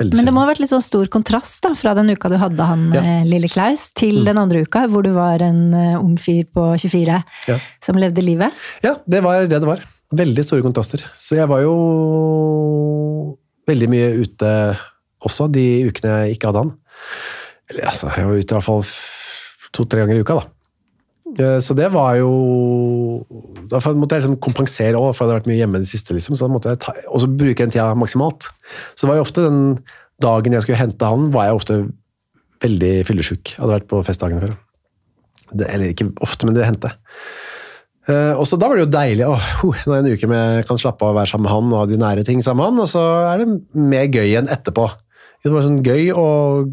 Veldig 0.00 0.16
Men 0.18 0.26
det 0.28 0.32
må 0.34 0.42
ha 0.42 0.48
vært 0.50 0.60
litt 0.62 0.72
sånn 0.72 0.82
stor 0.84 1.08
kontrast 1.12 1.60
da, 1.64 1.70
fra 1.78 1.92
den 1.96 2.10
uka 2.12 2.28
du 2.32 2.36
hadde 2.40 2.66
han 2.66 2.86
Ja. 2.92 3.00
Mm. 3.00 3.08
eh, 3.08 3.24
lille 3.30 3.48
Klaus, 3.52 3.86
til 3.96 4.24
den 4.24 4.38
andre 4.40 4.62
uka, 4.66 4.86
hvor 4.88 5.04
du 5.06 5.12
var 5.16 5.40
en 5.44 5.72
eh, 5.76 5.96
ung 6.00 6.16
fyr 6.20 6.44
på 6.52 6.66
24 6.80 7.22
Ja. 7.48 7.58
som 7.80 7.96
levde 8.00 8.24
livet. 8.24 8.52
Ja, 8.84 8.96
det 9.06 9.22
var 9.24 9.46
det 9.46 9.60
det 9.60 9.68
var. 9.68 9.80
Veldig 10.12 10.44
store 10.44 10.62
kontraster. 10.64 10.98
Så 11.16 11.36
jeg 11.36 11.46
var 11.48 11.60
jo 11.62 13.36
veldig 13.68 13.88
mye 13.92 14.08
ute 14.24 14.50
også 15.24 15.46
de 15.52 15.66
ukene 15.88 16.24
jeg 16.26 16.36
ikke 16.38 16.50
hadde 16.50 16.64
han. 16.64 16.72
Eller 17.70 17.90
altså, 17.90 18.10
jeg 18.16 18.26
var 18.26 18.38
ute 18.40 18.50
i 18.50 18.56
hvert 18.56 18.66
fall 18.66 18.82
to-tre 19.76 20.02
ganger 20.02 20.18
i 20.18 20.24
uka, 20.24 20.40
da. 20.40 20.48
Eh, 21.38 21.58
Så 21.62 21.76
det 21.78 21.90
var 21.94 22.16
jo 22.18 22.30
Da 23.70 23.78
måtte 23.94 24.16
jeg 24.16 24.24
liksom 24.24 24.40
kompensere 24.42 24.98
òg, 24.98 25.12
for 25.14 25.24
jeg 25.24 25.28
hadde 25.30 25.38
vært 25.40 25.50
mye 25.50 25.60
hjemme 25.60 25.78
i 25.78 25.84
det 25.84 25.90
siste. 25.92 26.16
Liksom, 26.16 26.34
så 26.34 26.48
da 26.48 26.54
måtte 26.54 26.72
jeg 26.72 26.80
ta, 26.82 26.94
og 27.06 27.26
bruke 27.38 27.62
den 27.62 27.70
tida 27.70 27.92
maksimalt. 27.94 28.48
Så 28.94 29.04
det 29.06 29.12
var 29.12 29.20
jo 29.20 29.26
ofte 29.28 29.46
den 29.46 29.60
dagen 30.20 30.56
jeg 30.56 30.66
skulle 30.66 30.80
hente 30.80 31.06
han, 31.06 31.30
var 31.32 31.46
jeg 31.46 31.60
ofte 31.60 31.76
veldig 32.64 32.92
fyllesyk. 33.08 33.54
Hadde 33.60 33.76
vært 33.78 33.88
på 33.88 34.02
festdagen 34.04 34.42
før. 34.42 34.56
Det, 35.50 35.66
eller 35.70 35.92
ikke 35.94 36.10
ofte, 36.22 36.46
men 36.46 36.54
det 36.58 36.66
hendte. 36.66 36.90
Eh, 38.10 38.32
og 38.34 38.46
så 38.48 38.58
Da 38.58 38.68
var 38.68 38.78
det 38.78 38.86
jo 38.88 38.92
deilig 38.92 39.26
å 39.28 39.36
huh, 39.36 39.84
nå 39.86 39.94
er 39.94 40.02
det 40.02 40.10
en 40.10 40.18
uke 40.18 40.28
med 40.30 40.56
jeg 40.58 40.66
kan 40.68 40.80
slappe 40.80 41.04
av 41.06 41.12
og 41.14 41.20
være 41.20 41.30
sammen 41.30 41.46
med 41.46 41.54
han 41.54 41.72
og 41.78 41.90
de 41.90 41.98
nære 42.00 42.26
ting 42.26 42.42
sammen 42.42 42.62
med 42.64 42.70
han, 42.72 42.82
og 42.84 42.90
så 42.90 43.02
er 43.30 43.42
det 43.44 43.48
mer 43.94 44.10
gøy 44.10 44.34
enn 44.40 44.50
etterpå. 44.50 44.88
Det 45.40 45.52
var 45.54 45.64
sånn 45.64 45.80
gøy 45.84 46.10
og 46.12 46.68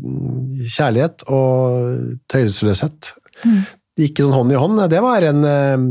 kjærlighet 0.68 1.24
og 1.32 2.18
tøylesløshet. 2.32 3.14
Det 3.98 4.10
gikk 4.10 4.24
sånn 4.26 4.36
hånd 4.36 4.52
i 4.52 4.60
hånd. 4.60 4.82
Det 4.92 5.00
var 5.02 5.24
en 5.26 5.44
eh, 5.48 5.86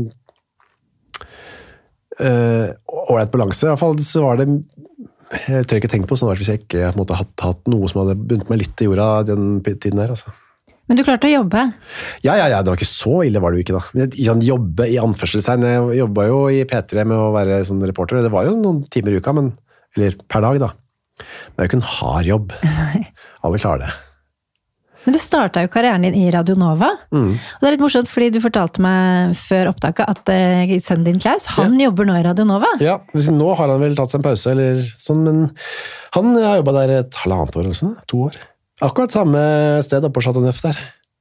uh, 2.21 3.29
balanse. 3.33 3.65
I 3.65 3.71
hvert 3.71 3.81
fall 3.81 3.97
så 4.05 4.25
var 4.27 4.41
det 4.41 4.49
Jeg 5.49 5.67
tør 5.67 5.81
ikke 5.81 5.91
tenke 5.91 6.07
på 6.07 6.15
sånn 6.19 6.31
hvis 6.37 6.47
jeg 6.53 6.61
ikke 6.63 6.93
måte, 6.95 7.17
hadde 7.19 7.43
hatt 7.43 7.65
noe 7.67 7.89
som 7.91 8.03
hadde 8.05 8.15
bundet 8.19 8.51
meg 8.51 8.61
litt 8.61 8.75
til 8.79 8.93
jorda 8.93 9.25
den 9.27 9.57
tiden 9.65 9.99
her. 9.99 10.13
altså. 10.15 10.31
Men 10.87 10.95
du 10.95 11.03
klarte 11.03 11.27
å 11.27 11.33
jobbe. 11.33 11.65
Ja, 12.23 12.37
ja, 12.39 12.45
ja, 12.47 12.61
det 12.63 12.71
var 12.71 12.79
ikke 12.79 12.87
så 12.87 13.17
ille 13.27 13.41
var 13.43 13.51
det 13.51 13.59
jo 13.59 13.65
ikke 13.65 13.75
da. 13.75 13.83
Men 13.91 14.05
jeg- 14.05 14.23
sånn 14.23 14.45
jobbe 14.47 14.87
i 14.87 14.95
anførselstegn, 15.01 15.65
jeg 15.67 15.97
jobba 15.99 16.27
jo 16.29 16.37
i 16.47 16.63
P3 16.63 17.03
med 17.03 17.17
å 17.17 17.33
være 17.35 17.59
sånn 17.67 17.83
reporter, 17.83 18.21
det 18.23 18.31
var 18.31 18.45
jo 18.47 18.55
noen 18.55 18.85
timer 18.89 19.11
i 19.11 19.19
uka, 19.19 19.33
men, 19.35 19.51
eller 19.97 20.15
per 20.29 20.41
dag 20.41 20.59
da. 20.63 20.71
Men 21.17 21.55
det 21.55 21.63
er 21.63 21.65
jo 21.65 21.71
ikke 21.71 21.79
en 21.81 21.89
hard 21.93 22.29
jobb. 22.29 22.53
Alle 23.47 23.61
klarer 23.61 23.87
det. 23.87 23.95
Men 25.07 25.15
du 25.15 25.21
starta 25.23 25.61
jo 25.63 25.69
karrieren 25.71 26.03
din 26.03 26.17
i 26.19 26.25
Radio 26.35 26.57
Nova. 26.59 26.89
Mm. 27.15 27.29
Og 27.37 27.61
det 27.61 27.67
er 27.69 27.73
litt 27.77 27.83
morsomt, 27.83 28.09
fordi 28.11 28.27
du 28.35 28.41
fortalte 28.43 28.83
meg 28.83 29.37
før 29.39 29.69
opptaket 29.71 30.03
at 30.03 30.31
eh, 30.33 30.73
sønnen 30.83 31.05
din 31.07 31.21
Klaus, 31.23 31.45
han 31.55 31.77
jobber 31.79 32.09
nå 32.09 32.17
i 32.19 32.25
Radio 32.25 32.43
Nova. 32.49 32.73
Ja, 32.83 32.97
nå 33.13 33.53
har 33.55 33.71
han 33.71 33.79
vel 33.85 33.95
tatt 33.95 34.11
seg 34.11 34.19
en 34.19 34.25
pause, 34.27 34.51
eller 34.51 34.81
sånn, 34.99 35.23
men 35.23 35.39
han 36.17 36.35
har 36.35 36.59
jobba 36.59 36.75
der 36.81 36.95
et 36.97 37.19
halvannet 37.23 37.55
år 37.55 37.69
eller 37.69 37.79
sånn, 37.79 37.95
to 38.11 38.25
år. 38.27 38.35
Akkurat 38.83 39.15
samme 39.15 39.41
sted 39.85 40.03
oppe 40.03 40.19
på 40.19 40.27
Chateau 40.27 40.43
Neuf 40.43 40.59
der. 40.65 40.75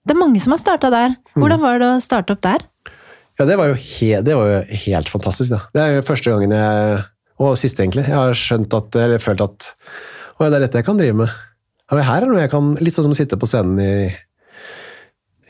Det 0.07 0.17
er 0.17 0.19
mange 0.19 0.43
som 0.43 0.57
har 0.57 0.61
starta 0.65 0.91
der. 0.91 1.15
Mm. 1.37 1.45
Hvordan 1.45 1.63
var 1.63 1.79
det 1.79 1.93
å 1.93 2.03
starte 2.03 2.35
opp 2.35 2.43
der? 2.43 2.67
Ja, 3.39 3.47
det 3.47 3.57
var 3.61 3.71
jo, 3.71 3.79
he, 3.79 4.11
det 4.25 4.35
var 4.35 4.51
jo 4.51 4.81
helt 4.87 5.13
fantastisk. 5.13 5.55
Da. 5.55 5.63
Det 5.77 5.83
er 5.85 5.95
jo 5.95 6.05
første 6.11 6.35
gangen 6.35 6.59
jeg, 6.59 7.01
og 7.43 7.57
siste 7.61 7.85
egentlig, 7.85 8.07
jeg 8.09 8.17
har 8.17 8.39
skjønt 8.39 8.77
at, 8.77 8.97
eller 8.97 9.23
følt 9.23 9.43
at 9.45 9.69
å, 10.37 10.45
ja, 10.45 10.51
det 10.51 10.59
er 10.59 10.65
dette 10.67 10.81
jeg 10.81 10.87
kan 10.89 11.01
drive 11.01 11.19
med. 11.23 11.35
Ja, 11.87 12.03
her 12.03 12.25
er 12.25 12.31
noe 12.31 12.43
jeg 12.43 12.53
kan, 12.53 12.73
Litt 12.83 12.97
sånn 12.97 13.07
som 13.07 13.15
å 13.15 13.19
sitte 13.19 13.39
på 13.41 13.49
scenen 13.49 13.79
i, 13.81 13.91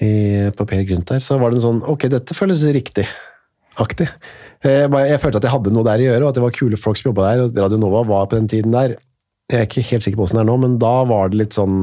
i, 0.05 0.11
på 0.55 0.67
Per 0.69 0.83
Gynt 0.85 1.09
der, 1.09 1.23
så 1.25 1.39
var 1.41 1.51
det 1.51 1.61
en 1.61 1.65
sånn 1.65 1.81
Ok, 1.89 2.09
dette 2.13 2.37
føles 2.37 2.65
riktig-aktig. 2.77 4.09
Jeg, 4.67 4.91
jeg 4.91 5.21
følte 5.23 5.41
at 5.41 5.47
jeg 5.47 5.55
hadde 5.55 5.73
noe 5.75 5.87
der 5.87 6.03
å 6.03 6.07
gjøre, 6.09 6.23
og 6.25 6.31
at 6.31 6.39
det 6.39 6.45
var 6.45 6.57
kule 6.57 6.81
folk 6.81 7.01
som 7.01 7.11
jobba 7.11 7.31
der. 7.31 7.45
og 7.45 7.61
Radio 7.65 7.81
Nova 7.81 8.05
var 8.09 8.29
på 8.31 8.39
den 8.39 8.51
tiden 8.51 8.75
der. 8.75 8.97
Jeg 9.51 9.63
er 9.63 9.69
ikke 9.69 9.87
helt 9.93 10.07
sikker 10.07 10.19
på 10.19 10.27
åssen 10.27 10.41
det 10.41 10.45
er 10.45 10.51
nå, 10.51 10.57
men 10.59 10.79
da 10.83 10.95
var 11.07 11.31
det 11.31 11.39
litt 11.39 11.55
sånn 11.55 11.77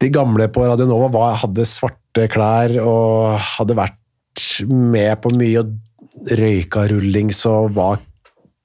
De 0.00 0.10
gamle 0.14 0.46
på 0.54 0.62
Radio 0.68 0.86
Nova 0.86 1.08
var, 1.12 1.40
hadde 1.42 1.66
svarte 1.66 2.28
klær 2.30 2.76
og 2.84 3.40
hadde 3.56 3.76
vært 3.78 4.44
med 4.70 5.18
på 5.20 5.32
mye 5.34 5.64
og 5.64 6.30
røyka 6.38 6.86
rullings 6.90 7.42
og 7.50 7.74
var 7.76 7.98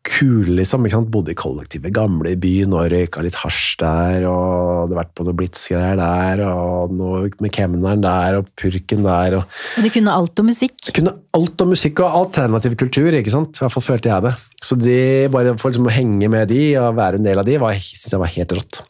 kule, 0.05 0.53
liksom. 0.59 0.85
Ikke 0.85 0.95
sant? 0.99 1.09
Bodde 1.13 1.33
i 1.33 1.37
kollektivet 1.39 1.93
gamle 1.95 2.31
i 2.35 2.37
byen 2.39 2.73
og 2.77 2.87
røyka 2.93 3.23
litt 3.25 3.37
hasj 3.41 3.75
der, 3.81 4.25
og 4.29 4.83
hadde 4.85 4.99
vært 4.99 5.11
på 5.17 5.25
noe 5.27 5.35
blitz-greier 5.39 5.97
der, 5.99 6.43
og 6.47 6.93
noe 6.95 7.25
med 7.43 7.53
kemneren 7.55 8.03
der, 8.05 8.39
og 8.39 8.49
purken 8.61 9.05
der, 9.07 9.39
og 9.41 9.45
Og 9.79 9.83
de 9.87 9.93
kunne 9.97 10.13
alt 10.15 10.39
om 10.43 10.49
musikk. 10.51 10.77
jeg 10.87 10.97
kunne 11.01 11.15
alt 11.35 11.61
om 11.65 11.73
musikk 11.73 11.99
og 12.05 12.19
alternativ 12.23 12.75
kultur, 12.79 13.11
ikke 13.17 13.33
sant? 13.33 13.57
I 13.57 13.65
hvert 13.65 13.75
fall 13.75 13.87
følte 13.91 14.13
jeg 14.13 14.27
det. 14.29 14.35
Så 14.65 14.77
de, 14.79 14.97
bare 15.33 15.57
for 15.61 15.69
liksom 15.73 15.87
å 15.89 15.95
henge 15.97 16.29
med 16.31 16.47
de 16.53 16.61
og 16.81 16.95
være 16.97 17.19
en 17.19 17.25
del 17.27 17.39
av 17.41 17.45
de, 17.49 17.57
var- 17.61 17.73
synes 17.81 18.11
jeg 18.13 18.19
var 18.21 18.33
helt 18.37 18.53
rått. 18.59 18.81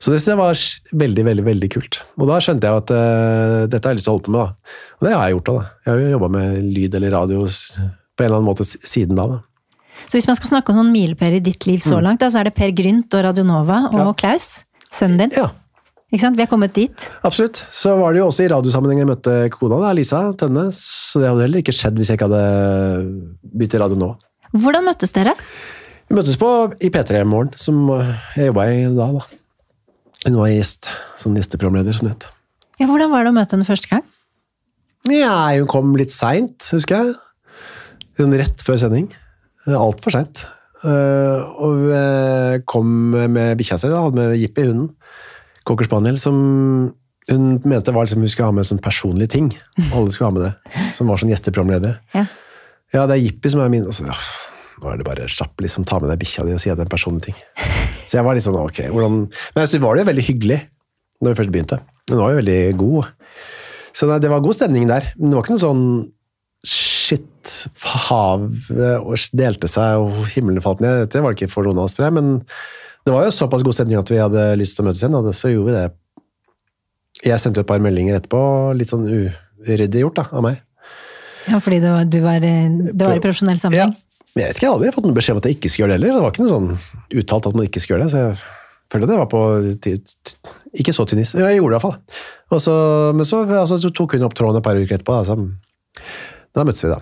Så 0.00 0.08
det 0.10 0.18
synes 0.22 0.30
jeg 0.32 0.38
var 0.40 0.60
veldig, 1.04 1.24
veldig 1.26 1.42
veldig 1.44 1.68
kult. 1.74 1.98
Og 2.16 2.26
da 2.30 2.38
skjønte 2.40 2.64
jeg 2.70 2.82
at 2.82 2.92
uh, 2.96 3.66
dette 3.68 3.84
har 3.84 3.92
jeg 3.92 3.98
lyst 4.00 4.06
til 4.08 4.14
å 4.14 4.16
holde 4.16 4.24
på 4.30 4.32
med. 4.32 4.40
da. 4.40 4.76
Og 4.96 5.06
det 5.06 5.12
har 5.12 5.26
jeg 5.28 5.34
gjort 5.36 5.48
da. 5.50 5.52
da. 5.58 5.72
Jeg 5.84 5.92
har 5.92 6.00
jo 6.00 6.12
jobba 6.14 6.28
med 6.38 6.62
lyd 6.72 6.94
eller 6.96 7.12
radio 7.18 7.42
på 7.44 8.24
en 8.24 8.26
eller 8.26 8.38
annen 8.38 8.48
måte 8.48 8.64
siden 8.64 9.18
da. 9.18 9.26
da. 9.34 9.40
Så 10.08 10.18
hvis 10.18 10.26
man 10.28 10.36
skal 10.38 10.50
snakke 10.52 10.72
om 10.72 10.78
sånn 10.82 10.92
milepæler 10.92 11.38
i 11.40 11.44
ditt 11.44 11.66
liv 11.66 11.80
så 11.84 12.00
langt, 12.02 12.20
da, 12.20 12.28
så 12.32 12.40
er 12.42 12.48
det 12.50 12.54
Per 12.58 12.70
Grynt 12.76 13.14
og 13.14 13.24
Radionova 13.24 13.78
og 13.88 13.94
Mm. 13.94 14.06
Ja. 14.06 14.12
Klaus, 14.22 14.64
sønnen 14.92 15.18
din. 15.18 15.30
Ja, 15.36 15.50
Ikke 16.12 16.20
sant? 16.26 16.36
Vi 16.36 16.42
er 16.44 16.46
kommet 16.50 16.74
dit. 16.76 17.06
absolutt. 17.24 17.56
Så 17.72 17.94
var 17.98 18.12
det 18.12 18.18
jo 18.20 18.26
også 18.28 18.44
i 18.44 18.48
radiosammenheng 18.52 18.98
jeg 19.00 19.08
møtte 19.08 19.36
kona, 19.50 19.78
da, 19.80 19.92
Lisa 19.96 20.32
Tønne. 20.36 20.66
Så 20.76 21.20
det 21.22 21.28
hadde 21.30 21.40
heller 21.46 21.62
ikke 21.62 21.72
skjedd 21.72 21.96
hvis 21.96 22.10
jeg 22.12 22.18
ikke 22.18 22.28
hadde 22.28 22.42
begynt 23.56 23.74
i 23.74 23.80
radio 23.80 23.96
nå. 23.96 24.10
Hvordan 24.52 24.84
møttes 24.84 25.12
dere? 25.16 25.32
Vi 26.10 26.14
møttes 26.18 26.36
på 26.36 26.50
i 26.84 26.90
P3 26.92 27.22
i 27.22 27.24
morgen, 27.24 27.54
som 27.56 27.88
jeg 28.36 28.50
jobba 28.50 28.66
i 28.68 28.82
da. 28.92 29.06
da. 29.16 29.24
Hun 30.26 30.36
var 30.36 30.50
gjest, 30.52 30.90
som 31.16 31.34
gjesteprogramleder, 31.34 31.96
som 31.96 32.08
det 32.10 32.14
het. 32.18 32.28
Ja, 32.78 32.86
hvordan 32.90 33.10
var 33.10 33.24
det 33.24 33.32
å 33.32 33.36
møte 33.38 33.56
henne 33.56 33.64
første 33.64 33.88
gang? 33.88 34.04
Ja, 35.08 35.48
hun 35.56 35.66
kom 35.66 35.96
litt 35.96 36.12
seint, 36.14 36.60
husker 36.70 37.00
jeg. 37.06 37.14
Hun 38.20 38.36
rett 38.36 38.60
før 38.62 38.76
sending. 38.78 39.08
Altfor 39.68 40.14
seint. 40.14 40.42
Og 40.82 41.84
vi 41.84 41.98
kom 42.66 42.88
med 43.14 43.54
bikkja 43.60 43.78
si, 43.78 43.90
da, 43.92 44.00
hadde 44.02 44.18
med 44.18 44.34
Jippi, 44.40 44.64
hunden. 44.66 44.88
Cocker 45.68 45.86
Spaniel, 45.86 46.16
som 46.18 46.36
hun 47.30 47.44
mente 47.62 47.92
var 47.94 48.02
liksom, 48.08 48.24
hun 48.24 48.30
skulle 48.32 48.48
ha 48.48 48.54
med 48.56 48.66
sånn 48.66 48.80
personlige 48.82 49.30
ting. 49.36 49.52
Alle 49.94 50.10
skulle 50.10 50.32
ha 50.32 50.34
med 50.34 50.48
det. 50.48 50.80
Som 50.96 51.12
var 51.12 51.20
sånn 51.22 51.30
gjesteprogramledere. 51.30 52.00
Ja. 52.16 52.24
Ja, 52.92 53.04
det 53.06 53.14
er 53.14 53.22
Jippi 53.22 53.52
som 53.52 53.62
er 53.62 53.70
min. 53.72 53.86
Og 53.86 53.94
så, 53.94 54.08
ja, 54.08 54.16
nå 54.82 54.90
er 54.90 54.98
det 54.98 55.06
bare 55.06 55.28
slapp, 55.30 55.54
liksom, 55.62 55.86
ta 55.86 56.00
med 56.02 56.10
deg 56.10 56.18
bikkja 56.24 56.42
di 56.48 56.56
og 56.56 56.60
si 56.60 56.72
at 56.72 56.80
det 56.80 56.82
er 56.82 56.90
en 56.90 56.96
personlig 56.96 57.28
ting. 57.28 57.38
Så 58.08 58.18
jeg 58.18 58.26
var 58.26 58.34
litt 58.34 58.44
sånn, 58.44 58.58
ok, 58.58 58.82
hvordan... 58.90 59.20
Men 59.54 59.70
så 59.70 59.80
var 59.84 59.94
det 59.94 60.02
jo 60.02 60.10
veldig 60.10 60.26
hyggelig 60.32 60.58
når 61.22 61.30
vi 61.30 61.38
først 61.38 61.54
begynte. 61.54 61.78
Hun 62.10 62.18
var 62.18 62.34
jo 62.34 62.40
veldig 62.42 62.58
god. 62.82 63.38
Så 63.94 64.10
det 64.10 64.32
var 64.32 64.42
god 64.42 64.58
stemning 64.58 64.90
der. 64.90 65.06
Men 65.14 65.30
det 65.30 65.38
var 65.38 65.46
ikke 65.46 65.54
noe 65.54 65.62
sånn 65.62 65.86
havet 68.08 69.30
delte 69.36 69.68
seg 69.70 70.02
og 70.02 70.22
himmelen 70.34 70.62
falt 70.64 70.82
ned. 70.84 71.04
Dette 71.06 71.22
var 71.24 71.32
det 71.34 71.40
ikke 71.42 71.52
for 71.54 71.66
noen 71.68 71.80
av 71.80 71.88
oss, 71.88 71.96
tror 71.96 72.08
jeg. 72.08 72.16
Men 72.18 72.30
det 73.06 73.14
var 73.14 73.26
jo 73.26 73.34
såpass 73.34 73.64
god 73.66 73.76
stemning 73.76 73.98
at 73.98 74.12
vi 74.12 74.20
hadde 74.22 74.44
lyst 74.60 74.76
til 74.78 74.84
å 74.84 74.88
møtes 74.90 75.02
igjen, 75.02 75.16
og 75.18 75.32
så 75.34 75.50
gjorde 75.52 75.70
vi 75.70 75.76
det. 75.78 75.86
Jeg 77.26 77.38
sendte 77.42 77.60
jo 77.60 77.66
et 77.66 77.70
par 77.70 77.82
meldinger 77.82 78.18
etterpå, 78.18 78.42
litt 78.78 78.90
sånn 78.90 79.04
uryddig 79.10 80.02
gjort 80.04 80.18
da, 80.20 80.24
av 80.32 80.46
meg. 80.46 80.62
Ja, 81.50 81.58
fordi 81.62 81.80
det 81.82 81.90
var, 81.90 82.06
du 82.06 82.18
var, 82.22 82.42
eh, 82.46 82.70
det 82.92 83.02
var 83.06 83.18
i 83.18 83.22
profesjonell 83.22 83.58
Ja. 83.58 83.62
sammenheng? 83.66 83.96
Men 84.32 84.44
jeg 84.46 84.48
vet 84.48 84.56
ikke, 84.56 84.64
jeg 84.64 84.70
hadde 84.72 84.78
aldri 84.80 84.94
fått 84.96 85.04
noen 85.04 85.16
beskjed 85.18 85.34
om 85.34 85.40
at 85.42 85.46
jeg 85.50 85.56
ikke 85.58 85.70
skulle 85.70 85.84
gjøre 85.84 85.92
det 85.92 85.98
heller. 86.00 86.14
Det 86.16 86.22
var 86.24 86.32
ikke 86.32 86.44
noe 86.44 86.52
sånn 86.54 86.68
uttalt 87.20 87.48
at 87.50 87.56
man 87.58 87.66
ikke 87.66 87.80
skulle 87.82 87.98
gjøre 87.98 88.06
det, 88.06 88.12
så 88.14 88.20
jeg 88.22 88.36
følte 88.92 89.08
det 89.10 89.18
var 89.20 89.28
på 89.32 89.40
ikke 90.82 90.94
så 90.96 91.04
tynn 91.08 91.20
is. 91.22 91.34
Jeg 91.36 91.58
gjorde 91.58 91.74
det 91.74 91.76
i 91.76 91.78
hvert 91.78 91.84
fall. 91.84 91.98
Og 92.52 92.62
så, 92.64 92.76
men 93.16 93.28
så, 93.28 93.42
altså, 93.58 93.78
så 93.82 93.90
tok 93.92 94.16
hun 94.16 94.24
opp 94.28 94.36
tråden 94.38 94.60
et 94.60 94.64
par 94.64 94.78
uker 94.80 94.96
etterpå. 94.96 95.18
Da, 95.18 95.24
så, 95.28 95.36
da 96.56 96.64
møttes 96.68 96.84
vi 96.86 96.92
da. 96.94 96.98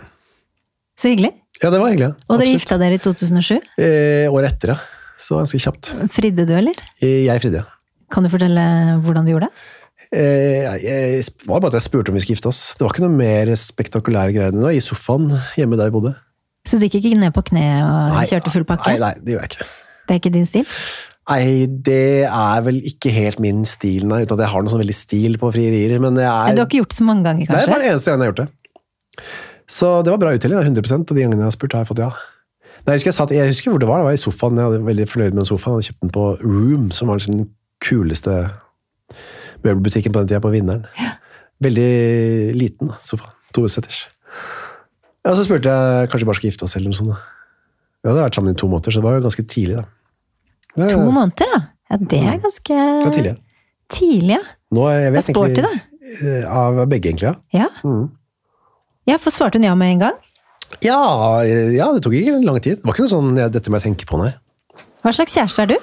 Så 1.01 1.09
hyggelig. 1.13 1.33
Ja, 1.63 1.71
det 1.73 1.81
var 1.81 1.91
hyggelig. 1.93 2.11
ja. 2.11 2.15
Og 2.29 2.37
dere 2.37 2.47
Absolutt. 2.47 2.55
gifta 2.59 2.79
dere 2.81 2.97
i 2.97 3.03
2007. 3.05 3.59
Eh, 3.81 4.27
året 4.33 4.53
etter, 4.55 4.75
ja. 4.75 4.79
Så 5.21 5.37
ganske 5.41 5.61
kjapt. 5.61 5.91
Fridde 6.13 6.47
du, 6.49 6.55
eller? 6.57 6.77
Eh, 7.01 7.25
Jeg 7.27 7.41
fridde, 7.43 7.61
ja. 7.63 7.69
Kan 8.11 8.25
du 8.27 8.31
fortelle 8.33 8.63
hvordan 9.05 9.25
du 9.29 9.33
gjorde 9.35 9.49
det? 9.49 9.67
Eh, 10.11 10.65
jeg, 10.83 11.21
det 11.23 11.47
var 11.47 11.61
bare 11.63 11.71
at 11.71 11.77
jeg 11.79 11.87
spurte 11.87 12.11
om 12.11 12.17
vi 12.19 12.23
skulle 12.25 12.37
gifte 12.39 12.51
oss. 12.51 12.63
Det 12.77 12.83
var 12.85 12.93
ikke 12.95 13.05
noe 13.05 13.15
mer 13.21 13.53
spektakulære 13.61 14.35
greier 14.35 14.51
enn 14.55 14.65
det. 14.65 14.73
I 14.77 14.83
sofaen 14.83 15.29
hjemme 15.57 15.79
der 15.79 15.89
jeg 15.91 15.95
bodde. 15.95 16.15
Så 16.67 16.81
du 16.81 16.85
gikk 16.89 16.99
ikke 17.01 17.21
ned 17.21 17.33
på 17.37 17.45
kne 17.49 17.63
og 17.87 18.19
kjørte 18.29 18.51
full 18.53 18.67
pakke? 18.69 18.91
Nei, 18.91 18.99
nei, 19.01 19.13
det 19.23 19.33
gjør 19.37 19.45
jeg 19.47 19.53
ikke. 19.55 19.69
Det 20.09 20.17
er 20.17 20.21
ikke 20.21 20.33
din 20.35 20.49
stil? 20.51 20.67
Nei, 21.31 21.45
det 21.87 22.01
er 22.27 22.65
vel 22.67 22.81
ikke 22.91 23.13
helt 23.15 23.39
min 23.41 23.63
stil, 23.69 24.03
nei, 24.11 24.25
uten 24.27 24.35
at 24.35 24.43
jeg 24.43 24.51
har 24.51 24.65
noe 24.67 24.73
sånn 24.73 24.83
veldig 24.83 24.97
stil 24.99 25.39
på 25.41 25.53
frierier. 25.55 25.95
Men 26.03 26.19
jeg 26.19 26.27
er, 26.27 26.57
du 26.59 26.65
har 26.65 26.67
ikke 26.69 26.81
gjort 26.83 26.91
det 26.97 26.99
så 26.99 27.07
mange 27.07 27.25
ganger, 27.29 27.47
det 27.47 27.55
er 27.55 27.55
kanskje? 27.61 27.73
bare 27.77 27.85
den 27.87 27.93
eneste 27.95 28.11
gangen 28.11 28.25
jeg 28.25 28.27
har 28.27 28.35
gjort 28.35 28.43
det. 28.43 29.31
Så 29.71 29.91
det 30.03 30.11
var 30.11 30.19
bra 30.23 30.33
uttelling, 30.35 30.59
100% 30.67 31.11
og 31.13 31.17
de 31.17 31.23
gangene 31.23 31.45
jeg 31.45 31.51
har 31.53 31.55
spurt, 31.57 31.75
har 31.77 31.85
jeg 31.85 31.91
fått 31.93 32.03
ja. 32.03 32.11
Nei, 32.81 32.95
jeg, 32.95 32.99
husker 32.99 33.11
jeg, 33.13 33.17
satt, 33.19 33.33
jeg 33.37 33.51
husker 33.53 33.71
hvor 33.75 33.81
det 33.83 33.89
var, 33.91 34.01
det 34.01 34.09
var 34.09 34.17
i 34.17 34.21
sofaen. 34.23 34.57
Jeg 34.59 34.73
var 34.73 34.85
veldig 34.89 35.07
fornøyd 35.11 35.35
med 35.37 35.47
sofaen. 35.47 35.79
Jeg 35.79 35.91
kjøpte 35.91 36.01
kjøpt 36.01 36.05
den 36.07 36.15
på 36.17 36.25
Room, 36.43 36.87
som 36.97 37.11
var 37.13 37.19
liksom 37.21 37.37
den 37.37 37.49
kuleste 37.85 38.37
møbelbutikken 39.65 40.15
på 40.15 40.23
den 40.23 40.31
tida, 40.31 40.41
på 40.43 40.53
Vinneren. 40.55 40.87
Ja. 40.99 41.13
Veldig 41.61 41.91
liten 42.57 42.89
da, 42.91 42.97
sofa. 43.05 43.29
Tosetters. 43.55 44.07
Ja, 45.27 45.35
så 45.37 45.45
spurte 45.45 45.69
jeg 45.69 46.09
kanskje 46.09 46.25
vi 46.25 46.31
bare 46.31 46.39
skal 46.41 46.49
gifte 46.51 46.65
oss, 46.67 46.77
eller 46.79 46.89
noe 46.93 46.97
sånt. 46.97 47.13
da. 47.13 47.19
Vi 48.01 48.09
hadde 48.09 48.23
vært 48.25 48.39
sammen 48.39 48.55
i 48.57 48.61
to 48.63 48.69
måneder, 48.73 48.95
så 48.95 49.03
det 49.03 49.07
var 49.11 49.19
jo 49.19 49.25
ganske 49.27 49.45
tidlig, 49.53 49.77
da. 49.77 49.85
Er- 50.81 50.95
To 50.95 51.03
måneder, 51.13 51.51
da? 51.53 51.61
Ja, 51.91 51.97
det 52.01 52.21
er 52.23 52.39
ganske 52.41 52.77
Det 52.79 53.07
er 53.11 53.17
tidlig. 53.19 53.35
Tidlig, 53.91 54.37
ja. 54.39 54.43
Nå, 54.73 54.87
er- 54.89 55.11
vet, 55.11 55.27
Det 55.27 55.29
er 55.29 55.35
sporty, 55.35 55.61
da. 55.61 55.69
egentlig, 55.69 56.45
eh, 56.45 56.49
Av 56.49 56.87
begge, 56.89 57.11
egentlig, 57.11 57.29
ja. 57.29 57.35
Ja. 57.53 57.69
Mm. 57.85 58.09
Ja, 59.09 59.17
for 59.19 59.31
svarte 59.35 59.57
hun 59.61 59.65
ja 59.69 59.75
med 59.79 59.95
en 59.97 60.03
gang? 60.07 60.19
Ja, 60.85 60.99
ja, 61.45 61.89
det 61.93 62.03
tok 62.05 62.15
ikke 62.15 62.39
lang 62.45 62.61
tid. 62.63 62.79
Det 62.79 62.85
var 62.87 62.95
ikke 62.95 63.07
noe 63.07 63.15
sånn 63.15 63.37
ja, 63.41 63.49
'dette 63.49 63.71
må 63.73 63.81
jeg 63.81 63.89
tenke 63.91 64.07
på', 64.07 64.21
nei. 64.23 64.33
Hva 65.03 65.13
slags 65.17 65.35
kjæreste 65.35 65.65
er 65.65 65.73
du? 65.73 65.79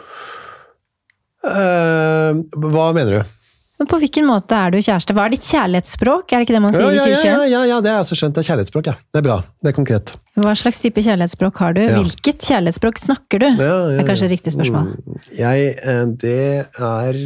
Uh, 1.48 2.44
hva 2.72 2.92
mener 2.96 3.20
du? 3.20 3.34
Men 3.78 3.86
På 3.92 4.00
hvilken 4.02 4.26
måte 4.26 4.58
er 4.58 4.74
du 4.74 4.80
kjæreste? 4.82 5.14
Hva 5.14 5.28
er 5.28 5.36
ditt 5.36 5.46
kjærlighetsspråk? 5.46 6.32
Er 6.34 6.42
det 6.42 6.48
ikke 6.48 6.56
det 6.56 6.62
man 6.64 6.74
sier 6.74 6.82
Ja, 6.82 6.90
ja, 6.90 7.04
i 7.06 7.12
ja, 7.12 7.18
2021? 7.22 7.52
ja, 7.52 7.60
ja, 7.70 7.78
det 7.86 7.92
er 7.92 8.00
altså 8.02 8.18
skjønt. 8.18 8.34
Det 8.34 8.42
er 8.42 8.48
kjærlighetsspråk, 8.50 8.88
ja. 8.90 8.96
Det 9.14 9.20
er 9.22 9.26
bra. 9.28 9.36
Det 9.62 9.70
er 9.70 9.76
konkret. 9.78 10.14
Hva 10.42 10.54
slags 10.58 10.82
type 10.82 11.04
kjærlighetsspråk 11.06 11.62
har 11.62 11.76
du? 11.78 11.84
Hvilket 11.94 12.48
kjærlighetsspråk 12.50 12.98
snakker 13.04 13.44
du? 13.44 13.48
Det 13.60 13.70
er 14.02 14.08
kanskje 14.10 14.26
et 14.32 14.34
riktig 14.34 14.56
spørsmål. 14.56 14.90
Mm, 14.98 15.20
Jeg, 15.38 15.76
eh, 15.78 16.06
det 16.26 16.42
er 16.74 17.22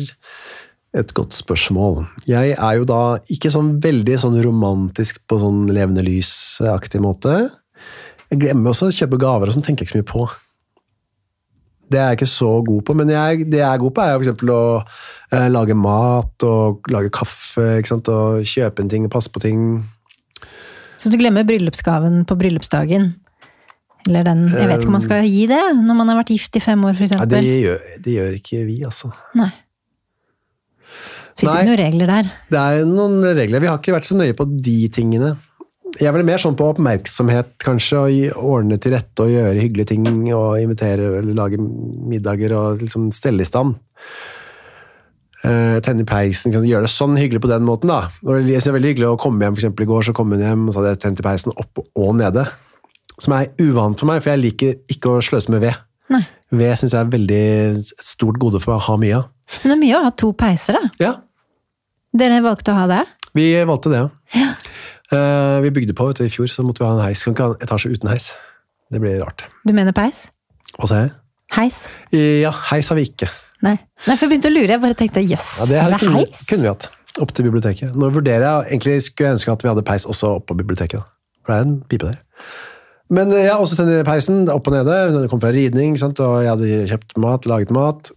et 0.98 1.14
godt 1.16 1.36
spørsmål. 1.36 2.04
Jeg 2.28 2.56
er 2.58 2.78
jo 2.78 2.86
da 2.88 3.02
ikke 3.32 3.52
sånn 3.54 3.78
veldig 3.84 4.18
sånn 4.20 4.38
romantisk 4.44 5.22
på 5.30 5.40
sånn 5.40 5.64
levende 5.72 6.04
lys-aktig 6.04 7.00
måte. 7.04 7.46
Jeg 8.32 8.42
glemmer 8.44 8.74
også 8.74 8.90
å 8.90 8.96
kjøpe 8.96 9.20
gaver 9.22 9.50
og 9.50 9.56
sånn, 9.56 9.64
tenker 9.64 9.86
jeg 9.86 9.92
ikke 9.92 9.98
så 9.98 10.02
mye 10.02 10.12
på. 10.12 10.26
Det 11.92 12.00
er 12.00 12.12
jeg 12.12 12.22
ikke 12.22 12.32
så 12.32 12.52
god 12.64 12.84
på, 12.88 12.96
men 12.96 13.10
jeg, 13.12 13.48
det 13.52 13.60
jeg 13.60 13.68
er 13.68 13.82
god 13.82 13.96
på 13.96 14.04
er 14.04 14.14
eksempel 14.16 14.52
å 14.54 14.62
eh, 14.80 15.48
lage 15.52 15.76
mat 15.76 16.46
og 16.48 16.92
lage 16.92 17.12
kaffe, 17.12 17.66
og 18.12 18.46
kjøpe 18.48 18.84
en 18.84 18.92
ting 18.92 19.08
og 19.08 19.12
passe 19.12 19.32
på 19.32 19.44
ting. 19.44 19.66
Så 20.96 21.12
du 21.12 21.18
glemmer 21.20 21.48
bryllupsgaven 21.48 22.24
på 22.30 22.38
bryllupsdagen? 22.40 23.12
Eller 24.08 24.26
den 24.26 24.48
Jeg 24.50 24.70
vet 24.70 24.80
ikke 24.82 24.90
om 24.90 24.96
man 24.98 25.04
skal 25.04 25.28
gi 25.28 25.44
det 25.50 25.62
når 25.78 25.98
man 26.00 26.10
har 26.10 26.18
vært 26.24 26.32
gift 26.34 26.56
i 26.58 26.64
fem 26.64 26.88
år, 26.88 26.96
for 26.98 27.20
Nei, 27.20 27.28
det 27.30 27.44
gjør, 27.44 27.84
det 28.02 28.16
gjør 28.16 28.40
ikke 28.40 28.64
vi, 28.70 28.80
altså. 28.88 29.12
Nei. 29.38 29.52
Fins 31.40 31.54
ikke 31.54 31.70
noen 31.70 31.80
regler 31.80 32.12
der. 32.12 32.34
Det 32.52 32.60
er 32.60 32.90
noen 32.90 33.22
regler. 33.24 33.64
Vi 33.64 33.70
har 33.72 33.80
ikke 33.80 33.96
vært 33.96 34.10
så 34.10 34.18
nøye 34.20 34.36
på 34.38 34.48
de 34.52 34.78
tingene. 34.94 35.36
Jeg 36.00 36.08
er 36.08 36.16
vel 36.16 36.24
mer 36.28 36.40
sånn 36.40 36.56
på 36.56 36.70
oppmerksomhet, 36.72 37.56
kanskje, 37.62 38.04
Å 38.32 38.44
ordne 38.56 38.78
til 38.80 38.96
rette 38.96 39.26
og 39.26 39.32
gjøre 39.34 39.60
hyggelige 39.60 39.92
ting 39.92 40.06
og 40.32 40.62
invitere 40.62 41.18
eller 41.20 41.36
lage 41.36 41.60
middager 41.60 42.56
og 42.56 42.84
liksom 42.84 43.10
stelle 43.16 43.44
i 43.44 43.50
stand. 43.50 43.76
Uh, 45.42 45.82
tenne 45.82 46.06
peisen, 46.06 46.52
liksom, 46.52 46.68
gjøre 46.70 46.86
det 46.86 46.94
sånn 46.94 47.18
hyggelig 47.18 47.42
på 47.44 47.50
den 47.50 47.66
måten. 47.68 47.92
da. 47.92 48.08
Og 48.24 48.46
det 48.46 48.60
er 48.60 48.76
veldig 48.78 48.94
hyggelig 48.94 49.10
å 49.10 49.20
komme 49.20 49.44
hjem, 49.44 49.56
for 49.58 49.64
eksempel 49.64 49.88
i 49.88 49.90
går 49.90 50.06
så 50.08 50.16
kom 50.16 50.32
hun 50.32 50.44
hjem 50.44 50.68
og 50.68 50.74
så 50.74 50.82
hadde 50.82 50.94
jeg 50.94 51.02
tent 51.02 51.24
i 51.24 51.26
peisen 51.26 51.56
opp 51.56 51.82
og 51.82 52.12
nede. 52.20 52.46
Som 53.22 53.36
er 53.36 53.50
uvant 53.60 54.00
for 54.00 54.10
meg, 54.10 54.22
for 54.22 54.32
jeg 54.32 54.44
liker 54.46 54.78
ikke 54.94 55.18
å 55.18 55.26
sløse 55.26 55.52
med 55.52 55.66
ved. 55.66 55.82
Nei. 56.14 56.24
Ved 56.52 56.74
syns 56.80 56.94
jeg 56.96 57.00
er 57.06 57.12
veldig 57.14 57.42
et 57.80 57.92
stort 58.04 58.40
gode 58.42 58.60
for 58.64 58.76
å 58.76 58.82
ha 58.90 58.96
mye 59.00 59.22
av. 59.22 59.28
Men 59.64 59.72
det 59.72 59.76
er 59.78 59.82
mye 59.86 60.00
å 60.00 60.04
ha 60.08 60.12
to 60.20 60.32
peiser, 60.38 60.78
da. 60.80 60.90
Ja, 61.00 61.14
Dere 62.12 62.42
valgte 62.44 62.74
å 62.74 62.76
ha 62.76 62.88
det? 62.92 63.02
Vi 63.40 63.46
valgte 63.64 63.92
det, 63.94 64.02
ja. 64.02 64.50
Uh, 65.12 65.62
vi 65.64 65.72
bygde 65.76 65.96
på 65.96 66.10
vet 66.10 66.20
du, 66.20 66.26
i 66.28 66.32
fjor, 66.32 66.48
så 66.52 66.64
måtte 66.68 66.84
vi 66.84 66.88
ha 66.90 66.96
en 66.98 67.06
heis. 67.06 67.22
Kan 67.24 67.36
ikke 67.36 67.46
ha 67.48 67.54
en 67.56 67.64
etasje 67.64 67.92
uten 67.94 68.10
heis. 68.12 68.30
Det 68.92 69.00
blir 69.00 69.20
rart. 69.24 69.46
Du 69.68 69.72
mener 69.76 69.96
peis? 69.96 70.26
Hva 70.76 70.90
sa 70.92 71.00
jeg? 71.06 71.14
Heis? 71.56 71.78
Ja, 72.16 72.52
heis 72.72 72.88
har 72.92 73.00
vi 73.00 73.06
ikke. 73.10 73.28
Nei. 73.64 73.78
Nei, 74.08 74.16
for 74.16 74.26
jeg 74.26 74.32
begynte 74.34 74.52
å 74.52 74.56
lure. 74.56 74.72
Jeg 74.76 74.84
bare 74.84 74.98
tenkte 75.00 75.24
jøss, 75.24 75.48
Ja, 75.62 75.68
det 75.72 75.80
det 76.02 76.12
heis? 76.16 76.44
kunne 76.50 76.66
vi 76.68 76.72
hatt. 76.72 76.90
Opp 77.24 77.32
til 77.36 77.48
biblioteket. 77.48 77.96
Nå 78.00 78.08
vurderer 78.16 78.44
jeg, 78.48 78.72
egentlig 78.72 78.98
skulle 79.08 79.32
jeg 79.32 79.38
ønske 79.40 79.56
at 79.56 79.64
vi 79.66 79.72
hadde 79.72 79.84
peis 79.88 80.08
også 80.08 80.36
opp 80.40 80.46
på 80.52 80.56
biblioteket. 80.60 81.04
For 81.44 81.52
det 81.52 81.58
er 81.60 81.68
en 81.68 81.76
pipe 81.92 82.08
der. 82.12 82.20
Men 83.12 83.34
eh, 83.36 83.48
ja, 83.50 83.60
også 83.60 83.78
tenne 83.80 84.02
peisen 84.08 84.46
opp 84.52 84.70
og 84.72 84.78
nede. 84.78 84.98
Det 85.18 85.30
kom 85.32 85.42
fra 85.44 85.52
ridning, 85.54 85.98
sant? 86.00 86.20
og 86.24 86.42
jeg 86.46 86.54
hadde 86.54 86.82
kjøpt 86.94 87.18
mat, 87.22 87.48
laget 87.50 87.74
mat. 87.76 88.12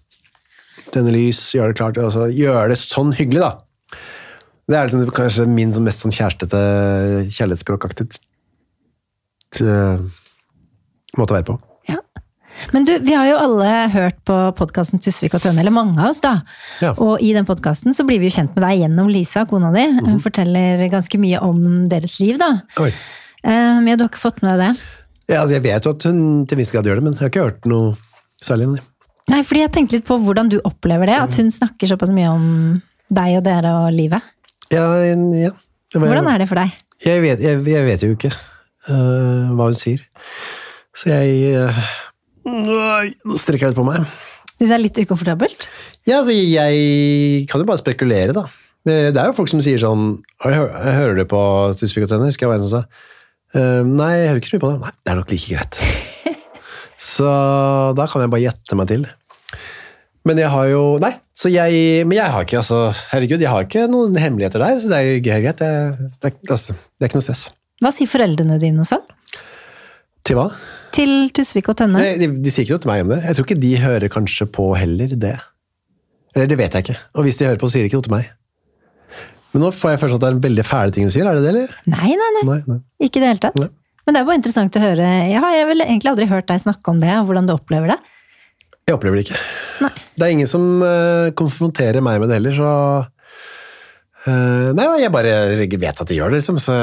Tenne 0.95 1.15
lys, 1.15 1.41
gjøre 1.57 1.73
det 1.73 1.81
klart. 1.81 2.01
Altså, 2.01 2.29
gjøre 2.31 2.71
det 2.73 2.79
sånn 2.81 3.15
hyggelig, 3.17 3.43
da. 3.43 4.01
Det 4.65 4.79
er 4.79 4.89
liksom 4.89 5.11
kanskje 5.13 5.49
min 5.51 5.75
som 5.77 5.85
mest 5.85 6.01
sånn 6.01 6.15
kjærestete, 6.15 6.61
kjærlighetsspråkaktig 7.37 8.07
eh, 9.61 10.05
måte 11.19 11.35
å 11.35 11.37
være 11.37 11.47
på. 11.51 11.57
Ja. 11.91 11.99
Men 12.73 12.87
du, 12.89 12.95
vi 13.05 13.17
har 13.17 13.27
jo 13.29 13.41
alle 13.43 13.73
hørt 13.93 14.23
på 14.25 14.37
podkasten 14.57 15.03
Tusvik 15.03 15.35
og 15.37 15.43
Tønne, 15.45 15.61
eller 15.61 15.75
mange 15.75 15.99
av 15.99 16.15
oss, 16.15 16.23
da. 16.25 16.39
Ja. 16.81 16.95
Og 17.03 17.21
i 17.21 17.35
den 17.37 17.47
podkasten 17.49 17.97
så 17.97 18.07
blir 18.09 18.23
vi 18.23 18.31
jo 18.31 18.37
kjent 18.39 18.55
med 18.57 18.65
deg 18.65 18.85
gjennom 18.85 19.11
Lisa, 19.13 19.45
kona 19.51 19.75
di. 19.75 19.85
Hun 19.99 20.23
forteller 20.23 20.87
ganske 20.93 21.21
mye 21.21 21.43
om 21.45 21.85
deres 21.91 22.17
liv, 22.23 22.41
da. 22.41 22.55
Oi. 22.81 22.93
Eh, 23.45 23.81
Men 23.85 23.99
du 23.99 24.05
har 24.07 24.11
ikke 24.11 24.23
fått 24.23 24.41
med 24.45 24.55
deg 24.57 24.63
det? 24.65 24.91
Ja, 25.33 25.43
altså, 25.43 25.55
jeg 25.57 25.65
vet 25.65 25.87
jo 25.87 25.93
at 25.95 26.05
hun 26.09 26.19
til 26.49 26.59
minst 26.59 26.71
viss 26.71 26.75
grad 26.77 26.89
gjør 26.89 27.01
det, 27.01 27.05
men 27.07 27.15
jeg 27.17 27.23
har 27.25 27.31
ikke 27.33 27.45
hørt 27.47 27.69
noe 27.71 27.95
særlig. 28.45 28.71
Nei. 28.75 28.83
Nei, 29.33 29.41
fordi 29.47 29.63
jeg 29.63 29.73
tenkte 29.73 29.97
litt 29.97 30.09
på 30.09 30.19
hvordan 30.21 30.51
du 30.53 30.59
opplever 30.69 31.09
det. 31.09 31.17
At 31.17 31.37
hun 31.41 31.49
snakker 31.53 31.89
såpass 31.89 32.11
mye 32.13 32.29
om 32.29 32.49
deg 33.15 33.39
og 33.39 33.45
dere 33.47 33.71
og 33.85 33.87
livet. 33.97 34.21
Ja, 34.73 34.85
ja. 35.07 35.53
Hvordan 35.95 36.29
er 36.29 36.43
det 36.43 36.49
for 36.51 36.61
deg? 36.61 36.75
Jeg 37.05 37.23
vet, 37.25 37.41
jeg, 37.45 37.63
jeg 37.69 37.87
vet 37.87 38.03
jo 38.05 38.11
ikke 38.17 38.31
uh, 38.35 39.55
hva 39.57 39.71
hun 39.71 39.79
sier. 39.79 40.03
Så 40.95 41.09
jeg 41.11 41.57
uh, 41.57 41.81
Nå 42.45 43.39
strekker 43.41 43.65
jeg 43.69 43.73
litt 43.73 43.81
på 43.81 43.87
meg. 43.89 44.05
Syns 44.59 44.69
det 44.69 44.77
er 44.77 44.83
litt 44.85 45.01
ukomfortabelt? 45.07 45.65
Ja, 46.05 46.19
altså, 46.21 46.35
jeg 46.37 47.47
kan 47.49 47.65
jo 47.65 47.69
bare 47.71 47.81
spekulere, 47.81 48.37
da. 48.37 48.45
Det 48.85 49.17
er 49.17 49.31
jo 49.31 49.37
folk 49.39 49.49
som 49.49 49.63
sier 49.65 49.81
sånn 49.81 50.19
«Oi, 50.45 50.53
hø- 50.53 50.69
Hører 50.99 51.17
du 51.17 51.25
på 51.31 51.41
Tusvik 51.81 52.05
og 52.05 52.11
Tønner? 52.13 52.29
Husker 52.29 52.45
jeg 52.45 52.53
hva 52.53 52.59
en 52.61 52.67
som 52.69 52.83
sa. 52.85 53.15
«Ehm, 53.55 53.95
nei, 53.99 54.13
jeg 54.19 54.31
hører 54.31 54.41
ikke 54.41 54.51
så 54.51 54.57
mye 54.57 54.65
på 54.65 54.71
det. 54.73 54.79
Nei, 54.83 54.95
det 54.95 55.13
er 55.13 55.19
nok 55.21 55.35
like 55.35 55.55
greit. 55.55 55.83
så 57.15 57.35
da 57.99 58.09
kan 58.11 58.25
jeg 58.25 58.33
bare 58.33 58.45
gjette 58.49 58.79
meg 58.79 58.91
til. 58.91 59.05
Men 60.25 60.41
jeg 60.41 60.49
har 60.49 60.71
jo 60.71 60.85
Nei, 61.03 61.13
så 61.37 61.51
jeg, 61.53 62.07
men 62.09 62.17
jeg 62.17 62.33
har 62.33 62.47
ikke 62.47 62.63
altså, 62.63 62.79
Herregud, 63.11 63.43
jeg 63.43 63.51
har 63.53 63.67
ikke 63.67 63.85
noen 63.93 64.17
hemmeligheter 64.17 64.63
der, 64.63 64.79
så 64.81 64.91
det 64.91 65.01
er 65.01 65.11
jo 65.11 65.25
greit. 65.27 65.61
Det, 65.61 66.11
det, 66.23 66.33
altså, 66.49 66.75
det 66.75 67.07
er 67.07 67.13
ikke 67.13 67.21
noe 67.21 67.27
stress. 67.27 67.49
Hva 67.83 67.91
sier 67.93 68.09
foreldrene 68.09 68.57
dine 68.63 68.85
også? 68.85 69.01
sånn? 69.01 69.43
Til 70.25 70.39
hva? 70.39 70.47
Til 70.95 71.13
Tusvik 71.37 71.69
og 71.69 71.77
Tønne? 71.77 72.01
De, 72.17 72.31
de 72.41 72.53
sier 72.53 72.65
ikke 72.65 72.79
noe 72.79 72.85
til 72.85 72.91
meg 72.93 73.03
om 73.05 73.13
det. 73.13 73.19
Jeg 73.27 73.37
tror 73.37 73.49
ikke 73.49 73.61
de 73.61 73.73
hører 73.83 74.13
kanskje 74.15 74.47
på 74.55 74.71
heller 74.79 75.13
det. 75.21 75.35
Eller 76.35 76.49
det 76.51 76.59
vet 76.59 76.77
jeg 76.77 76.87
ikke. 76.87 76.97
Og 77.19 77.27
hvis 77.27 77.39
de 77.39 77.49
hører 77.51 77.61
på, 77.61 77.69
så 77.69 77.77
sier 77.77 77.85
de 77.85 77.91
ikke 77.91 78.01
noe 78.01 78.07
til 78.09 78.15
meg. 78.15 78.31
Men 79.55 79.63
nå 79.63 79.71
får 79.71 79.95
jeg 79.95 80.03
følelsen 80.03 80.19
at 80.19 80.25
det 80.25 80.29
er 80.29 80.37
en 80.37 80.45
veldig 80.45 80.67
fæle 80.67 80.95
ting 80.95 81.07
du 81.07 81.13
sier, 81.15 81.29
er 81.31 81.39
det 81.39 81.45
det, 81.47 81.51
eller? 81.55 81.75
Nei, 81.93 82.11
nei, 82.19 82.31
nei. 82.37 82.45
Nei, 82.49 82.61
nei. 82.73 82.79
Ikke 83.07 83.21
i 83.21 83.23
det 83.23 83.31
hele 83.31 83.43
tatt. 83.45 83.59
Nei. 83.61 83.71
Men 84.05 84.17
det 84.17 84.21
er 84.21 84.27
bare 84.29 84.41
interessant 84.41 84.77
å 84.77 84.83
høre. 84.83 85.11
Jeg 85.31 85.41
har 85.41 85.69
vel 85.71 85.85
egentlig 85.87 86.11
aldri 86.11 86.27
hørt 86.29 86.49
deg 86.51 86.61
snakke 86.61 86.93
om 86.93 86.99
det, 87.01 87.13
og 87.21 87.31
hvordan 87.31 87.47
du 87.49 87.55
opplever 87.55 87.95
det. 87.95 87.99
Jeg 88.85 88.97
opplever 88.99 89.17
det 89.17 89.25
ikke. 89.29 89.39
Nei. 89.87 89.93
Det 90.19 90.27
er 90.27 90.35
ingen 90.35 90.51
som 90.51 90.67
eh, 90.85 91.31
konfronterer 91.39 92.05
meg 92.05 92.19
med 92.21 92.29
det 92.29 92.41
heller, 92.41 92.59
så 92.59 92.73
eh, 94.29 94.75
Nei, 94.77 94.89
jeg 95.01 95.15
bare 95.15 95.39
vet 95.57 96.03
at 96.05 96.11
de 96.11 96.19
gjør 96.19 96.35
det, 96.35 96.43
liksom, 96.43 96.61
så 96.61 96.77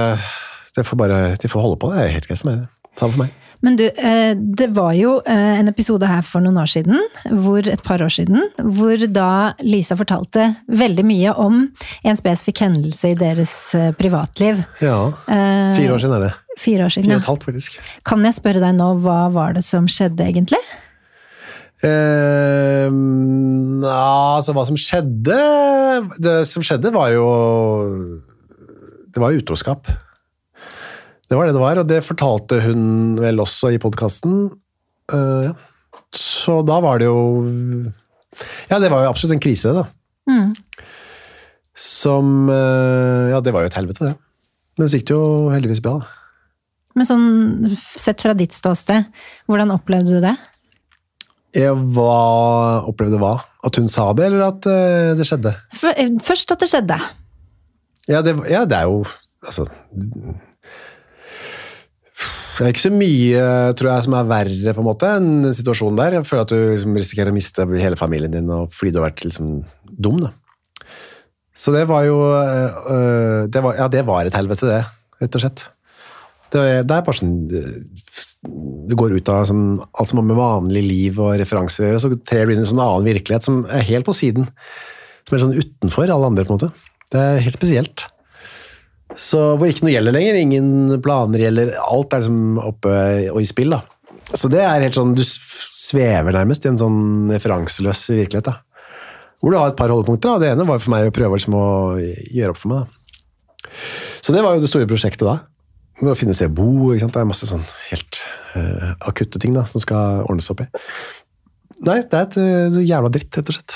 det 0.73 0.87
får 0.87 0.97
bare, 1.03 1.19
de 1.37 1.51
får 1.51 1.67
holde 1.67 1.77
på. 1.83 1.91
Det 1.91 2.01
er 2.07 2.15
helt 2.15 2.31
greit 2.31 2.41
for 2.41 2.49
meg. 2.49 2.65
Samme 2.97 3.17
for 3.17 3.25
meg. 3.25 3.37
Men 3.61 3.77
du, 3.77 3.85
eh, 3.85 4.33
det 4.35 4.71
var 4.73 4.93
jo 4.97 5.19
eh, 5.21 5.59
en 5.59 5.69
episode 5.69 6.07
her 6.09 6.23
for 6.25 6.41
noen 6.43 6.57
år 6.61 6.69
siden, 6.71 6.97
hvor, 7.43 7.61
et 7.69 7.83
par 7.85 8.01
år 8.01 8.09
siden, 8.13 8.47
hvor 8.57 9.05
da 9.13 9.53
Lisa 9.61 9.97
fortalte 9.99 10.47
veldig 10.67 11.05
mye 11.05 11.33
om 11.37 11.63
en 12.01 12.19
spesifikk 12.19 12.63
hendelse 12.65 13.13
i 13.13 13.17
deres 13.19 13.53
eh, 13.77 13.91
privatliv. 13.97 14.63
Ja. 14.81 15.11
Fire 15.27 15.93
år 15.93 16.01
siden 16.01 16.17
er 16.17 16.25
det. 16.27 16.31
Fire 16.59 16.87
år 16.87 16.93
siden, 16.93 17.09
Fire 17.11 17.19
og 17.19 17.23
et 17.23 17.31
halvt, 17.31 17.49
faktisk. 17.51 17.81
Kan 18.07 18.25
jeg 18.25 18.37
spørre 18.37 18.63
deg 18.63 18.75
nå, 18.77 18.93
hva 19.05 19.25
var 19.33 19.53
det 19.57 19.63
som 19.65 19.87
skjedde 19.89 20.25
egentlig? 20.25 20.61
Eh, 21.81 22.89
ja, 23.81 24.09
altså 24.37 24.53
hva 24.53 24.67
som 24.69 24.77
skjedde 24.77 25.37
Det 26.21 26.33
som 26.45 26.61
skjedde 26.61 26.91
var 26.93 27.07
jo 27.09 27.23
Det 29.09 29.17
var 29.23 29.33
utroskap. 29.33 29.89
Det 31.31 31.37
var 31.39 31.47
det 31.47 31.55
det 31.55 31.63
var, 31.63 31.79
og 31.79 31.87
det 31.87 32.01
fortalte 32.03 32.57
hun 32.65 32.81
vel 33.15 33.39
også 33.39 33.69
i 33.71 33.79
podkasten. 33.79 34.49
så 36.11 36.57
da 36.67 36.79
var 36.83 36.99
det 36.99 37.07
jo 37.07 37.21
Ja, 38.67 38.79
det 38.79 38.89
var 38.91 39.05
jo 39.05 39.11
absolutt 39.11 39.37
en 39.37 39.43
krise, 39.43 39.71
da. 39.71 39.85
Mm. 40.27 40.51
Som 41.75 42.49
eh, 42.51 43.31
Ja, 43.31 43.39
det 43.39 43.53
var 43.55 43.63
jo 43.63 43.71
et 43.71 43.79
helvete, 43.79 44.11
det. 44.11 44.15
Men 44.79 44.89
så 44.91 44.99
gikk 44.99 45.07
det 45.07 45.15
jo 45.15 45.49
heldigvis 45.53 45.83
bra, 45.83 46.01
da. 46.01 46.17
Men 46.99 47.07
sånn, 47.07 47.27
sett 47.79 48.19
fra 48.19 48.35
ditt 48.35 48.51
ståsted, 48.51 49.07
hvordan 49.47 49.71
opplevde 49.71 50.17
du 50.17 50.23
det? 50.25 50.35
Jeg 51.55 51.71
var, 51.95 52.83
opplevde 52.91 53.19
hva? 53.19 53.37
At 53.63 53.79
hun 53.79 53.87
sa 53.91 54.09
det, 54.15 54.27
eller 54.27 54.49
at 54.49 54.67
eh, 54.67 55.15
det 55.15 55.27
skjedde? 55.27 55.55
Eh, 55.95 56.11
Først 56.23 56.51
at 56.51 56.63
det 56.63 56.71
skjedde. 56.71 56.99
Ja, 58.11 58.19
det, 58.19 58.35
ja, 58.51 58.65
det 58.67 58.81
er 58.83 58.89
jo 58.91 59.05
Altså 59.41 59.63
Det 62.61 62.67
er 62.67 62.75
ikke 62.75 62.83
så 62.83 62.93
mye, 62.93 63.43
tror 63.73 63.87
jeg, 63.89 64.05
som 64.05 64.13
er 64.13 64.27
verre 64.29 64.71
på 64.77 64.83
en 64.83 64.85
måte 64.85 65.07
enn 65.17 65.47
situasjonen 65.57 65.95
der. 65.97 66.15
Jeg 66.19 66.27
føler 66.29 66.43
at 66.45 66.51
du 66.53 66.59
liksom 66.59 66.99
risikerer 66.99 67.33
å 67.33 67.33
miste 67.33 67.65
hele 67.65 67.97
familien 67.97 68.35
din 68.35 68.51
fordi 68.69 68.91
du 68.93 68.99
har 68.99 69.07
vært 69.07 69.23
liksom 69.25 69.47
dum. 69.89 70.19
da. 70.21 70.29
Så 71.57 71.73
det 71.73 71.87
var 71.89 72.05
jo 72.05 72.19
øh, 72.21 73.49
det 73.49 73.63
var, 73.65 73.79
Ja, 73.79 73.87
det 73.89 74.05
var 74.05 74.29
et 74.29 74.37
helvete, 74.37 74.69
det. 74.69 74.83
Rett 75.23 75.39
og 75.39 75.41
slett. 75.41 75.65
Det, 76.53 76.61
det 76.85 76.93
er 76.99 77.03
bare 77.07 77.17
sånn 77.17 77.33
øh, 77.49 77.75
Du 78.91 78.95
går 78.99 79.17
ut 79.17 79.33
av 79.33 79.45
som, 79.49 79.65
alt 79.81 80.11
som 80.11 80.21
har 80.21 80.29
med 80.29 80.37
vanlig 80.37 80.85
liv 80.85 81.19
og 81.23 81.33
referanser 81.41 81.87
å 81.87 81.89
gjøre, 81.89 82.05
så 82.05 82.13
trer 82.21 82.45
du 82.45 82.53
inn 82.53 82.61
i 82.61 82.65
en 82.67 82.71
sånn 82.75 82.85
annen 82.85 83.09
virkelighet 83.09 83.49
som 83.49 83.63
er 83.73 83.89
helt 83.89 84.05
på 84.05 84.17
siden. 84.21 84.45
Som 85.25 85.37
er 85.37 85.45
sånn 85.47 85.57
utenfor 85.57 86.13
alle 86.13 86.29
andre, 86.29 86.45
på 86.45 86.53
en 86.53 86.61
måte. 86.61 86.89
Det 87.09 87.25
er 87.25 87.41
helt 87.41 87.57
spesielt. 87.57 88.05
Så 89.19 89.39
hvor 89.59 89.67
ikke 89.67 89.85
noe 89.85 89.93
gjelder 89.93 90.15
lenger, 90.15 90.39
ingen 90.39 91.01
planer 91.03 91.43
gjelder, 91.43 91.73
alt 91.81 92.13
er 92.15 92.23
liksom 92.23 92.59
oppe 92.63 92.93
og 93.33 93.41
i 93.41 93.49
spill. 93.49 93.75
da. 93.75 93.81
Så 94.31 94.47
det 94.51 94.61
er 94.63 94.85
helt 94.85 94.95
sånn, 94.95 95.15
du 95.17 95.23
svever 95.25 96.35
nærmest 96.35 96.65
i 96.65 96.71
en 96.71 96.79
sånn 96.79 97.31
referanseløs 97.33 98.05
virkelighet. 98.13 98.47
da. 98.47 98.59
Hvor 99.41 99.51
du 99.53 99.57
har 99.57 99.71
et 99.71 99.77
par 99.79 99.91
holdepunkter. 99.91 100.29
da. 100.29 100.39
Det 100.39 100.51
ene 100.53 100.67
var 100.67 100.79
for 100.79 100.93
meg 100.93 101.09
å 101.09 101.15
prøve 101.15 101.39
liksom 101.39 101.57
å 101.57 101.67
gjøre 101.99 102.53
opp 102.53 102.61
for 102.61 102.73
meg. 102.73 102.85
da. 102.85 103.71
Så 104.21 104.35
det 104.35 104.43
var 104.45 104.55
jo 104.55 104.63
det 104.63 104.69
store 104.71 104.89
prosjektet 104.89 105.27
da. 105.27 105.39
Å 106.01 106.17
finne 106.17 106.33
sted 106.33 106.49
å 106.49 106.55
bo, 106.57 106.93
ikke 106.93 107.03
sant? 107.03 107.13
det 107.13 107.21
er 107.21 107.29
masse 107.29 107.45
sånn 107.49 107.63
helt 107.91 108.21
uh, 108.55 108.93
akutte 109.05 109.41
ting 109.41 109.53
da, 109.53 109.67
som 109.69 109.83
skal 109.83 110.23
ordnes 110.25 110.49
opp 110.49 110.63
i. 110.63 110.69
Nei, 111.85 111.99
det 112.09 112.17
er 112.17 112.23
et 112.25 112.37
uh, 112.41 112.79
jævla 112.81 113.11
dritt, 113.13 113.29
rett 113.37 113.51
og 113.51 113.57
slett. 113.57 113.75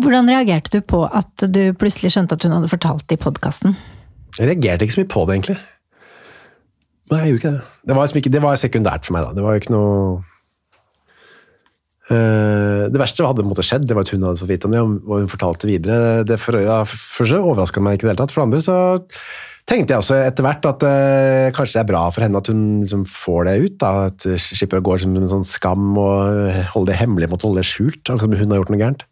Hvordan 0.00 0.30
reagerte 0.30 0.78
du 0.78 0.84
på 0.84 1.02
at 1.04 1.44
du 1.52 1.60
plutselig 1.76 2.14
skjønte 2.14 2.38
at 2.38 2.46
hun 2.46 2.54
hadde 2.56 2.70
fortalt 2.72 3.04
det 3.10 3.18
i 3.18 3.20
podkasten? 3.20 3.76
Jeg 4.38 4.48
reagerte 4.48 4.86
ikke 4.86 4.96
så 4.96 5.02
mye 5.02 5.12
på 5.12 5.24
det, 5.28 5.38
egentlig. 5.38 5.58
Nei, 7.12 7.18
jeg 7.20 7.32
gjorde 7.32 7.40
ikke 7.42 7.54
det. 7.56 7.64
Det 7.88 7.96
var, 7.96 8.06
liksom 8.06 8.20
ikke, 8.22 8.32
det 8.32 8.42
var 8.42 8.60
sekundært 8.60 9.08
for 9.08 9.16
meg, 9.16 9.26
da. 9.26 9.36
Det 9.36 9.44
var 9.44 9.56
jo 9.56 9.62
ikke 9.62 9.74
noe 9.74 9.96
Eh, 12.10 12.88
Det 12.92 13.00
verste 13.00 13.26
hadde 13.26 13.44
måtte 13.46 13.64
skjedd, 13.64 13.86
det 13.86 13.96
var 13.96 14.06
at 14.06 14.12
hun 14.12 14.26
hadde 14.26 14.42
fått 14.42 14.50
vite 14.50 14.68
om 14.68 14.74
det, 14.74 14.82
og 14.82 15.22
hun 15.22 15.30
fortalte 15.30 15.70
videre. 15.70 16.24
Det 16.26 16.38
for, 16.40 16.58
ja, 16.60 16.82
for 16.88 17.28
så 17.28 17.40
overraska 17.40 17.82
meg 17.82 17.96
ikke 17.98 18.08
i 18.08 18.10
det 18.10 18.12
hele 18.14 18.22
tatt. 18.24 18.34
For 18.34 18.42
det 18.42 18.48
andre 18.50 18.62
så 18.64 18.76
tenkte 19.70 19.94
jeg 19.94 20.02
også 20.02 20.18
etter 20.26 20.46
hvert 20.46 20.66
at 20.72 20.86
eh, 20.88 21.52
kanskje 21.54 21.78
det 21.78 21.82
er 21.84 21.90
bra 21.92 22.02
for 22.10 22.26
henne 22.26 22.42
at 22.42 22.50
hun 22.50 22.64
liksom 22.82 23.06
får 23.08 23.48
det 23.48 23.56
ut. 23.62 23.78
da, 23.84 23.92
At 24.10 24.26
Skipper 24.26 24.58
slipper 24.58 24.82
å 24.82 24.86
gå 24.90 24.98
som 25.04 25.16
en 25.16 25.30
sånn 25.30 25.48
skam 25.48 25.92
og 25.94 26.52
holde 26.74 26.90
det 26.90 26.98
hemmelig, 27.00 27.30
måtte 27.32 27.48
holde 27.48 27.62
det 27.62 27.70
skjult. 27.70 28.02
Akkurat 28.02 28.26
som 28.26 28.38
hun 28.42 28.56
har 28.56 28.62
gjort 28.62 28.74
noe 28.74 28.82
gærent. 28.82 29.06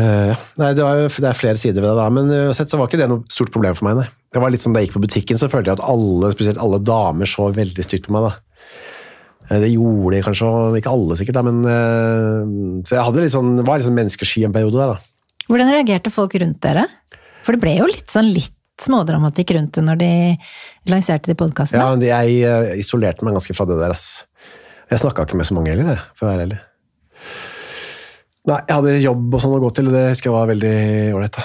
Eh, 0.00 0.30
ja. 0.32 0.36
nei, 0.58 0.70
det, 0.74 0.82
var, 0.82 1.04
det 1.06 1.28
er 1.28 1.36
flere 1.38 1.58
sider 1.60 1.84
ved 1.84 1.90
det, 1.92 1.98
da, 2.00 2.06
men 2.10 2.30
uansett 2.48 2.72
så 2.72 2.78
var 2.80 2.88
ikke 2.88 2.98
det 3.02 3.06
noe 3.12 3.22
stort 3.30 3.52
problem 3.54 3.76
for 3.78 3.86
meg. 3.88 4.00
Nei. 4.02 4.08
Det 4.34 4.42
var 4.42 4.50
litt 4.50 4.64
sånn 4.64 4.74
Da 4.74 4.82
jeg 4.82 4.88
gikk 4.88 4.96
på 4.96 5.04
butikken, 5.04 5.38
så 5.38 5.50
følte 5.52 5.70
jeg 5.70 5.78
at 5.78 5.86
alle, 5.86 6.32
spesielt 6.34 6.58
alle 6.62 6.80
damer 6.82 7.30
så 7.30 7.46
veldig 7.54 7.86
stygt 7.86 8.08
på 8.08 8.16
meg. 8.16 8.26
da. 8.26 8.32
Eh, 9.50 9.60
Det 9.62 9.70
gjorde 9.74 10.16
de 10.16 10.24
kanskje, 10.26 10.50
ikke 10.80 10.94
alle 10.96 11.18
sikkert, 11.20 11.38
da, 11.38 11.44
men 11.46 11.62
eh, 11.70 12.82
Så 12.88 12.96
jeg 12.98 13.06
hadde 13.06 13.24
litt 13.26 13.36
sånn, 13.36 13.54
var 13.62 13.78
litt 13.78 13.86
sånn 13.86 13.98
menneskesky 14.00 14.44
en 14.48 14.56
periode 14.56 14.80
der, 14.80 14.94
da. 14.96 15.46
Hvordan 15.46 15.72
reagerte 15.76 16.10
folk 16.10 16.34
rundt 16.40 16.60
dere? 16.64 16.86
For 17.44 17.54
det 17.54 17.60
ble 17.62 17.76
jo 17.76 17.88
litt 17.90 18.08
sånn 18.10 18.32
litt 18.32 18.50
smådramatikk 18.80 19.52
rundt 19.54 19.76
det 19.76 19.82
når 19.86 19.98
de 20.00 20.12
lanserte 20.90 21.30
de 21.30 21.36
podkastene. 21.38 21.78
Ja, 21.84 21.92
men 21.94 22.02
jeg 22.02 22.80
isolerte 22.80 23.22
meg 23.22 23.36
ganske 23.36 23.54
fra 23.54 23.68
det 23.68 23.76
der, 23.78 23.92
ass. 23.94 24.24
Jeg 24.90 25.04
snakka 25.04 25.28
ikke 25.28 25.38
med 25.38 25.46
så 25.46 25.54
mange 25.54 25.70
heller, 25.70 26.00
for 26.18 26.26
å 26.26 26.32
være 26.32 26.48
ærlig. 26.48 26.58
Nei, 28.44 28.58
jeg 28.68 28.76
hadde 28.76 28.98
jobb 29.00 29.36
og 29.36 29.40
sånn 29.40 29.54
å 29.56 29.62
gå 29.62 29.70
til, 29.72 29.88
og 29.88 29.96
det 29.96 30.02
husker 30.10 30.28
jeg 30.28 30.36
var 30.36 30.50
veldig 30.50 30.76
ålreit. 31.16 31.38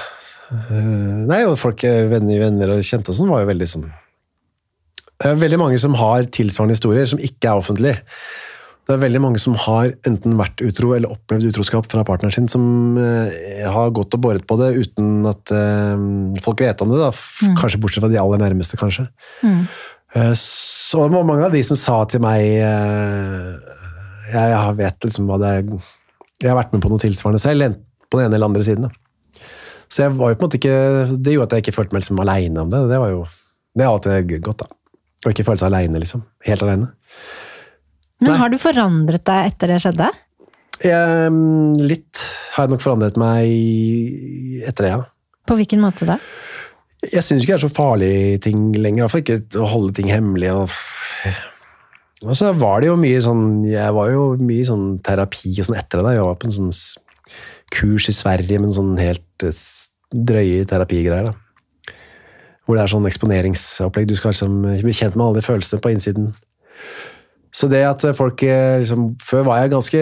Eh, 0.50 1.16
Nei, 1.30 1.40
og 1.48 1.56
folk, 1.62 1.84
eh, 1.88 2.04
venner, 2.12 2.42
venner 2.42 2.76
og 2.76 2.84
kjente 2.84 3.14
og 3.14 3.20
sånn, 3.20 3.32
var 3.32 3.44
jo 3.44 3.52
veldig 3.52 3.68
sånn 3.70 3.84
Det 5.20 5.28
er 5.30 5.36
veldig 5.38 5.60
mange 5.62 5.80
som 5.80 5.94
har 6.00 6.28
tilsvarende 6.34 6.76
historier 6.76 7.08
som 7.08 7.22
ikke 7.22 7.52
er 7.52 7.60
offentlige. 7.60 8.02
Det 8.90 8.96
er 8.96 9.04
veldig 9.04 9.20
mange 9.22 9.38
som 9.38 9.54
har 9.68 9.92
enten 10.10 10.34
vært 10.40 10.64
utro 10.66 10.96
eller 10.96 11.12
opplevd 11.14 11.52
utroskap 11.52 11.86
fra 11.92 12.02
partneren 12.08 12.34
sin, 12.34 12.48
som 12.50 12.98
eh, 12.98 13.68
har 13.70 13.92
gått 13.94 14.16
og 14.18 14.24
båret 14.24 14.48
på 14.50 14.58
det 14.58 14.72
uten 14.80 15.28
at 15.30 15.54
eh, 15.54 16.02
folk 16.42 16.64
vet 16.66 16.82
om 16.82 16.90
det. 16.90 16.98
da. 17.04 17.12
Mm. 17.14 17.60
Kanskje 17.60 17.82
bortsett 17.84 18.04
fra 18.04 18.10
de 18.12 18.18
aller 18.18 18.42
nærmeste, 18.42 18.80
kanskje. 18.82 19.06
Mm. 19.46 19.68
Eh, 20.18 20.34
så 20.42 21.06
mange 21.14 21.46
av 21.46 21.54
de 21.54 21.62
som 21.68 21.78
sa 21.78 22.00
til 22.10 22.24
meg 22.24 22.42
eh, 22.66 23.78
jeg, 24.32 24.50
jeg 24.56 24.78
vet 24.82 25.06
liksom 25.06 25.30
hva 25.30 25.38
det 25.44 25.54
er 25.60 25.90
Jeg 26.40 26.52
har 26.52 26.58
vært 26.60 26.74
med 26.74 26.84
på 26.84 26.92
noe 26.92 27.02
tilsvarende 27.02 27.42
selv, 27.44 27.78
på 28.10 28.20
den 28.20 28.30
ene 28.30 28.40
eller 28.40 28.50
andre 28.50 28.66
siden. 28.66 28.88
Da. 28.88 29.44
Så 29.90 30.06
jeg 30.06 30.16
var 30.18 30.32
jo 30.32 30.38
på 30.38 30.46
en 30.46 30.48
måte 30.48 30.58
ikke 30.60 30.74
Det 31.18 31.32
gjorde 31.34 31.48
at 31.48 31.54
jeg 31.56 31.64
ikke 31.64 31.74
følte 31.80 31.96
meg 31.96 32.04
liksom 32.04 32.20
aleine 32.22 32.62
om 32.62 32.70
det. 32.70 32.82
Det 32.92 33.00
var 33.02 33.14
jo 33.14 33.24
det 33.78 33.86
er 33.86 33.92
alltid 33.94 34.32
godt, 34.44 34.64
da. 34.64 34.98
Å 35.26 35.32
ikke 35.34 35.46
føle 35.48 35.62
seg 35.62 35.70
aleine, 35.70 36.02
liksom. 36.02 36.24
Helt 36.48 36.64
aleine. 36.66 36.90
Men 38.20 38.36
har 38.40 38.52
du 38.52 38.58
forandret 38.60 39.24
deg 39.28 39.52
etter 39.54 39.72
det 39.72 39.78
skjedde? 39.84 40.10
Jeg, 40.84 41.32
litt 41.80 42.22
har 42.56 42.66
jeg 42.66 42.74
nok 42.74 42.84
forandret 42.84 43.20
meg 43.20 44.66
etter 44.68 44.86
det, 44.88 44.92
ja. 44.96 45.02
På 45.48 45.58
hvilken 45.60 45.84
måte 45.84 46.08
da? 46.08 46.18
Jeg 47.06 47.24
syns 47.24 47.44
ikke 47.44 47.54
det 47.54 47.60
er 47.60 47.64
så 47.64 47.72
farlige 47.72 48.42
ting 48.44 48.66
lenger. 48.76 49.06
Iallfall 49.06 49.24
ikke 49.24 49.62
å 49.62 49.70
holde 49.72 49.96
ting 50.00 50.10
hemmelig. 50.12 50.52
Og, 50.52 50.74
og 52.26 52.36
så 52.36 52.52
var 52.60 52.82
det 52.82 52.90
jo 52.90 52.98
mye 53.00 53.20
sånn 53.24 53.44
Jeg 53.70 53.94
var 53.96 54.10
jo 54.12 54.24
mye 54.44 54.66
sånn 54.68 54.88
terapi 55.06 55.54
og 55.54 55.70
sånn 55.70 55.78
etter 55.80 56.04
det. 56.04 56.18
Jeg 56.18 56.26
var 56.28 56.40
på 56.40 56.50
en 56.50 56.58
sånn 56.58 56.74
kurs 57.72 58.10
i 58.12 58.16
Sverige 58.16 58.60
med 58.60 58.72
en 58.72 58.78
sånn 58.80 58.98
helt 59.00 59.46
eh, 59.46 59.64
drøye 60.12 60.66
terapigreier. 60.68 61.30
da. 61.30 61.94
Hvor 62.66 62.78
det 62.78 62.84
er 62.84 62.92
sånn 62.92 63.08
eksponeringsopplegg. 63.10 64.10
Du 64.10 64.18
skal 64.18 64.34
liksom 64.34 64.60
bli 64.66 64.96
kjent 64.96 65.16
med 65.16 65.26
alle 65.26 65.40
de 65.40 65.46
følelsene 65.46 65.84
på 65.84 65.94
innsiden. 65.94 66.32
Så 67.56 67.70
det 67.72 67.82
at 67.88 68.04
folk 68.18 68.44
eh, 68.46 68.80
liksom, 68.84 69.08
Før 69.26 69.48
var 69.48 69.64
jeg 69.64 69.74
ganske 69.74 70.02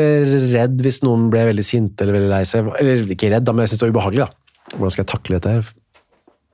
redd 0.52 0.82
hvis 0.84 1.00
noen 1.06 1.30
ble 1.32 1.46
veldig 1.48 1.64
sinte 1.64 2.04
eller 2.04 2.18
veldig 2.18 2.34
lei 2.34 2.44
seg. 2.50 2.72
Eller 2.82 3.06
ikke 3.14 3.32
redd, 3.32 3.46
da, 3.48 3.54
men 3.54 3.66
jeg 3.66 3.76
syntes 3.76 3.86
det 3.86 3.92
var 3.92 3.98
ubehagelig. 4.00 4.26
da. 4.26 4.74
Hvordan 4.76 4.96
skal 4.96 5.06
jeg 5.06 5.12
takle 5.14 5.38
dette 5.38 5.54
her? 5.54 5.76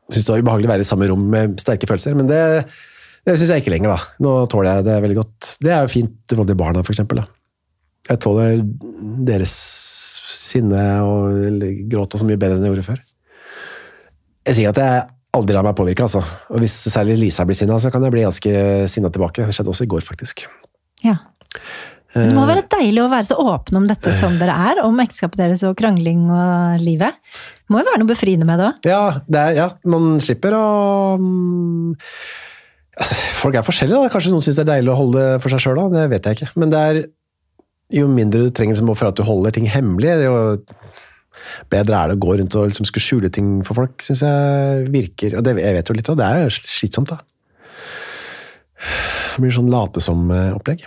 Jeg 0.03 0.17
synes 0.17 0.27
det 0.27 0.35
var 0.35 0.43
ubehagelig 0.43 0.67
å 0.67 0.73
være 0.73 0.85
i 0.85 0.89
samme 0.91 1.07
rom 1.09 1.23
med 1.31 1.55
sterke 1.63 1.87
følelser, 1.89 2.17
men 2.19 2.27
det, 2.29 2.41
det 3.23 3.37
syns 3.39 3.53
jeg 3.53 3.63
ikke 3.63 3.73
lenger. 3.75 3.93
da. 3.93 4.25
Nå 4.25 4.33
tåler 4.51 4.69
jeg 4.79 4.87
det 4.89 4.99
veldig 5.05 5.17
godt. 5.21 5.53
Det 5.63 5.71
er 5.71 5.85
jo 5.85 5.93
fint 5.93 6.13
i 6.27 6.35
forhold 6.35 6.51
til 6.51 6.59
barna, 6.59 6.83
da. 6.83 7.25
Jeg 8.11 8.19
tåler 8.19 8.63
deres 9.23 9.53
sinne 10.33 10.83
og 11.07 11.63
gråt 11.91 12.15
og 12.15 12.19
så 12.19 12.27
mye 12.27 12.39
bedre 12.39 12.59
enn 12.59 12.67
jeg 12.67 12.73
gjorde 12.73 12.89
før. 12.89 13.03
Jeg 14.43 14.57
sier 14.57 14.73
at 14.73 14.81
jeg 14.81 15.05
aldri 15.33 15.55
lar 15.55 15.65
meg 15.65 15.77
påvirke, 15.77 16.03
altså. 16.03 16.19
Og 16.51 16.61
hvis 16.61 16.75
særlig 16.91 17.15
Lisa 17.21 17.45
blir 17.47 17.57
sinna, 17.57 17.79
så 17.79 17.93
kan 17.93 18.03
jeg 18.03 18.13
bli 18.13 18.25
ganske 18.27 18.53
sinna 18.91 19.11
tilbake. 19.13 19.47
Det 19.47 19.55
skjedde 19.55 19.71
også 19.71 19.87
i 19.87 19.91
går, 19.93 20.03
faktisk. 20.05 20.45
Ja. 21.03 21.15
Men 22.13 22.29
det 22.29 22.35
må 22.37 22.43
være 22.45 22.67
deilig 22.69 23.01
å 23.01 23.09
være 23.09 23.25
så 23.25 23.39
åpne 23.41 23.79
om 23.79 23.85
dette 23.89 24.11
som 24.13 24.35
dere 24.37 24.53
er, 24.69 24.83
om 24.85 24.99
ekteskapet 25.01 25.39
deres 25.39 25.63
og 25.65 25.73
krangling 25.79 26.27
og 26.29 26.83
livet. 26.83 27.15
Det 27.63 27.73
må 27.73 27.81
jo 27.81 27.87
være 27.87 28.01
noe 28.03 28.11
befriende 28.11 28.45
med 28.45 28.61
det 28.61 28.67
òg. 28.67 28.89
Ja, 28.91 29.47
ja, 29.57 29.71
man 29.89 30.19
slipper 30.21 30.53
å 30.53 30.65
mm, 31.17 31.95
altså, 32.99 33.17
Folk 33.41 33.57
er 33.59 33.65
forskjellige. 33.65 34.05
da. 34.05 34.13
Kanskje 34.13 34.33
noen 34.33 34.45
syns 34.45 34.59
det 34.59 34.65
er 34.65 34.71
deilig 34.75 34.93
å 34.93 34.99
holde 34.99 35.25
det 35.25 35.41
for 35.43 35.53
seg 35.53 35.65
sjøl, 35.65 35.83
det 35.93 36.07
vet 36.13 36.29
jeg 36.29 36.39
ikke. 36.39 36.53
Men 36.61 36.73
det 36.73 36.85
er 36.89 37.01
jo 37.93 38.07
mindre 38.09 38.45
du 38.45 38.53
trenger 38.55 38.77
liksom, 38.77 38.93
for 38.97 39.11
at 39.11 39.19
du 39.19 39.25
holder 39.27 39.53
ting 39.55 39.67
hemmelig, 39.69 40.15
jo 40.25 40.37
bedre 41.71 41.99
er 41.99 42.11
det 42.11 42.17
å 42.17 42.21
gå 42.23 42.37
rundt 42.39 42.55
og 42.57 42.69
liksom, 42.69 42.87
skulle 42.87 43.05
skjule 43.05 43.29
ting 43.33 43.61
for 43.67 43.77
folk, 43.77 44.01
syns 44.05 44.23
jeg 44.25 44.87
virker. 44.93 45.37
Og 45.37 45.45
det, 45.45 45.55
jeg 45.61 45.77
vet 45.77 45.89
jo 45.89 45.97
litt, 45.97 46.11
og 46.13 46.19
det 46.19 46.27
er 46.27 46.57
slitsomt, 46.57 47.13
da. 47.13 47.19
Det 49.33 49.41
blir 49.41 49.53
sånn 49.55 49.71
late 49.71 50.03
som-opplegg. 50.03 50.83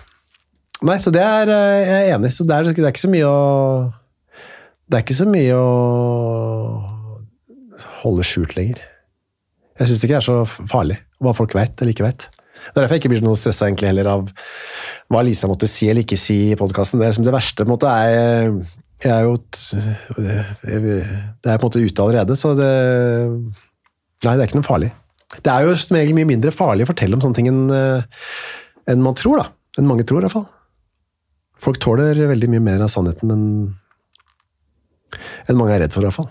Nei, 0.86 0.98
så 1.00 1.12
det 1.14 1.22
er 1.24 1.48
eh, 1.48 1.86
jeg 1.88 2.10
er 2.10 2.16
enig. 2.18 2.32
Så 2.34 2.44
det 2.44 2.58
det 2.68 2.84
er 2.84 2.92
ikke 2.92 3.06
så 3.06 3.12
mye 3.12 3.30
å 3.30 3.38
Det 4.86 4.98
er 4.98 5.06
ikke 5.06 5.16
så 5.18 5.26
mye 5.26 5.56
å 5.56 5.70
holde 8.02 8.26
skjult 8.26 8.54
lenger. 8.58 8.82
Jeg 9.76 9.88
syns 9.90 10.02
ikke 10.04 10.14
det 10.14 10.20
er 10.22 10.26
så 10.26 10.36
farlig 10.70 10.96
hva 11.22 11.32
folk 11.36 11.54
vet 11.56 11.80
eller 11.82 11.92
ikke 11.92 12.06
vet. 12.06 12.26
Det 12.30 12.72
er 12.80 12.82
derfor 12.86 12.96
jeg 12.96 13.02
ikke 13.04 13.10
blir 13.12 13.24
noe 13.24 13.36
stressa 13.38 13.68
heller 13.68 14.08
av 14.10 14.26
hva 15.12 15.20
Lisa 15.26 15.48
måtte 15.50 15.68
si 15.68 15.88
eller 15.90 16.02
ikke 16.06 16.16
si 16.18 16.36
i 16.52 16.56
podkasten. 16.58 17.00
Det, 17.02 17.10
det 17.26 17.34
verste 17.34 17.66
måte 17.68 17.90
er 17.92 18.54
Jeg 19.04 19.12
er 19.12 19.22
jo 19.26 19.34
et- 19.34 19.74
Det 20.64 21.50
er 21.52 21.58
på 21.60 21.66
en 21.66 21.68
måte 21.68 21.82
ute 21.84 22.02
allerede, 22.02 22.36
så 22.36 22.54
det 22.56 22.70
Nei, 24.24 24.32
det 24.32 24.40
er 24.42 24.46
ikke 24.48 24.56
noe 24.62 24.64
farlig. 24.66 24.90
Det 25.44 25.52
er 25.52 25.66
jo 25.66 25.74
som 25.76 25.96
regel 25.98 26.16
mye 26.16 26.24
mindre 26.32 26.50
farlig 26.50 26.86
å 26.86 26.88
fortelle 26.88 27.12
om 27.14 27.20
sånne 27.20 27.36
ting 27.36 27.48
enn 27.50 27.70
en 28.88 29.02
man 29.02 29.14
tror, 29.14 29.42
da. 29.42 29.50
Enn 29.78 29.86
mange 29.86 30.06
tror, 30.08 30.22
i 30.22 30.26
hvert 30.26 30.32
fall. 30.32 30.48
Folk 31.60 31.78
tåler 31.82 32.14
veldig 32.30 32.48
mye 32.54 32.62
mer 32.64 32.80
av 32.86 32.88
sannheten 32.88 33.30
enn 33.34 33.44
enn 35.48 35.56
mange 35.60 35.74
er 35.76 35.80
redd 35.84 35.92
for, 35.94 36.00
i 36.02 36.08
hvert 36.08 36.16
fall. 36.16 36.30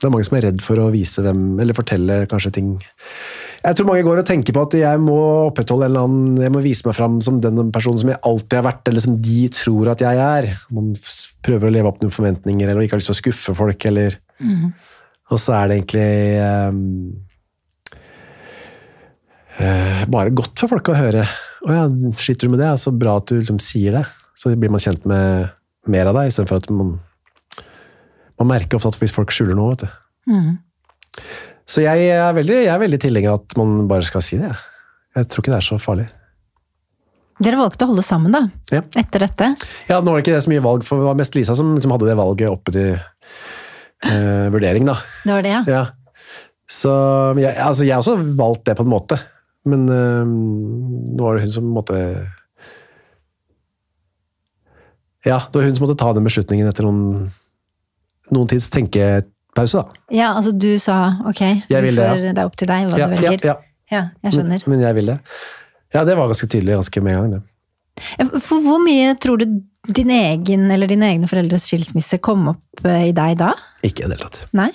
Det 0.00 0.08
er 0.08 0.12
mange 0.14 0.24
som 0.24 0.36
er 0.38 0.46
redd 0.48 0.62
for 0.64 0.80
å 0.80 0.88
vise 0.94 1.20
hvem, 1.24 1.42
eller 1.60 1.76
fortelle 1.76 2.22
kanskje 2.30 2.52
ting 2.56 2.68
Jeg 2.80 3.76
tror 3.76 3.88
mange 3.90 4.04
går 4.06 4.22
og 4.22 4.28
tenker 4.28 4.54
på 4.56 4.62
at 4.64 4.76
jeg 4.78 5.00
må 5.02 5.16
opprettholde 5.50 5.90
en 5.90 5.92
eller 5.92 6.06
annen 6.08 6.38
Jeg 6.40 6.54
må 6.54 6.62
vise 6.64 6.88
meg 6.88 6.96
fram 6.96 7.18
som 7.24 7.40
den 7.44 7.72
personen 7.74 8.00
som 8.00 8.12
jeg 8.12 8.22
alltid 8.30 8.56
har 8.56 8.68
vært, 8.70 8.88
eller 8.88 9.04
som 9.04 9.18
de 9.20 9.42
tror 9.52 9.90
at 9.92 10.04
jeg 10.04 10.22
er. 10.24 10.48
Man 10.72 10.94
prøver 11.44 11.68
å 11.68 11.74
leve 11.74 11.92
opp 11.92 12.00
noen 12.00 12.14
forventninger, 12.14 12.70
eller 12.70 12.86
ikke 12.86 12.96
har 12.96 13.02
lyst 13.02 13.12
til 13.12 13.18
å 13.18 13.20
skuffe 13.20 13.56
folk, 13.58 13.88
eller 13.90 14.16
Og 15.30 15.38
så 15.38 15.58
er 15.58 15.68
det 15.68 15.76
egentlig 15.78 16.08
um, 16.72 16.80
uh, 19.60 20.02
bare 20.16 20.32
godt 20.34 20.64
for 20.64 20.72
folk 20.78 20.90
å 20.90 20.96
høre. 20.96 21.28
Å 21.68 21.76
ja, 21.76 21.84
sliter 22.16 22.48
du 22.48 22.54
med 22.56 22.62
det? 22.64 22.72
Ja, 22.72 22.80
så 22.80 22.94
bra 22.96 23.18
at 23.20 23.28
du 23.28 23.36
liksom 23.36 23.60
sier 23.62 24.00
det. 24.00 24.06
Så 24.38 24.54
blir 24.56 24.72
man 24.72 24.80
kjent 24.80 25.04
med 25.04 25.52
mer 25.90 26.08
av 26.08 26.16
deg, 26.16 26.32
istedenfor 26.32 26.64
at 26.64 26.72
man 26.72 26.96
Man 28.40 28.48
merker 28.54 28.78
ofte 28.78 28.94
at 28.94 29.00
hvis 29.00 29.12
folk 29.14 29.32
skjuler 29.34 29.58
noe, 29.58 29.74
vet 29.74 29.84
du. 29.84 30.00
Mm. 30.32 30.54
Så 31.70 31.84
jeg 31.84 32.08
er 32.10 32.32
veldig, 32.34 32.56
jeg 32.64 32.72
er 32.72 32.80
veldig 32.82 33.00
tilhenger 33.02 33.34
av 33.34 33.42
at 33.42 33.58
man 33.60 33.84
bare 33.90 34.06
skal 34.06 34.24
si 34.24 34.40
det. 34.40 34.50
jeg. 35.14 35.28
Tror 35.30 35.44
ikke 35.44 35.52
det 35.52 35.60
er 35.60 35.68
så 35.68 35.78
farlig. 35.82 36.08
Dere 37.40 37.56
valgte 37.56 37.86
å 37.86 37.92
holde 37.92 38.04
sammen, 38.04 38.34
da. 38.34 38.42
Ja. 38.72 38.82
Etter 39.00 39.24
dette. 39.24 39.46
Ja, 39.88 40.00
Nå 40.00 40.12
var 40.12 40.18
det 40.20 40.26
ikke 40.26 40.36
det 40.36 40.42
så 40.44 40.52
mye 40.52 40.64
valg, 40.64 40.84
for 40.84 41.00
det 41.00 41.08
var 41.08 41.16
mest 41.20 41.36
Lisa 41.38 41.54
som 41.56 41.72
som 41.80 41.94
hadde 41.94 42.08
det 42.10 42.16
valget 42.18 42.52
oppe 42.52 42.74
til 42.74 42.90
eh, 42.96 44.48
vurdering, 44.52 44.88
da. 44.90 44.96
Det 45.24 45.36
var 45.36 45.46
det, 45.46 45.54
ja. 45.54 45.62
Ja. 45.68 45.84
Så 46.70 46.92
jeg, 47.40 47.54
altså, 47.56 47.86
jeg 47.88 47.96
også 47.96 48.18
valgt 48.38 48.66
det 48.68 48.76
på 48.78 48.84
en 48.84 48.92
måte, 48.92 49.16
men 49.68 49.88
eh, 49.88 50.34
nå 51.16 51.24
var 51.24 51.38
det 51.38 51.46
hun 51.48 51.54
som 51.56 51.72
måtte 51.76 51.96
Ja, 55.26 55.36
det 55.40 55.56
var 55.56 55.66
hun 55.66 55.76
som 55.76 55.84
måtte 55.86 55.98
ta 56.00 56.12
den 56.16 56.28
beslutningen 56.28 56.68
etter 56.68 56.86
noen, 56.86 57.30
noen 58.34 58.48
tids 58.50 58.68
tenkepause, 58.70 59.80
da. 59.82 60.00
Ja, 60.14 60.32
altså 60.36 60.52
du 60.56 60.68
sa 60.82 60.98
ok, 61.26 61.40
du 61.68 61.74
Jeg 61.74 61.82
det, 61.88 61.94
får, 61.96 62.22
det 62.28 62.38
er 62.38 62.44
opp 62.46 62.56
til 62.60 62.68
deg 62.70 62.86
hva 62.90 62.96
du 63.00 63.14
velger. 63.16 63.46
ja. 63.50 63.56
Ja, 63.90 64.04
jeg 64.22 64.32
skjønner. 64.36 64.62
Men, 64.66 64.76
men 64.78 64.84
jeg 64.86 64.94
vil 65.00 65.08
det. 65.10 65.16
Ja, 65.96 66.04
det 66.06 66.14
var 66.14 66.28
ganske 66.30 66.46
tydelig 66.46 66.76
ganske 66.78 67.00
med 67.02 67.16
en 67.16 67.32
gang, 67.32 67.32
det. 67.40 68.28
For 68.46 68.62
hvor 68.62 68.78
mye 68.84 69.16
tror 69.18 69.40
du 69.42 69.56
din 69.90 70.12
egen 70.14 70.70
eller 70.70 70.86
dine 70.86 71.08
egne 71.10 71.26
foreldres 71.26 71.66
skilsmisse 71.66 72.20
kom 72.22 72.46
opp 72.52 72.84
eh, 72.86 73.08
i 73.08 73.12
deg 73.16 73.34
da? 73.40 73.50
Ikke 73.82 74.04
i 74.06 74.08
det 74.12 74.20
hele 74.20 74.28
tatt. 74.30 74.44
Nei? 74.54 74.68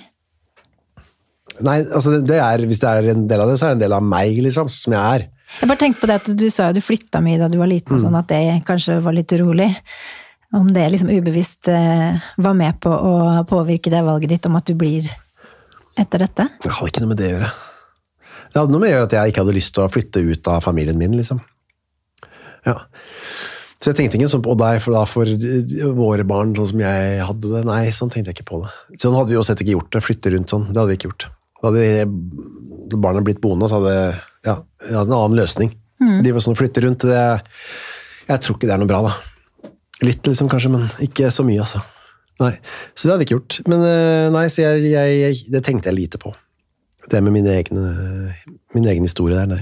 Nei, 1.64 1.78
altså 1.88 2.18
det 2.28 2.36
er, 2.41 2.66
Hvis 2.68 2.82
det 2.84 2.89
er 2.91 3.08
en 3.14 3.24
del 3.30 3.39
av 3.45 3.47
det, 3.53 3.56
så 3.62 3.70
er 3.70 3.74
det 3.74 3.78
en 3.80 3.84
del 3.86 3.95
av 3.95 4.03
meg, 4.03 4.36
liksom, 4.43 4.68
som 4.72 4.95
jeg 4.97 5.22
er. 5.22 5.26
Jeg 5.62 5.70
bare 5.72 5.80
tenkte 5.86 6.01
på 6.03 6.10
det 6.12 6.18
at 6.20 6.30
du 6.36 6.45
sa 6.51 6.68
jo 6.70 6.76
du 6.76 6.84
flytta 6.84 7.22
mye 7.24 7.39
da 7.39 7.47
du 7.47 7.56
var 7.62 7.70
liten, 7.72 7.95
Mm. 7.95 8.01
sånn 8.03 8.18
at 8.20 8.28
det 8.28 8.41
kanskje 8.68 8.97
var 9.06 9.16
litt 9.16 9.32
urolig. 9.32 9.70
Om 10.56 10.70
det 10.72 10.86
liksom 10.93 11.12
ubevisst 11.12 11.68
eh, 11.68 12.28
var 12.39 12.53
med 12.56 12.78
på 12.84 12.91
å 12.91 13.16
påvirke 13.49 13.91
det 13.91 14.03
valget 14.06 14.36
ditt 14.36 14.45
om 14.47 14.56
at 14.56 14.68
du 14.70 14.76
blir 14.80 15.10
etter 15.99 16.24
dette? 16.24 16.47
Det 16.64 16.72
hadde 16.72 16.91
ikke 16.93 17.03
noe 17.03 17.12
med 17.12 17.20
det 17.20 17.28
å 17.28 17.34
gjøre. 17.34 17.49
Det 18.53 18.62
hadde 18.62 18.72
noe 18.72 18.84
med 18.84 18.88
å 18.88 18.93
gjøre 18.93 19.10
at 19.10 19.16
jeg 19.18 19.34
ikke 19.34 19.43
hadde 19.43 19.58
lyst 19.58 19.74
til 19.76 19.84
å 19.84 19.91
flytte 19.91 20.24
ut 20.24 20.47
av 20.53 20.64
familien 20.64 20.99
min, 20.99 21.18
liksom. 21.20 21.41
Ja. 22.64 22.78
Så 23.84 23.91
jeg 23.91 23.97
tenkte 23.99 24.18
ikke 24.18 24.32
sånn 24.32 24.45
på 24.45 24.56
deg, 24.58 24.80
for 24.82 24.95
da 24.95 25.03
for 25.10 25.28
våre 25.97 26.24
barn, 26.28 26.56
sånn 26.56 26.72
som 26.72 26.84
jeg 26.86 27.20
hadde 27.28 27.51
det. 27.51 27.64
Nei, 27.68 27.82
sånn 27.93 28.14
tenkte 28.14 28.32
jeg 28.32 28.39
ikke 28.39 28.47
på 28.53 28.62
det. 28.64 28.72
Sånn 29.03 29.18
hadde 29.18 29.34
vi 29.34 29.38
jo 29.38 29.43
sett 29.45 29.60
ikke 29.62 29.76
gjort 29.76 29.91
det, 29.91 30.03
flytte 30.08 30.32
rundt 30.34 30.56
sånn. 30.56 30.70
Det 30.72 30.80
hadde 30.80 30.93
vi 30.93 30.99
ikke 31.01 31.12
gjort. 31.12 31.28
Da 31.60 31.68
hadde 31.68 32.95
barna 32.95 33.24
blitt 33.26 33.43
boende, 33.43 33.68
så 33.68 33.82
hadde 33.82 33.95
ja, 34.47 34.56
vi 34.88 34.95
hadde 34.95 35.10
en 35.12 35.20
annen 35.20 35.39
løsning. 35.41 35.76
De 36.24 36.32
var 36.32 36.43
sånn 36.43 36.56
å 36.56 36.60
flytte 36.60 36.84
rundt, 36.84 37.06
det 37.08 37.20
Jeg 38.28 38.41
tror 38.43 38.58
ikke 38.58 38.68
det 38.68 38.74
er 38.76 38.82
noe 38.82 38.89
bra, 38.89 39.03
da. 39.06 39.34
Litt, 40.03 40.25
liksom, 40.27 40.49
kanskje, 40.51 40.71
men 40.73 40.89
ikke 41.03 41.29
så 41.31 41.45
mye, 41.47 41.61
altså. 41.63 41.79
Nei, 42.41 42.51
Så 42.91 43.07
det 43.07 43.13
hadde 43.13 43.21
vi 43.21 43.27
ikke 43.29 43.37
gjort. 43.37 43.59
Men 43.71 43.85
eh, 43.87 44.25
nei, 44.33 44.47
så 44.51 44.65
jeg, 44.65 44.89
jeg, 44.91 45.19
jeg, 45.21 45.45
det 45.53 45.61
tenkte 45.63 45.91
jeg 45.91 45.99
lite 46.01 46.19
på. 46.19 46.33
Det 47.07 47.21
med 47.23 47.35
min 47.35 47.47
egen, 47.47 47.79
min 48.75 48.87
egen 48.91 49.05
historie 49.05 49.37
der, 49.37 49.47
nei. 49.47 49.61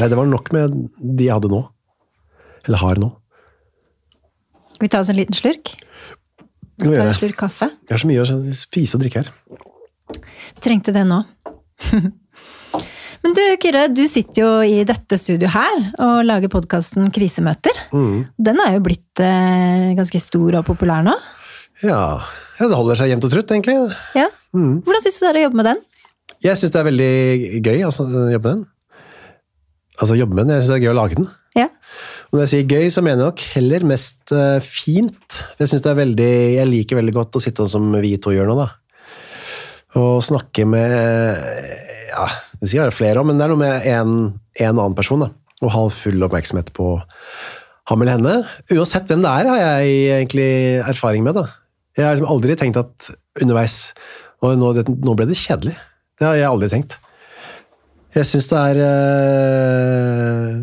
Nei, 0.00 0.08
det 0.08 0.18
var 0.18 0.28
nok 0.28 0.50
med 0.54 0.74
de 0.98 1.26
jeg 1.26 1.36
hadde 1.38 1.50
nå. 1.52 1.62
Eller 2.66 2.82
har 2.82 3.00
nå. 3.00 3.10
Skal 4.74 4.84
vi 4.84 4.90
ta 4.92 5.00
oss 5.02 5.10
en 5.12 5.18
liten 5.18 5.36
slurk? 5.36 5.72
Kan 6.80 6.92
vi 6.92 6.96
tar 6.96 7.04
gjøre. 7.04 7.12
en 7.14 7.18
slurk 7.18 7.38
kaffe? 7.40 7.70
Det 7.84 7.94
har 7.96 8.02
så 8.02 8.08
mye 8.10 8.24
å 8.24 8.40
spise 8.56 8.96
og 8.96 9.04
drikke 9.04 9.24
her. 9.24 9.32
Trengte 10.64 10.94
det 10.96 11.06
nå. 11.08 11.22
Men 13.20 13.34
du 13.36 13.42
Kyrre, 13.60 13.82
du 13.92 14.02
sitter 14.08 14.40
jo 14.40 14.50
i 14.64 14.80
dette 14.88 15.18
studioet 15.20 15.52
her 15.52 15.82
og 16.06 16.22
lager 16.24 16.50
podkasten 16.52 17.10
Krisemøter. 17.12 17.76
Mm. 17.92 18.24
Den 18.40 18.62
er 18.64 18.78
jo 18.78 18.84
blitt 18.86 19.20
eh, 19.20 19.90
ganske 19.98 20.20
stor 20.22 20.56
og 20.62 20.66
populær 20.70 21.04
nå. 21.04 21.14
Ja, 21.84 22.00
ja, 22.56 22.68
det 22.68 22.76
holder 22.76 22.96
seg 22.96 23.12
jevnt 23.12 23.26
og 23.28 23.32
trutt, 23.32 23.52
egentlig. 23.52 23.76
Ja. 24.16 24.26
Mm. 24.56 24.80
Hvordan 24.86 25.04
syns 25.04 25.20
du 25.20 25.24
det 25.26 25.30
er 25.30 25.40
å 25.42 25.44
jobbe 25.46 25.60
med 25.60 25.68
den? 25.70 25.82
Jeg 26.40 26.56
syns 26.56 26.72
det 26.72 26.80
er 26.80 26.88
veldig 26.88 27.14
gøy 27.60 27.84
altså, 27.90 28.08
å 28.08 28.26
jobbe 28.32 28.48
med 28.48 28.62
den. 28.62 28.66
Altså 30.00 30.16
jobbe 30.16 30.36
med 30.36 30.46
den, 30.46 30.54
jeg 30.56 30.64
syns 30.64 30.72
det 30.72 30.78
er 30.78 30.84
gøy 30.86 30.92
å 30.94 30.96
lage 30.96 31.20
den. 31.20 31.30
Ja. 31.58 31.68
Og 32.30 32.36
når 32.38 32.44
jeg 32.46 32.52
sier 32.54 32.72
gøy, 32.72 32.88
så 32.94 33.04
mener 33.04 33.20
jeg 33.20 33.34
nok 33.34 33.46
heller 33.58 33.86
mest 33.90 34.32
uh, 34.32 34.56
fint. 34.64 35.40
Jeg 35.60 35.68
synes 35.68 35.84
det 35.84 35.92
er 35.92 36.00
veldig, 36.00 36.32
jeg 36.56 36.70
liker 36.70 37.00
veldig 37.00 37.16
godt 37.16 37.36
å 37.36 37.44
sitte 37.44 37.66
sånn 37.68 37.90
som 37.92 38.00
vi 38.00 38.14
to 38.22 38.32
gjør 38.32 38.48
nå, 38.48 38.56
da. 38.60 38.68
Og 40.00 40.20
snakke 40.24 40.64
med 40.70 41.99
ja, 42.10 42.26
det 42.60 42.68
er 42.68 42.84
det 42.84 42.90
er 42.90 42.96
flere 42.96 43.24
men 43.24 43.38
det 43.38 43.46
er 43.46 43.52
noe 43.52 43.62
med 43.62 43.86
en, 43.88 44.14
en 44.60 44.76
annen 44.76 44.96
person. 44.98 45.22
da. 45.24 45.30
Og 45.60 45.74
ha 45.74 45.82
full 45.92 46.22
oppmerksomhet 46.26 46.72
på 46.76 46.94
ham 47.90 48.02
eller 48.02 48.18
henne. 48.18 48.36
Uansett 48.72 49.10
hvem 49.10 49.22
det 49.24 49.30
er, 49.30 49.50
har 49.50 49.60
jeg 49.60 50.00
egentlig 50.18 50.50
erfaring 50.92 51.26
med. 51.26 51.38
da. 51.38 51.46
Jeg 51.98 52.06
har 52.06 52.16
liksom 52.16 52.32
aldri 52.32 52.56
tenkt 52.58 52.80
at 52.80 53.10
underveis 53.40 53.78
og 54.40 54.56
nå, 54.56 54.72
det, 54.76 54.86
nå 54.88 55.14
ble 55.16 55.26
det 55.28 55.36
kjedelig. 55.36 55.74
Det 56.16 56.26
har 56.26 56.38
jeg 56.38 56.48
aldri 56.48 56.68
tenkt. 56.72 56.96
Jeg 58.16 58.26
syns 58.26 58.48
det 58.50 58.60
er 58.72 58.80
øh, 58.82 60.54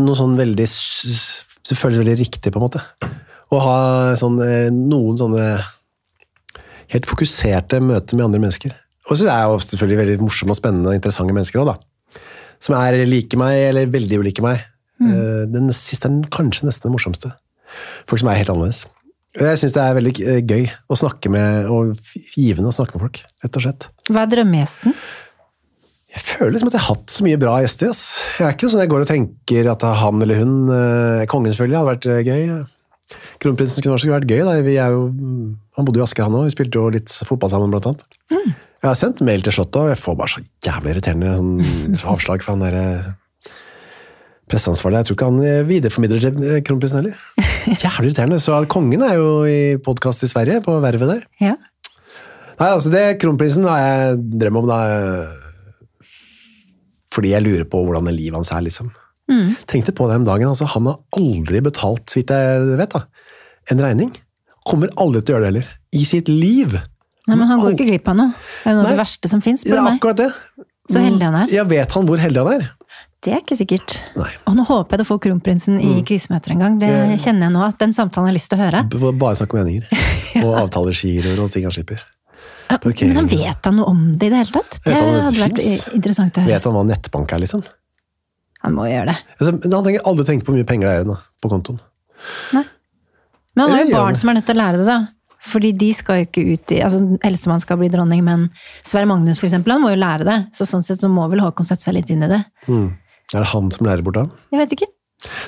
noe 0.00 0.16
sånn 0.16 0.38
veldig 0.38 0.64
Det 0.64 1.76
føles 1.76 2.00
veldig 2.00 2.16
riktig, 2.22 2.52
på 2.52 2.60
en 2.60 2.64
måte. 2.64 2.80
Å 3.52 3.60
ha 3.60 3.78
sånn, 4.18 4.38
eh, 4.44 4.70
noen 4.72 5.18
sånne 5.20 5.44
helt 6.94 7.08
fokuserte 7.10 7.80
møter 7.82 8.16
med 8.16 8.28
andre 8.28 8.42
mennesker. 8.46 8.74
Og 9.04 9.18
så 9.20 9.28
er 9.28 9.42
jeg 9.42 9.50
jo 9.52 9.62
selvfølgelig 9.64 10.00
veldig 10.00 10.18
morsomme 10.24 10.54
og 10.54 10.58
spennende 10.58 10.92
og 10.92 10.98
interessante 10.98 11.36
mennesker 11.36 11.60
òg, 11.60 11.74
da. 11.74 12.22
Som 12.64 12.78
er 12.78 12.96
like 13.08 13.36
meg, 13.36 13.58
eller 13.68 13.90
veldig 13.92 14.20
ulike 14.22 14.44
meg. 14.44 14.62
Mm. 15.02 15.10
Den 15.52 15.72
siste 15.76 16.08
er 16.08 16.28
kanskje 16.32 16.68
nesten 16.68 16.88
den 16.88 16.94
morsomste. 16.94 17.34
Folk 18.08 18.22
som 18.22 18.30
er 18.30 18.38
helt 18.40 18.52
annerledes. 18.52 18.86
Jeg 19.34 19.58
syns 19.58 19.74
det 19.74 19.82
er 19.82 19.96
veldig 19.96 20.12
eh, 20.22 20.40
gøy 20.46 20.68
å 20.86 20.96
snakke 20.98 21.30
med, 21.34 21.66
og 21.66 21.96
givende 22.36 22.70
å 22.70 22.74
snakke 22.74 22.94
med 22.94 23.02
folk, 23.08 23.20
rett 23.42 23.58
og 23.58 23.64
slett. 23.64 23.86
Hva 24.06 24.22
er 24.22 24.30
drømmegjesten? 24.30 24.94
Jeg 26.14 26.22
føler 26.22 26.54
liksom 26.54 26.70
at 26.70 26.76
jeg 26.76 26.84
har 26.84 26.94
hatt 26.94 27.14
så 27.16 27.24
mye 27.26 27.40
bra 27.42 27.56
gjester. 27.64 27.90
Ass. 27.90 28.04
Jeg 28.38 28.46
er 28.46 28.54
ikke 28.54 28.70
sånn 28.70 28.84
jeg 28.84 28.92
går 28.92 29.02
og 29.02 29.10
tenker 29.10 29.70
at 29.72 29.86
han 30.04 30.22
eller 30.22 30.38
hun 30.38 30.54
eh, 30.70 31.24
Kongen 31.30 31.50
selvfølgelig 31.50 31.80
hadde 31.80 31.90
vært 31.90 32.06
eh, 32.12 32.20
gøy. 32.22 33.16
Kronprinsen 33.42 33.82
kunne 33.82 33.96
også 33.98 34.12
vært 34.12 34.30
gøy. 34.30 34.44
Da. 34.46 34.54
Vi 34.62 34.76
er 34.78 34.94
jo, 34.94 35.08
han 35.74 35.88
bodde 35.88 35.98
jo 35.98 36.04
i 36.04 36.06
Asker, 36.06 36.28
han 36.28 36.38
òg. 36.38 36.46
Vi 36.46 36.54
spilte 36.54 36.78
jo 36.78 36.94
litt 36.94 37.16
fotball 37.26 37.50
sammen, 37.50 37.74
blant 37.74 37.90
annet. 37.90 38.06
Jeg 38.84 38.90
har 38.90 38.98
sendt 39.00 39.22
mail 39.24 39.40
til 39.40 39.54
Slottet, 39.56 39.78
og 39.80 39.86
jeg 39.94 39.96
får 39.96 40.16
bare 40.18 40.28
så 40.28 40.40
jævlig 40.66 40.90
irriterende 40.92 41.30
sånn, 41.38 41.94
avslag 42.12 42.42
fra 42.44 42.52
han 42.52 42.64
derre 42.66 42.82
presseansvarlig. 44.52 44.98
Jeg 44.98 45.08
tror 45.08 45.16
ikke 45.16 45.28
han 45.30 45.38
eh, 45.48 45.62
videreformidler 45.64 46.20
til 46.20 46.42
eh, 46.44 46.58
kronprinsen 46.68 47.00
heller. 47.00 47.22
Jævlig 47.86 48.10
irriterende. 48.10 48.42
Så 48.44 48.58
kongen 48.68 49.06
er 49.06 49.16
jo 49.16 49.30
i 49.48 49.56
podkast 49.80 50.26
i 50.26 50.28
Sverige, 50.28 50.60
på 50.66 50.76
Vervet 50.84 51.14
der. 51.14 51.24
Ja. 51.40 51.56
Nei, 52.60 52.68
altså 52.68 52.92
det 52.92 53.16
Kronprinsen 53.24 53.64
har 53.66 53.80
jeg 53.80 54.20
drøm 54.38 54.60
om 54.60 54.68
da 54.68 54.76
Fordi 57.10 57.32
jeg 57.32 57.42
lurer 57.42 57.64
på 57.66 57.80
hvordan 57.82 58.12
livet 58.12 58.36
hans 58.36 58.52
er, 58.54 58.62
liksom. 58.68 58.92
Mm. 59.32 59.56
Tenkte 59.66 59.96
på 59.96 60.06
det 60.10 60.20
om 60.20 60.28
dagen, 60.28 60.52
altså 60.52 60.68
Han 60.76 60.92
har 60.92 61.00
aldri 61.16 61.64
betalt, 61.64 62.04
så 62.12 62.20
vidt 62.20 62.36
jeg 62.36 62.76
vet, 62.76 62.94
da, 62.94 63.06
en 63.72 63.82
regning. 63.88 64.12
Kommer 64.68 64.92
aldri 65.00 65.24
til 65.24 65.32
å 65.32 65.38
gjøre 65.38 65.48
det 65.48 65.54
heller. 65.54 65.76
I 65.96 66.04
sitt 66.06 66.28
liv. 66.28 66.76
Nei, 67.24 67.36
men 67.40 67.48
han 67.48 67.60
går 67.60 67.72
jo 67.72 67.76
ikke 67.78 67.88
glipp 67.88 68.08
av 68.12 68.16
noe. 68.18 68.32
Det 68.36 68.68
er 68.68 68.74
jo 68.74 68.78
noe 68.78 68.86
av 68.86 68.92
det 68.92 69.00
verste 69.00 69.30
som 69.32 69.40
fins, 69.44 69.64
meg. 69.64 69.94
akkurat 69.96 70.18
det. 70.20 70.30
Så 70.92 71.00
heldig 71.00 71.24
han 71.24 71.36
er. 71.40 71.52
Jeg 71.54 71.68
vet 71.70 71.94
han 71.96 72.08
hvor 72.08 72.20
heldig 72.20 72.42
han 72.42 72.58
er. 72.58 72.66
Det 73.24 73.32
er 73.32 73.40
ikke 73.40 73.56
sikkert. 73.56 73.94
Nei. 74.18 74.26
Mm. 74.28 74.40
Og 74.50 74.56
nå 74.58 74.64
håper 74.68 74.98
jeg 74.98 75.00
du 75.00 75.08
får 75.08 75.20
kronprinsen 75.26 75.78
i 75.80 75.94
krisemøter 76.04 76.52
en 76.52 76.60
gang. 76.60 76.74
Det 76.82 76.90
kjenner 77.22 77.48
jeg 77.48 77.54
nå, 77.54 77.62
at 77.64 77.78
den 77.80 77.94
samtalen 77.96 78.28
har 78.28 78.36
lyst 78.36 78.50
til 78.52 78.60
å 78.60 78.66
høre. 78.66 78.82
Bare 78.92 79.38
snakke 79.40 79.56
om 79.56 79.62
meninger. 79.64 79.86
Og 80.44 80.50
avtaler 80.50 80.92
avtalegiroer 80.92 81.40
og 81.40 81.48
ting 81.54 81.64
han 81.64 81.72
slipper. 81.72 82.02
Ja, 82.68 82.78
Men 82.82 83.16
han 83.20 83.28
vet 83.30 83.66
han 83.68 83.76
noe 83.78 83.88
om 83.92 84.04
det 84.18 84.28
i 84.28 84.32
det 84.32 84.40
hele 84.42 84.54
tatt? 84.56 84.76
Det 84.84 84.92
hadde 84.96 85.32
vært 85.38 85.58
finnes? 85.60 85.82
interessant 85.94 86.36
å 86.36 86.44
høre. 86.44 86.52
Vet 86.52 86.68
han 86.68 86.74
hva 86.74 86.84
nettbank 86.88 87.34
er, 87.36 87.42
liksom? 87.44 87.64
Han 88.64 88.76
må 88.76 88.86
gjøre 88.88 89.12
det. 89.12 89.16
Altså, 89.38 89.52
Han 89.52 89.84
trenger 89.84 90.06
aldri 90.10 90.26
tenke 90.28 90.46
på 90.46 90.52
hvor 90.52 90.58
mye 90.58 90.68
penger 90.68 90.88
det 90.88 90.94
er 90.94 91.02
igjen 91.02 91.20
på 91.44 91.50
kontoen. 91.52 91.80
Nei. 92.56 92.64
Men 93.54 93.62
han 93.64 93.74
har 93.76 93.84
jo 93.84 93.92
barn 93.94 94.18
som 94.18 94.32
er 94.32 94.38
nødt 94.40 94.48
til 94.48 94.56
å 94.56 94.62
lære 94.62 94.80
det, 94.80 94.86
da. 94.88 94.98
Fordi 95.44 95.72
de 95.76 95.90
skal 95.92 96.22
jo 96.22 96.26
ikke 96.28 96.42
ut 96.54 96.72
i 96.72 96.80
altså 96.86 97.02
Eldstemann 97.26 97.60
skal 97.60 97.76
bli 97.80 97.90
dronning, 97.92 98.22
men 98.24 98.46
Sverre 98.82 99.06
Magnus 99.10 99.40
for 99.42 99.46
eksempel, 99.50 99.74
han 99.76 99.82
må 99.84 99.90
jo 99.92 100.00
lære 100.00 100.24
det. 100.28 100.38
Så 100.56 100.64
sånn 100.68 100.84
sett 100.86 101.02
så 101.02 101.10
må 101.12 101.26
vel 101.32 101.42
Håkon 101.44 101.66
sette 101.68 101.84
seg 101.84 101.98
litt 101.98 102.10
inn 102.14 102.24
i 102.24 102.30
det. 102.30 102.40
Mm. 102.68 102.86
Er 103.34 103.40
det 103.44 103.48
han 103.52 103.70
som 103.74 103.86
lærer 103.88 104.04
bort 104.06 104.16
da? 104.20 104.24
Jeg 104.54 104.62
vet 104.62 104.72
ikke. 104.78 104.88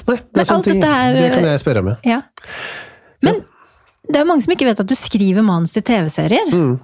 Nei, 0.09 0.17
det 0.33 0.41
er 0.43 0.49
sånne 0.49 0.65
ting. 0.69 0.83
her- 0.83 1.17
Det 1.17 1.33
kan 1.35 1.45
jeg 1.49 1.61
spørre 1.65 1.81
om. 1.85 1.89
ja. 1.93 1.97
Ja. 2.05 2.21
Men 3.25 3.41
det 4.07 4.17
er 4.21 4.23
jo 4.25 4.29
mange 4.29 4.43
som 4.45 4.53
ikke 4.55 4.69
vet 4.69 4.81
at 4.81 4.87
du 4.87 4.95
skriver 4.95 5.43
manus 5.45 5.73
til 5.73 5.83
TV-serier. 5.83 6.53
Mm. 6.53 6.77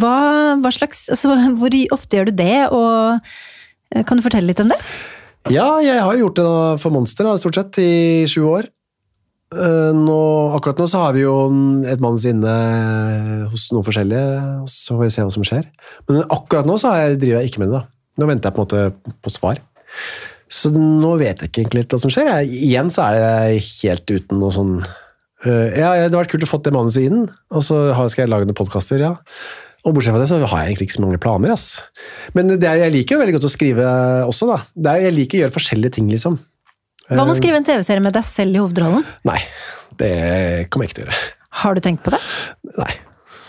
Hva, 0.00 0.56
hva 0.64 0.70
slags 0.72 1.08
altså, 1.12 1.34
Hvor 1.60 1.74
ofte 1.92 2.16
gjør 2.16 2.30
du 2.32 2.36
det, 2.40 2.72
og 2.72 3.20
eh, 3.94 4.02
kan 4.02 4.16
du 4.16 4.22
fortelle 4.24 4.48
litt 4.48 4.60
om 4.64 4.72
det? 4.72 4.78
Ja, 5.52 5.78
jeg 5.84 6.00
har 6.00 6.16
gjort 6.16 6.38
det 6.40 6.80
for 6.80 6.90
Monster, 6.90 7.24
da, 7.28 7.36
stort 7.36 7.54
sett, 7.60 7.78
i 7.78 8.24
sju 8.26 8.40
år. 8.48 8.70
Eh, 9.54 9.92
Nå, 9.94 10.18
akkurat 10.56 10.80
nå 10.82 10.86
så 10.90 11.04
har 11.04 11.14
vi 11.16 11.24
jo 11.24 11.34
et 11.88 12.02
manus 12.02 12.26
inne 12.28 12.54
hos 13.52 13.68
noen 13.74 13.86
forskjellige, 13.86 14.44
så 14.70 14.96
får 14.96 15.04
vi 15.06 15.14
se 15.14 15.26
hva 15.26 15.34
som 15.34 15.46
skjer. 15.46 15.68
Men 16.08 16.24
akkurat 16.26 16.68
nå 16.68 16.78
så 16.80 16.92
har 16.92 17.04
jeg, 17.04 17.20
driver 17.22 17.40
jeg 17.40 17.52
ikke 17.52 17.62
med 17.64 17.72
det. 17.72 17.80
da. 17.82 18.00
Nå 18.20 18.30
venter 18.30 18.50
jeg 18.50 18.56
på 18.56 18.62
en 18.62 18.66
måte 18.66 19.14
på 19.24 19.32
svar. 19.34 19.62
Så 20.54 20.70
nå 20.74 21.14
vet 21.20 21.40
jeg 21.40 21.50
ikke 21.50 21.64
egentlig 21.64 21.86
hva 21.90 22.00
som 22.02 22.12
skjer. 22.12 22.30
Jeg, 22.30 22.62
igjen 22.68 22.92
så 22.94 23.08
er 23.08 23.18
det 23.18 23.66
helt 23.66 24.14
uten 24.14 24.40
noe 24.42 24.54
sånn 24.54 24.74
uh, 24.84 25.68
Ja, 25.74 25.94
det 25.96 26.06
hadde 26.06 26.20
vært 26.20 26.34
kult 26.34 26.46
å 26.46 26.50
få 26.50 26.60
det 26.62 26.74
manuset 26.74 27.08
inn, 27.08 27.24
og 27.54 27.64
så 27.64 27.86
skal 28.12 28.26
jeg 28.26 28.32
lage 28.34 28.48
noen 28.48 28.58
podkaster, 28.58 29.02
ja. 29.02 29.14
Og 29.84 29.92
bortsett 29.96 30.14
fra 30.14 30.22
det 30.22 30.30
så 30.30 30.38
har 30.40 30.62
jeg 30.62 30.72
egentlig 30.72 30.86
ikke 30.88 30.96
så 30.96 31.04
mange 31.04 31.20
planer. 31.20 31.52
ass. 31.52 31.84
Men 32.36 32.54
er, 32.56 32.78
jeg 32.86 32.94
liker 32.94 33.16
jo 33.16 33.20
veldig 33.20 33.36
godt 33.36 33.48
å 33.50 33.52
skrive 33.52 33.88
også, 34.24 34.48
da. 34.48 34.60
Er, 34.94 35.02
jeg 35.08 35.16
liker 35.18 35.38
å 35.38 35.42
gjøre 35.44 35.56
forskjellige 35.58 35.98
ting, 35.98 36.08
liksom. 36.12 36.38
Hva 37.08 37.20
med 37.24 37.34
å 37.34 37.34
Eh, 37.34 37.40
skrive 37.40 37.58
en 37.60 37.66
TV-serie 37.68 38.02
med 38.04 38.14
deg 38.16 38.24
selv 38.24 38.56
i 38.56 38.60
hovedrollen? 38.62 39.04
Nei, 39.28 39.40
det 40.00 40.12
kommer 40.72 40.86
jeg 40.86 40.92
ikke 40.94 40.98
til 41.00 41.04
å 41.04 41.10
gjøre. 41.10 41.22
Har 41.64 41.74
du 41.76 41.80
tenkt 41.84 42.02
på 42.06 42.14
det? 42.14 42.20
Nei. 42.80 42.92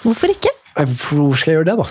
Hvorfor 0.04 0.34
ikke? 0.34 0.52
Nei, 0.76 0.86
Hvor 0.92 1.36
skal 1.40 1.54
jeg 1.54 1.60
gjøre 1.62 1.70
det, 1.72 1.78
da? 1.80 1.88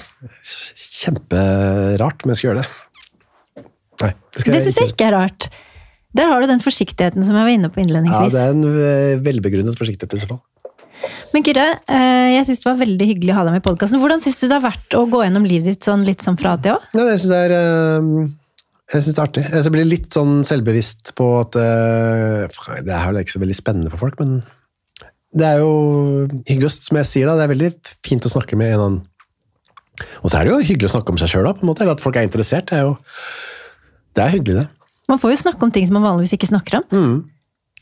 Kjemperart, 1.00 2.24
men 2.24 2.34
jeg 2.34 2.40
skal 2.40 2.50
gjøre 2.50 2.64
det. 2.64 3.64
Nei, 4.04 4.10
det 4.34 4.42
skal 4.42 4.52
Det 4.52 4.58
jeg 4.60 4.66
syns 4.68 4.80
jeg 4.82 4.92
ikke 4.92 5.06
er 5.08 5.16
rart. 5.16 5.48
Der 6.14 6.28
har 6.30 6.42
du 6.44 6.46
den 6.50 6.62
forsiktigheten 6.62 7.24
som 7.26 7.34
jeg 7.38 7.46
var 7.48 7.54
inne 7.56 7.70
på 7.74 7.80
innledningsvis. 7.82 8.34
Ja, 8.34 8.34
det 8.34 8.42
er 8.44 8.52
en 8.54 8.64
eh, 8.68 9.22
velbegrunnet 9.24 9.78
forsiktighet 9.78 10.14
i 10.14 10.22
så 10.22 10.28
fall. 10.30 10.42
Men 11.34 11.42
Kyrre, 11.44 11.66
eh, 11.90 12.28
jeg 12.36 12.46
syns 12.46 12.62
det 12.62 12.68
var 12.70 12.78
veldig 12.84 13.08
hyggelig 13.10 13.32
å 13.34 13.38
ha 13.40 13.44
deg 13.48 13.56
med 13.56 13.64
i 13.64 13.66
podkasten. 13.66 14.00
Hvordan 14.04 14.22
syns 14.22 14.38
du 14.40 14.46
det 14.46 14.54
har 14.60 14.66
vært 14.68 14.94
å 14.94 15.02
gå 15.10 15.24
gjennom 15.24 15.48
livet 15.48 15.72
ditt 15.72 15.88
sånn, 15.88 16.04
litt 16.06 16.22
sånn 16.22 16.38
fra 16.38 16.54
til 16.62 16.76
Å? 16.76 16.78
Ja, 16.94 17.08
jeg 17.10 17.24
syns 17.24 17.32
det 17.32 17.40
er 17.48 17.56
jeg 18.92 19.00
syns 19.00 19.14
det 19.14 19.20
er 19.20 19.24
artig. 19.28 19.44
Jeg 19.48 19.72
blir 19.72 19.88
litt 19.88 20.12
sånn 20.12 20.42
selvbevisst 20.44 21.14
på 21.16 21.30
at 21.40 21.56
uh, 21.56 22.44
Det 22.84 22.92
er 22.92 23.16
jo 23.16 23.22
ikke 23.24 23.36
så 23.36 23.40
veldig 23.40 23.56
spennende 23.56 23.92
for 23.92 24.02
folk, 24.04 24.20
men 24.20 24.42
det 25.34 25.46
er 25.48 25.62
jo 25.64 25.70
hyggeligst, 26.46 26.84
som 26.86 27.00
jeg 27.00 27.08
sier 27.10 27.30
da. 27.30 27.34
Det 27.38 27.46
er 27.46 27.52
veldig 27.54 27.70
fint 28.06 28.28
å 28.28 28.30
snakke 28.30 28.58
med 28.60 28.76
en 28.76 28.84
annen. 28.84 29.00
Og 30.22 30.30
så 30.30 30.38
er 30.38 30.46
det 30.46 30.52
jo 30.52 30.60
hyggelig 30.68 30.90
å 30.90 30.94
snakke 30.94 31.14
om 31.14 31.18
seg 31.18 31.32
sjøl. 31.32 31.48
Eller 31.48 31.94
at 31.94 32.02
folk 32.02 32.18
er 32.18 32.26
interessert. 32.26 32.68
Det 32.70 32.78
er 32.78 32.86
jo 32.86 32.94
det 34.14 34.22
er 34.22 34.30
hyggelig, 34.30 34.62
det. 34.62 34.92
Man 35.10 35.18
får 35.20 35.34
jo 35.34 35.40
snakke 35.42 35.66
om 35.66 35.72
ting 35.74 35.86
som 35.88 35.98
man 35.98 36.06
vanligvis 36.06 36.36
ikke 36.36 36.48
snakker 36.48 36.78
om. 36.78 36.84
Mm. 36.94 37.16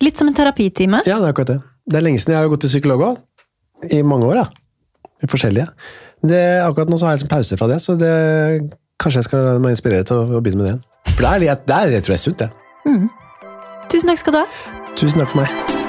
Litt 0.03 0.19
som 0.19 0.31
en 0.31 0.37
terapitime. 0.37 1.03
Ja, 1.07 1.19
det 1.21 1.29
er 1.29 1.35
akkurat 1.35 1.53
det. 1.53 1.59
Det 1.87 1.99
er 1.99 2.07
lenge 2.07 2.23
siden 2.23 2.35
jeg 2.35 2.45
har 2.45 2.51
gått 2.51 2.65
til 2.65 2.73
psykolog 2.73 3.05
òg. 3.11 3.21
I 3.93 4.01
mange 4.07 4.31
år, 4.31 4.41
ja. 4.43 4.47
I 5.23 5.29
forskjellige. 5.31 5.69
Det, 6.25 6.41
akkurat 6.65 6.91
nå 6.91 6.99
så 6.99 7.07
har 7.07 7.15
jeg 7.15 7.23
liksom 7.23 7.33
pause 7.35 7.59
fra 7.59 7.69
det, 7.69 7.79
så 7.83 7.95
det, 7.99 8.15
kanskje 9.03 9.21
jeg 9.21 9.29
skal 9.29 9.45
la 9.45 9.55
meg 9.63 9.75
inspirere 9.75 10.07
til 10.07 10.23
å 10.23 10.41
begynne 10.41 10.63
med 10.63 10.69
det 10.69 10.73
igjen. 10.73 10.85
For 11.07 11.23
det 11.23 11.49
er, 11.49 11.55
det 11.55 11.77
er, 11.97 12.01
tror 12.01 12.13
jeg 12.13 12.21
er 12.21 12.25
sunt, 12.27 12.39
det. 12.39 12.51
Tusen 13.93 14.09
takk 14.09 14.19
skal 14.19 14.33
du 14.33 14.43
ha. 14.43 14.75
Tusen 14.97 15.21
takk 15.21 15.35
for 15.35 15.43
meg. 15.45 15.82